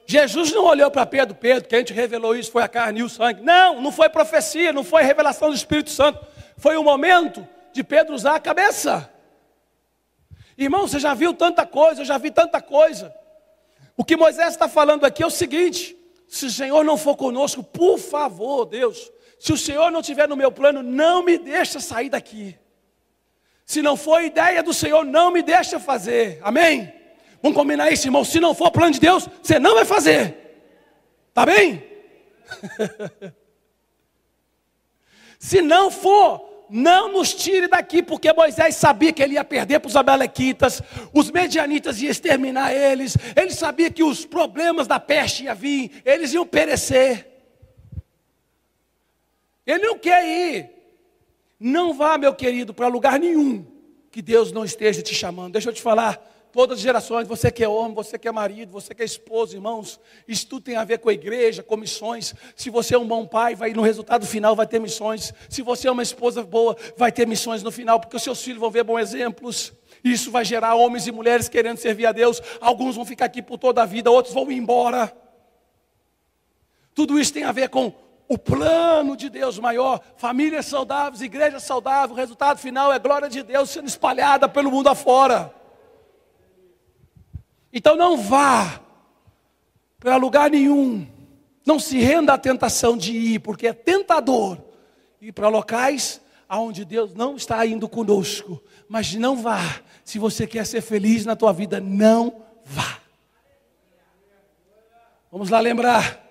Jesus 0.07 0.51
não 0.51 0.65
olhou 0.65 0.91
para 0.91 1.05
Pedro, 1.05 1.35
Pedro, 1.35 1.69
quem 1.69 1.85
te 1.85 1.93
revelou 1.93 2.35
isso 2.35 2.51
foi 2.51 2.63
a 2.63 2.69
carne 2.69 3.01
e 3.01 3.03
o 3.03 3.09
sangue. 3.09 3.43
Não, 3.43 3.83
não 3.83 3.93
foi 3.93 4.09
profecia, 4.09 4.73
não 4.73 4.83
foi 4.83 5.03
revelação 5.03 5.51
do 5.51 5.55
Espírito 5.55 5.91
Santo. 5.91 6.27
Foi 6.57 6.75
o 6.79 6.83
momento 6.83 7.47
de 7.75 7.85
Pedro 7.85 8.15
usar 8.15 8.37
a 8.37 8.41
cabeça. 8.41 9.11
Irmão, 10.57 10.89
você 10.89 10.99
já 10.99 11.13
viu 11.13 11.35
tanta 11.35 11.67
coisa, 11.67 12.01
eu 12.01 12.07
já 12.07 12.17
vi 12.17 12.31
tanta 12.31 12.63
coisa. 12.63 13.15
O 13.95 14.03
que 14.03 14.17
Moisés 14.17 14.55
está 14.55 14.69
falando 14.69 15.05
aqui 15.05 15.23
é 15.23 15.27
o 15.27 15.31
seguinte: 15.31 15.95
se 16.27 16.47
o 16.47 16.51
Senhor 16.51 16.83
não 16.83 16.97
for 16.97 17.15
conosco, 17.15 17.63
por 17.63 17.99
favor, 17.99 18.65
Deus, 18.65 19.13
se 19.43 19.53
o 19.53 19.57
Senhor 19.57 19.91
não 19.91 19.99
estiver 19.99 20.29
no 20.29 20.37
meu 20.37 20.53
plano, 20.53 20.85
não 20.85 21.21
me 21.25 21.37
deixa 21.37 21.81
sair 21.81 22.09
daqui. 22.09 22.57
Se 23.67 23.83
não 23.83 23.97
for 23.97 24.23
ideia 24.23 24.63
do 24.63 24.73
Senhor, 24.73 25.05
não 25.05 25.33
me 25.33 25.43
deixa 25.43 25.81
fazer. 25.81 26.39
Amém? 26.45 26.95
Vamos 27.43 27.59
combinar 27.59 27.91
isso, 27.91 28.07
irmão. 28.07 28.25
Se 28.25 28.39
não 28.39 28.55
for 28.55 28.71
plano 28.71 28.93
de 28.93 29.01
Deus, 29.01 29.29
você 29.43 29.59
não 29.59 29.75
vai 29.75 29.85
fazer. 29.85 30.37
Tá 31.35 31.45
bem? 31.45 31.85
Se 35.41 35.61
não 35.61 35.91
for, 35.91 36.69
não 36.71 37.11
nos 37.11 37.35
tire 37.35 37.67
daqui, 37.67 38.01
porque 38.01 38.33
Moisés 38.33 38.77
sabia 38.77 39.13
que 39.13 39.21
ele 39.21 39.35
ia 39.35 39.43
perder 39.43 39.81
para 39.81 39.89
os 39.89 39.97
Amalequitas, 39.97 40.81
os 41.13 41.33
medianitas 41.33 42.01
iam 42.01 42.13
exterminar 42.13 42.73
eles, 42.73 43.17
ele 43.35 43.51
sabia 43.51 43.91
que 43.91 44.05
os 44.05 44.25
problemas 44.25 44.87
da 44.87 45.01
peste 45.01 45.43
iam 45.43 45.57
vir, 45.57 46.01
eles 46.05 46.33
iam 46.33 46.47
perecer. 46.47 47.32
Ele 49.67 49.87
não 49.87 49.99
quer 49.99 50.25
ir. 50.27 50.71
Não 51.59 51.95
vá, 51.95 52.19
meu 52.19 52.35
querido, 52.35 52.75
para 52.75 52.89
lugar 52.89 53.19
nenhum 53.19 53.65
que 54.11 54.21
Deus 54.21 54.53
não 54.53 54.65
esteja 54.65 55.01
te 55.01 55.15
chamando. 55.15 55.53
Deixa 55.53 55.71
eu 55.71 55.73
te 55.73 55.81
falar, 55.81 56.21
todas 56.53 56.79
as 56.79 56.83
gerações, 56.83 57.27
você 57.27 57.51
que 57.51 57.65
é 57.65 57.69
homem, 57.69 57.95
você 57.95 58.19
que 58.19 58.29
é 58.29 58.33
marido, 58.33 58.71
você 58.71 58.95
que 58.95 59.01
é 59.01 59.05
esposo, 59.05 59.57
irmãos, 59.57 59.99
isso 60.29 60.47
tudo 60.47 60.65
tem 60.65 60.77
a 60.77 60.85
ver 60.85 60.99
com 60.99 61.09
a 61.09 61.13
igreja, 61.13 61.63
com 61.63 61.77
missões. 61.77 62.35
Se 62.55 62.69
você 62.69 62.95
é 62.95 62.99
um 62.99 63.07
bom 63.07 63.27
pai, 63.27 63.55
vai 63.55 63.73
no 63.73 63.81
resultado 63.81 64.27
final 64.27 64.55
vai 64.55 64.67
ter 64.67 64.79
missões. 64.79 65.33
Se 65.49 65.63
você 65.63 65.89
é 65.89 65.91
uma 65.91 66.03
esposa 66.03 66.43
boa, 66.43 66.77
vai 66.97 67.11
ter 67.11 67.27
missões 67.27 67.63
no 67.63 67.73
final, 67.73 67.99
porque 67.99 68.17
os 68.17 68.23
seus 68.23 68.43
filhos 68.43 68.61
vão 68.61 68.71
ver 68.71 68.85
bons 68.85 69.01
exemplos. 69.01 69.73
Isso 70.05 70.31
vai 70.31 70.45
gerar 70.45 70.75
homens 70.75 71.07
e 71.07 71.13
mulheres 71.13 71.49
querendo 71.49 71.79
servir 71.79 72.07
a 72.07 72.13
Deus. 72.13 72.43
Alguns 72.61 72.97
vão 72.97 73.05
ficar 73.05 73.25
aqui 73.25 73.41
por 73.41 73.57
toda 73.57 73.83
a 73.83 73.87
vida, 73.87 74.11
outros 74.11 74.35
vão 74.35 74.51
embora. 74.53 75.11
Tudo 76.95 77.19
isso 77.19 77.33
tem 77.33 77.45
a 77.45 77.53
ver 77.53 77.71
com 77.71 77.91
o 78.29 78.39
plano 78.39 79.17
de 79.17 79.29
Deus 79.29 79.59
maior, 79.59 80.01
famílias 80.17 80.67
saudáveis, 80.67 81.21
igreja 81.21 81.61
saudável, 81.61 82.15
o 82.15 82.19
resultado 82.19 82.59
final 82.59 82.93
é 82.93 82.99
glória 82.99 83.29
de 83.29 83.43
Deus 83.43 83.71
sendo 83.71 83.89
espalhada 83.89 84.49
pelo 84.49 84.71
mundo 84.71 84.89
afora. 84.89 85.55
Então 87.73 87.97
não 87.97 88.17
vá 88.17 88.81
para 89.99 90.17
lugar 90.17 90.51
nenhum, 90.51 91.07
não 91.65 91.79
se 91.79 91.99
renda 91.99 92.35
à 92.35 92.39
tentação 92.39 92.97
de 92.97 93.13
ir, 93.13 93.39
porque 93.41 93.67
é 93.67 93.73
tentador 93.73 94.59
ir 95.21 95.33
para 95.33 95.49
locais 95.49 96.21
aonde 96.49 96.85
Deus 96.85 97.15
não 97.15 97.37
está 97.37 97.65
indo 97.65 97.89
conosco. 97.89 98.63
Mas 98.89 99.15
não 99.15 99.37
vá, 99.37 99.81
se 100.05 100.19
você 100.19 100.47
quer 100.47 100.67
ser 100.67 100.83
feliz 100.83 101.25
na 101.25 101.35
tua 101.35 101.53
vida, 101.53 101.81
não 101.81 102.43
vá. 102.65 102.99
Vamos 105.31 105.49
lá 105.49 105.61
lembrar. 105.61 106.22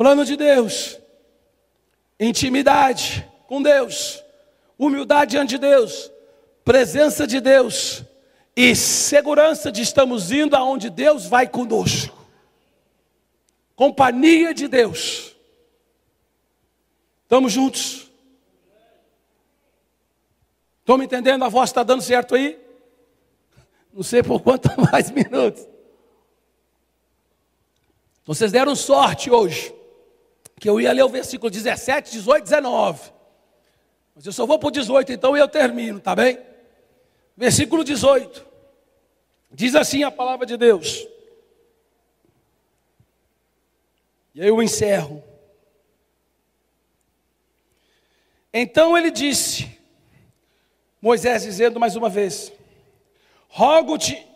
Plano 0.00 0.24
de 0.24 0.34
Deus 0.34 0.98
intimidade 2.18 3.30
com 3.46 3.60
Deus, 3.60 4.24
humildade 4.78 5.32
diante 5.32 5.50
de 5.50 5.58
Deus, 5.58 6.10
presença 6.64 7.26
de 7.26 7.38
Deus 7.38 8.02
e 8.56 8.74
segurança 8.74 9.70
de 9.70 9.82
estamos 9.82 10.32
indo 10.32 10.56
aonde 10.56 10.88
Deus 10.88 11.26
vai 11.26 11.46
conosco. 11.46 12.16
Companhia 13.76 14.54
de 14.54 14.68
Deus. 14.68 15.36
Estamos 17.24 17.52
juntos? 17.52 18.10
Estão 20.78 20.96
me 20.96 21.04
entendendo? 21.04 21.44
A 21.44 21.50
voz 21.50 21.68
está 21.68 21.82
dando 21.82 22.00
certo 22.00 22.34
aí? 22.34 22.58
Não 23.92 24.02
sei 24.02 24.22
por 24.22 24.40
quanto 24.40 24.70
mais 24.90 25.10
minutos. 25.10 25.68
Vocês 28.24 28.50
deram 28.50 28.74
sorte 28.74 29.30
hoje, 29.30 29.78
que 30.60 30.68
eu 30.68 30.78
ia 30.78 30.92
ler 30.92 31.02
o 31.02 31.08
versículo 31.08 31.50
17, 31.50 32.12
18, 32.12 32.44
19. 32.44 33.10
Mas 34.14 34.26
eu 34.26 34.32
só 34.32 34.44
vou 34.44 34.58
para 34.58 34.68
o 34.68 34.70
18, 34.70 35.10
então 35.10 35.34
eu 35.34 35.48
termino, 35.48 35.98
tá 35.98 36.14
bem? 36.14 36.38
Versículo 37.34 37.82
18. 37.82 38.46
Diz 39.50 39.74
assim 39.74 40.04
a 40.04 40.10
palavra 40.10 40.44
de 40.44 40.58
Deus. 40.58 41.08
E 44.34 44.42
aí 44.42 44.48
eu 44.48 44.62
encerro. 44.62 45.24
Então 48.52 48.98
ele 48.98 49.10
disse, 49.10 49.78
Moisés 51.00 51.42
dizendo 51.44 51.80
mais 51.80 51.96
uma 51.96 52.10
vez: 52.10 52.52
Rogo-te 53.48 54.26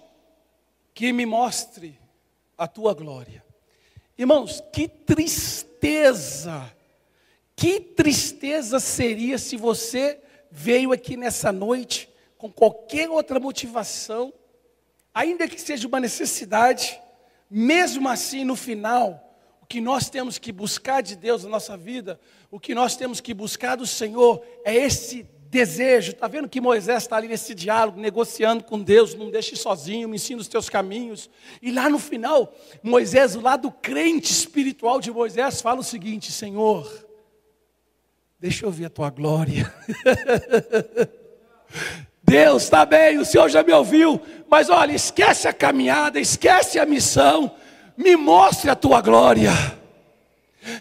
que 0.95 1.12
me 1.12 1.27
mostre 1.27 1.99
a 2.57 2.66
tua 2.66 2.95
glória. 2.95 3.45
Irmãos, 4.16 4.62
que 4.72 4.89
tristeza, 4.89 5.74
que 7.55 7.78
tristeza 7.78 8.80
seria 8.80 9.37
se 9.37 9.55
você 9.55 10.18
veio 10.51 10.93
aqui 10.93 11.14
nessa 11.14 11.53
noite 11.53 12.09
com 12.39 12.51
qualquer 12.51 13.11
outra 13.11 13.39
motivação, 13.39 14.32
ainda 15.12 15.47
que 15.47 15.61
seja 15.61 15.87
uma 15.87 16.01
necessidade, 16.01 16.99
mesmo 17.51 18.09
assim 18.09 18.45
no 18.45 18.57
final, 18.57 19.37
o 19.61 19.66
que 19.66 19.78
nós 19.78 20.09
temos 20.09 20.39
que 20.39 20.53
buscar 20.53 21.03
de 21.03 21.16
Deus 21.16 21.45
na 21.45 21.51
nossa 21.51 21.76
vida, 21.76 22.18
o 22.51 22.59
que 22.59 22.74
nós 22.74 22.97
temos 22.97 23.20
que 23.20 23.35
buscar 23.35 23.76
do 23.76 23.87
Senhor 23.87 24.43
é 24.64 24.74
esse 24.74 25.26
desejo. 25.55 26.11
Está 26.11 26.27
vendo 26.27 26.49
que 26.49 26.61
Moisés 26.61 27.05
está 27.05 27.17
ali 27.17 27.29
nesse 27.29 27.55
diálogo, 27.55 28.01
negociando 28.01 28.65
com 28.65 28.83
Deus, 28.83 29.15
não 29.15 29.31
deixe 29.31 29.55
sozinho, 29.55 30.09
me 30.09 30.17
ensina 30.17 30.41
os 30.41 30.49
teus 30.49 30.69
caminhos. 30.69 31.31
E 31.63 31.71
lá 31.71 31.89
no 31.89 31.99
final, 31.99 32.53
Moisés, 32.83 33.37
o 33.37 33.41
lado 33.41 33.71
crente 33.71 34.33
espiritual 34.33 35.01
de 35.01 35.13
Moisés, 35.13 35.63
fala 35.63 35.79
o 35.79 35.85
seguinte: 35.85 36.33
Senhor, 36.33 36.91
deixa 38.39 38.67
eu 38.67 38.71
ver 38.71 38.87
a 38.87 38.91
tua 38.91 39.11
glória. 39.11 39.73
Deus, 42.23 42.65
está 42.65 42.85
bem, 42.85 43.19
o 43.19 43.25
Senhor 43.25 43.49
já 43.49 43.63
me 43.63 43.73
ouviu, 43.73 44.21
mas 44.49 44.69
olha, 44.71 44.93
esquece 44.93 45.47
a 45.47 45.53
caminhada, 45.53 46.19
esquece 46.19 46.79
a 46.79 46.87
missão, 46.87 47.55
me 47.97 48.17
mostre 48.17 48.71
a 48.71 48.75
tua 48.75 49.01
glória. 49.01 49.53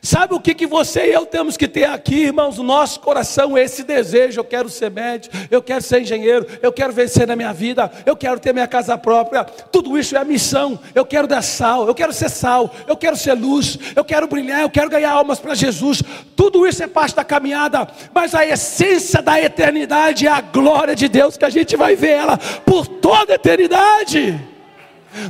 Sabe 0.02 0.34
o 0.34 0.40
que, 0.40 0.54
que 0.54 0.66
você 0.66 1.08
e 1.08 1.14
eu 1.14 1.26
temos 1.26 1.58
que 1.58 1.68
ter 1.68 1.86
aqui, 1.86 2.26
irmãos? 2.26 2.58
O 2.58 2.64
nosso 2.64 3.00
coração, 3.00 3.58
esse 3.58 3.84
desejo. 3.84 4.40
Eu 4.40 4.44
quero 4.44 4.70
ser 4.70 4.90
médico, 4.90 5.36
eu 5.50 5.62
quero 5.62 5.82
ser 5.82 6.02
engenheiro, 6.02 6.48
eu 6.62 6.72
quero 6.72 6.94
vencer 6.94 7.28
na 7.28 7.36
minha 7.36 7.54
vida, 7.54 7.92
eu 8.06 8.16
quero 8.16 8.40
ter 8.40 8.54
minha 8.54 8.68
casa 8.68 8.98
própria. 8.98 9.44
Tudo 9.44 9.98
isso 9.98 10.16
é 10.16 10.20
a 10.20 10.26
missão. 10.26 10.80
Eu 10.96 11.06
quero 11.06 11.28
dar 11.28 11.42
sal, 11.42 11.88
eu 11.88 11.96
quero 11.96 12.14
ser 12.14 12.30
sal, 12.30 12.74
eu 12.88 12.96
quero 12.96 13.18
ser 13.18 13.34
luz, 13.34 13.78
eu 13.96 14.04
quero 14.04 14.28
brilhar, 14.28 14.62
eu 14.62 14.70
quero 14.70 14.90
ganhar 14.90 15.12
almas 15.12 15.40
para 15.40 15.56
Jesus. 15.56 16.02
Tudo 16.36 16.66
isso 16.66 16.84
é 16.84 16.88
parte 16.88 17.16
da 17.16 17.24
caminhada, 17.24 17.88
mas 18.14 18.34
a 18.34 18.46
essência 18.46 19.22
da 19.22 19.40
eternidade 19.40 20.28
é 20.28 20.32
a 20.32 20.42
glória 20.42 20.96
de 20.96 21.08
Deus, 21.08 21.38
que 21.38 21.46
a 21.46 21.50
gente 21.50 21.76
vai 21.76 21.96
ver 21.96 22.12
ela 22.12 22.38
por 22.38 22.88
toda 22.88 23.34
a 23.34 23.36
eternidade. 23.36 24.40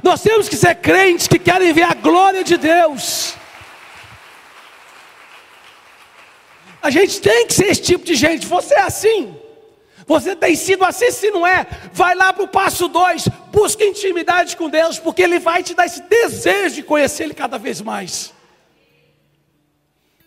Nós 0.02 0.22
temos 0.22 0.48
que 0.48 0.56
ser 0.56 0.76
crentes 0.76 1.28
que 1.28 1.38
querem 1.38 1.74
ver 1.74 1.84
a 1.84 1.94
glória 1.94 2.44
de 2.44 2.58
Deus. 2.58 3.36
A 6.84 6.90
gente 6.90 7.22
tem 7.22 7.48
que 7.48 7.54
ser 7.54 7.68
esse 7.68 7.82
tipo 7.82 8.04
de 8.04 8.14
gente. 8.14 8.46
Você 8.46 8.74
é 8.74 8.82
assim. 8.82 9.34
Você 10.06 10.36
tem 10.36 10.54
sido 10.54 10.84
assim, 10.84 11.10
se 11.12 11.32
não 11.32 11.48
é, 11.48 11.66
vai 11.94 12.14
lá 12.14 12.34
para 12.34 12.44
o 12.44 12.48
passo 12.48 12.90
2, 12.90 13.30
busca 13.54 13.86
intimidade 13.86 14.58
com 14.58 14.70
Deus, 14.70 15.00
porque 15.00 15.22
Ele 15.22 15.40
vai 15.40 15.64
te 15.64 15.74
dar 15.74 15.86
esse 15.86 16.02
desejo 16.02 16.76
de 16.76 16.84
conhecer 16.84 17.24
Ele 17.24 17.34
cada 17.34 17.58
vez 17.58 17.80
mais. 17.80 18.34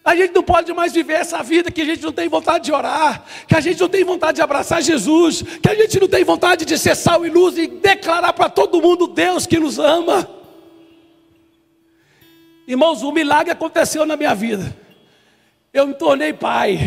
A 0.02 0.16
gente 0.16 0.34
não 0.34 0.42
pode 0.42 0.72
mais 0.72 0.94
viver 0.94 1.14
essa 1.14 1.42
vida 1.42 1.70
que 1.70 1.82
a 1.82 1.84
gente 1.84 2.02
não 2.02 2.12
tem 2.12 2.26
vontade 2.26 2.64
de 2.64 2.72
orar, 2.72 3.22
que 3.46 3.54
a 3.54 3.60
gente 3.60 3.78
não 3.78 3.88
tem 3.90 4.02
vontade 4.02 4.36
de 4.36 4.42
abraçar 4.42 4.80
Jesus, 4.80 5.42
que 5.60 5.68
a 5.68 5.74
gente 5.74 6.00
não 6.00 6.08
tem 6.08 6.24
vontade 6.24 6.64
de 6.64 6.78
ser 6.78 6.96
sal 6.96 7.26
e 7.26 7.28
luz 7.28 7.58
e 7.58 7.66
declarar 7.66 8.32
para 8.32 8.48
todo 8.48 8.80
mundo 8.80 9.08
Deus 9.08 9.46
que 9.46 9.58
nos 9.58 9.78
ama. 9.78 10.26
Irmãos, 12.66 13.02
um 13.02 13.12
milagre 13.12 13.52
aconteceu 13.52 14.06
na 14.06 14.16
minha 14.16 14.34
vida 14.34 14.85
eu 15.78 15.86
me 15.86 15.94
tornei 15.94 16.32
pai. 16.32 16.78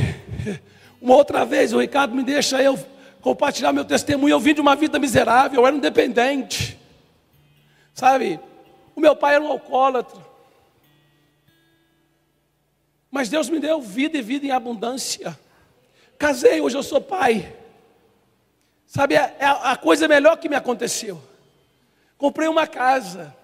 Uma 1.01 1.15
outra 1.15 1.45
vez 1.45 1.73
o 1.73 1.79
Ricardo 1.79 2.15
me 2.15 2.23
deixa 2.23 2.61
eu 2.61 2.77
compartilhar 3.21 3.71
meu 3.71 3.85
testemunho. 3.85 4.33
Eu 4.33 4.39
vim 4.39 4.53
de 4.53 4.61
uma 4.61 4.75
vida 4.75 4.97
miserável, 4.99 5.61
eu 5.61 5.67
era 5.67 5.75
um 5.75 5.79
dependente. 5.79 6.79
Sabe? 7.93 8.39
O 8.95 8.99
meu 8.99 9.15
pai 9.15 9.35
era 9.35 9.43
um 9.43 9.51
alcoólatra. 9.51 10.19
Mas 13.11 13.29
Deus 13.29 13.49
me 13.49 13.59
deu 13.59 13.81
vida 13.81 14.17
e 14.17 14.21
vida 14.21 14.45
em 14.45 14.51
abundância. 14.51 15.37
Casei, 16.17 16.59
hoje 16.61 16.77
eu 16.77 16.83
sou 16.83 16.99
pai. 16.99 17.55
Sabe, 18.85 19.15
é, 19.15 19.35
é 19.39 19.45
a 19.45 19.75
coisa 19.77 20.07
melhor 20.07 20.37
que 20.37 20.49
me 20.49 20.55
aconteceu. 20.55 21.21
Comprei 22.17 22.47
uma 22.47 22.67
casa, 22.67 23.35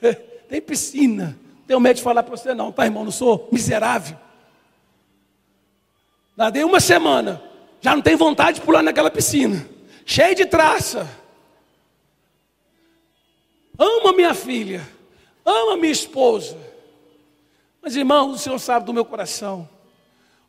tem 0.48 0.60
piscina. 0.60 1.38
Tenho 1.66 1.80
medo 1.80 1.96
de 1.96 2.02
falar 2.02 2.22
para 2.22 2.36
você, 2.36 2.54
não, 2.54 2.72
tá, 2.72 2.84
irmão? 2.84 3.04
Não 3.04 3.12
sou 3.12 3.48
miserável. 3.52 4.16
Nadei 6.36 6.64
uma 6.64 6.80
semana, 6.80 7.42
já 7.80 7.94
não 7.94 8.02
tem 8.02 8.16
vontade 8.16 8.60
de 8.60 8.64
pular 8.64 8.82
naquela 8.82 9.10
piscina, 9.10 9.66
cheio 10.06 10.34
de 10.34 10.46
traça. 10.46 11.08
Ama 13.78 14.12
minha 14.12 14.34
filha, 14.34 14.86
ama 15.44 15.76
minha 15.76 15.92
esposa. 15.92 16.56
Mas 17.82 17.96
irmão, 17.96 18.30
o 18.30 18.38
Senhor 18.38 18.58
sabe 18.58 18.86
do 18.86 18.94
meu 18.94 19.04
coração. 19.04 19.68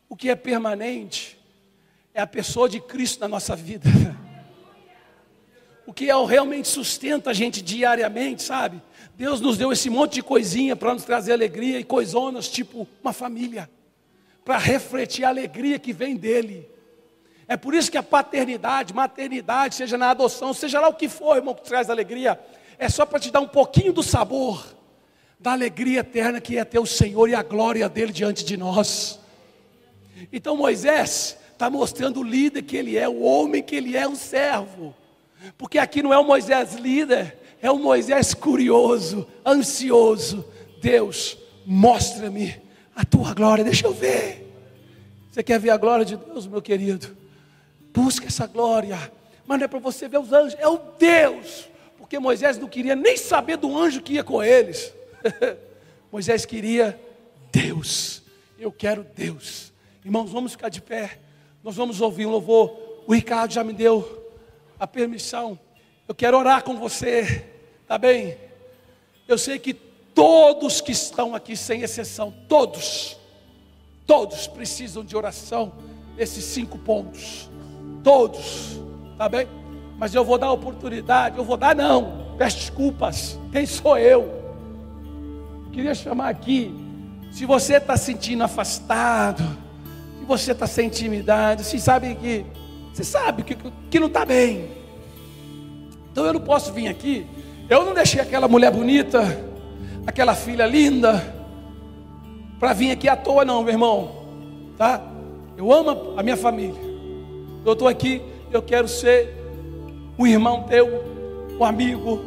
O 0.08 0.16
que 0.16 0.30
é 0.30 0.36
permanente 0.36 1.38
é 2.14 2.20
a 2.20 2.26
pessoa 2.26 2.68
de 2.68 2.80
Cristo 2.80 3.20
na 3.20 3.28
nossa 3.28 3.56
vida. 3.56 3.88
O 5.86 5.92
que 5.92 6.08
é 6.08 6.16
o 6.16 6.24
realmente 6.24 6.66
sustenta 6.66 7.30
a 7.30 7.34
gente 7.34 7.60
diariamente, 7.60 8.42
sabe? 8.42 8.80
Deus 9.16 9.40
nos 9.40 9.58
deu 9.58 9.70
esse 9.70 9.90
monte 9.90 10.14
de 10.14 10.22
coisinha 10.22 10.74
para 10.74 10.94
nos 10.94 11.04
trazer 11.04 11.32
alegria 11.32 11.78
e 11.78 11.84
coisonas, 11.84 12.48
tipo 12.48 12.88
uma 13.02 13.12
família 13.12 13.68
para 14.44 14.58
refletir 14.58 15.24
a 15.24 15.28
alegria 15.28 15.78
que 15.78 15.92
vem 15.92 16.16
dele. 16.16 16.68
É 17.46 17.56
por 17.56 17.74
isso 17.74 17.90
que 17.90 17.98
a 17.98 18.02
paternidade, 18.02 18.94
maternidade, 18.94 19.74
seja 19.74 19.98
na 19.98 20.10
adoção, 20.10 20.52
seja 20.52 20.80
lá 20.80 20.88
o 20.88 20.94
que 20.94 21.08
for, 21.08 21.36
irmão, 21.36 21.54
que 21.54 21.62
traz 21.62 21.90
alegria, 21.90 22.38
é 22.78 22.88
só 22.88 23.04
para 23.04 23.20
te 23.20 23.30
dar 23.30 23.40
um 23.40 23.48
pouquinho 23.48 23.92
do 23.92 24.02
sabor 24.02 24.74
da 25.38 25.52
alegria 25.52 26.00
eterna 26.00 26.40
que 26.40 26.56
é 26.56 26.64
ter 26.64 26.78
o 26.78 26.86
Senhor 26.86 27.28
e 27.28 27.34
a 27.34 27.42
glória 27.42 27.88
dele 27.88 28.12
diante 28.12 28.44
de 28.44 28.56
nós. 28.56 29.20
Então 30.32 30.56
Moisés 30.56 31.36
está 31.52 31.68
mostrando 31.68 32.20
o 32.20 32.22
líder 32.22 32.62
que 32.62 32.76
ele 32.76 32.96
é, 32.96 33.06
o 33.08 33.20
homem 33.20 33.62
que 33.62 33.76
ele 33.76 33.96
é, 33.96 34.08
um 34.08 34.14
servo. 34.14 34.94
Porque 35.58 35.78
aqui 35.78 36.02
não 36.02 36.14
é 36.14 36.18
o 36.18 36.24
Moisés 36.24 36.74
líder, 36.74 37.38
é 37.60 37.70
o 37.70 37.78
Moisés 37.78 38.32
curioso, 38.32 39.26
ansioso. 39.44 40.44
Deus, 40.80 41.36
mostra-me 41.66 42.63
a 42.94 43.04
tua 43.04 43.34
glória, 43.34 43.64
deixa 43.64 43.86
eu 43.86 43.92
ver. 43.92 44.44
Você 45.30 45.42
quer 45.42 45.58
ver 45.58 45.70
a 45.70 45.76
glória 45.76 46.04
de 46.04 46.16
Deus, 46.16 46.46
meu 46.46 46.62
querido? 46.62 47.16
Busca 47.92 48.26
essa 48.26 48.46
glória, 48.46 48.96
mas 49.46 49.58
não 49.58 49.64
é 49.64 49.68
para 49.68 49.78
você 49.78 50.08
ver 50.08 50.18
os 50.18 50.32
anjos, 50.32 50.56
é 50.60 50.68
o 50.68 50.78
Deus, 50.98 51.68
porque 51.98 52.18
Moisés 52.18 52.58
não 52.58 52.68
queria 52.68 52.94
nem 52.94 53.16
saber 53.16 53.56
do 53.56 53.76
anjo 53.76 54.00
que 54.00 54.14
ia 54.14 54.24
com 54.24 54.42
eles. 54.42 54.94
Moisés 56.10 56.44
queria 56.44 57.00
Deus, 57.50 58.22
eu 58.58 58.70
quero 58.70 59.04
Deus. 59.14 59.72
Irmãos, 60.04 60.30
vamos 60.30 60.52
ficar 60.52 60.68
de 60.68 60.80
pé, 60.80 61.18
nós 61.62 61.74
vamos 61.76 62.00
ouvir 62.00 62.26
um 62.26 62.30
louvor. 62.30 63.02
O 63.06 63.12
Ricardo 63.12 63.52
já 63.52 63.64
me 63.64 63.72
deu 63.72 64.32
a 64.78 64.86
permissão, 64.86 65.58
eu 66.06 66.14
quero 66.14 66.38
orar 66.38 66.62
com 66.62 66.76
você, 66.76 67.44
tá 67.88 67.98
bem? 67.98 68.36
Eu 69.26 69.38
sei 69.38 69.58
que 69.58 69.74
Todos 70.14 70.80
que 70.80 70.92
estão 70.92 71.34
aqui, 71.34 71.56
sem 71.56 71.82
exceção, 71.82 72.32
todos, 72.48 73.18
todos 74.06 74.46
precisam 74.46 75.04
de 75.04 75.16
oração 75.16 75.72
nesses 76.16 76.44
cinco 76.44 76.78
pontos. 76.78 77.50
Todos, 78.04 78.80
tá 79.18 79.28
bem? 79.28 79.48
Mas 79.98 80.14
eu 80.14 80.24
vou 80.24 80.38
dar 80.38 80.52
oportunidade, 80.52 81.36
eu 81.36 81.44
vou 81.44 81.56
dar 81.56 81.74
não, 81.74 82.34
peço 82.38 82.58
desculpas. 82.58 83.38
Quem 83.50 83.66
sou 83.66 83.98
eu? 83.98 84.44
Queria 85.72 85.94
chamar 85.94 86.28
aqui, 86.28 86.72
se 87.32 87.44
você 87.44 87.78
está 87.78 87.96
sentindo 87.96 88.44
afastado, 88.44 89.42
se 90.20 90.24
você 90.24 90.52
está 90.52 90.68
sem 90.68 90.86
intimidade, 90.86 91.64
se 91.64 91.80
sabe 91.80 92.14
que, 92.14 92.46
você 92.92 93.02
sabe 93.02 93.42
que, 93.42 93.56
que 93.90 93.98
não 93.98 94.06
está 94.06 94.24
bem. 94.24 94.70
Então 96.12 96.24
eu 96.24 96.32
não 96.32 96.40
posso 96.40 96.72
vir 96.72 96.86
aqui. 96.86 97.26
Eu 97.68 97.84
não 97.84 97.94
deixei 97.94 98.20
aquela 98.20 98.46
mulher 98.46 98.70
bonita 98.70 99.52
aquela 100.06 100.34
filha 100.34 100.66
linda, 100.66 101.34
para 102.58 102.72
vir 102.72 102.90
aqui 102.90 103.08
à 103.08 103.16
toa, 103.16 103.44
não, 103.44 103.62
meu 103.62 103.72
irmão, 103.72 104.10
tá? 104.76 105.02
Eu 105.56 105.72
amo 105.72 106.14
a 106.16 106.22
minha 106.22 106.36
família. 106.36 106.80
Eu 107.64 107.72
estou 107.72 107.88
aqui, 107.88 108.22
eu 108.50 108.62
quero 108.62 108.88
ser 108.88 109.34
um 110.18 110.26
irmão 110.26 110.64
teu, 110.64 111.04
um 111.58 111.64
amigo. 111.64 112.22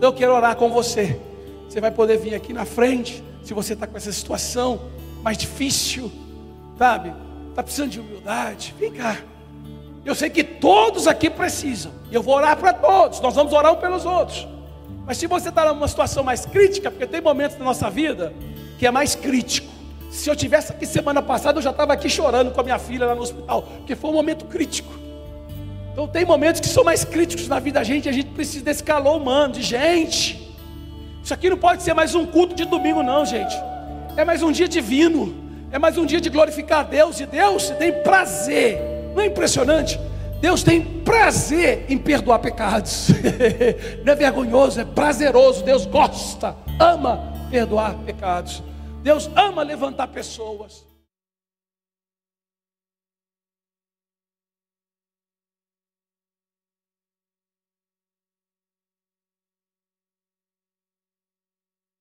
Eu 0.00 0.12
quero 0.12 0.34
orar 0.34 0.56
com 0.56 0.68
você. 0.70 1.20
Você 1.68 1.80
vai 1.80 1.90
poder 1.90 2.18
vir 2.18 2.34
aqui 2.34 2.52
na 2.52 2.64
frente, 2.64 3.22
se 3.42 3.54
você 3.54 3.72
está 3.72 3.86
com 3.86 3.96
essa 3.96 4.12
situação 4.12 4.80
mais 5.22 5.38
difícil, 5.38 6.10
sabe? 6.76 7.12
Está 7.50 7.62
precisando 7.62 7.90
de 7.90 8.00
humildade. 8.00 8.74
Vem 8.78 8.92
cá. 8.92 9.18
Eu 10.04 10.14
sei 10.14 10.28
que 10.28 10.42
todos 10.42 11.06
aqui 11.06 11.30
precisam. 11.30 11.92
Eu 12.10 12.22
vou 12.22 12.34
orar 12.34 12.56
para 12.56 12.72
todos. 12.72 13.20
Nós 13.20 13.34
vamos 13.34 13.52
orar 13.52 13.72
um 13.72 13.76
pelos 13.76 14.04
outros. 14.04 14.46
Mas 15.06 15.18
se 15.18 15.26
você 15.26 15.48
está 15.48 15.72
numa 15.72 15.88
situação 15.88 16.22
mais 16.22 16.46
crítica, 16.46 16.90
porque 16.90 17.06
tem 17.06 17.20
momentos 17.20 17.58
na 17.58 17.64
nossa 17.64 17.90
vida 17.90 18.32
que 18.78 18.86
é 18.86 18.90
mais 18.90 19.14
crítico. 19.14 19.68
Se 20.10 20.28
eu 20.28 20.36
tivesse 20.36 20.72
aqui 20.72 20.84
semana 20.84 21.22
passada, 21.22 21.58
eu 21.58 21.62
já 21.62 21.70
estava 21.70 21.92
aqui 21.92 22.08
chorando 22.08 22.52
com 22.52 22.60
a 22.60 22.64
minha 22.64 22.78
filha 22.78 23.06
lá 23.06 23.14
no 23.14 23.22
hospital, 23.22 23.62
porque 23.62 23.96
foi 23.96 24.10
um 24.10 24.14
momento 24.14 24.44
crítico. 24.44 24.92
Então 25.92 26.06
tem 26.06 26.24
momentos 26.24 26.60
que 26.60 26.68
são 26.68 26.84
mais 26.84 27.04
críticos 27.04 27.48
na 27.48 27.58
vida 27.58 27.80
da 27.80 27.84
gente, 27.84 28.08
a 28.08 28.12
gente 28.12 28.30
precisa 28.30 28.64
desse 28.64 28.82
calor 28.82 29.16
humano, 29.16 29.54
de 29.54 29.62
gente. 29.62 30.52
Isso 31.22 31.32
aqui 31.32 31.48
não 31.48 31.56
pode 31.56 31.82
ser 31.82 31.94
mais 31.94 32.14
um 32.14 32.26
culto 32.26 32.54
de 32.54 32.64
domingo, 32.64 33.02
não, 33.02 33.24
gente. 33.24 33.54
É 34.16 34.24
mais 34.24 34.42
um 34.42 34.52
dia 34.52 34.68
divino, 34.68 35.34
é 35.70 35.78
mais 35.78 35.96
um 35.96 36.04
dia 36.04 36.20
de 36.20 36.28
glorificar 36.28 36.80
a 36.80 36.82
Deus, 36.82 37.20
e 37.20 37.26
Deus 37.26 37.70
tem 37.70 37.92
prazer, 38.02 38.78
não 39.14 39.22
é 39.22 39.26
impressionante? 39.26 39.98
Deus 40.42 40.64
tem 40.64 40.82
prazer 40.82 41.86
em 41.88 41.96
perdoar 41.96 42.40
pecados. 42.40 43.10
Não 44.04 44.12
é 44.12 44.16
vergonhoso, 44.16 44.80
é 44.80 44.84
prazeroso. 44.84 45.62
Deus 45.62 45.86
gosta, 45.86 46.56
ama 46.80 47.32
perdoar 47.48 47.94
pecados. 47.98 48.60
Deus 49.04 49.30
ama 49.36 49.62
levantar 49.62 50.08
pessoas. 50.08 50.84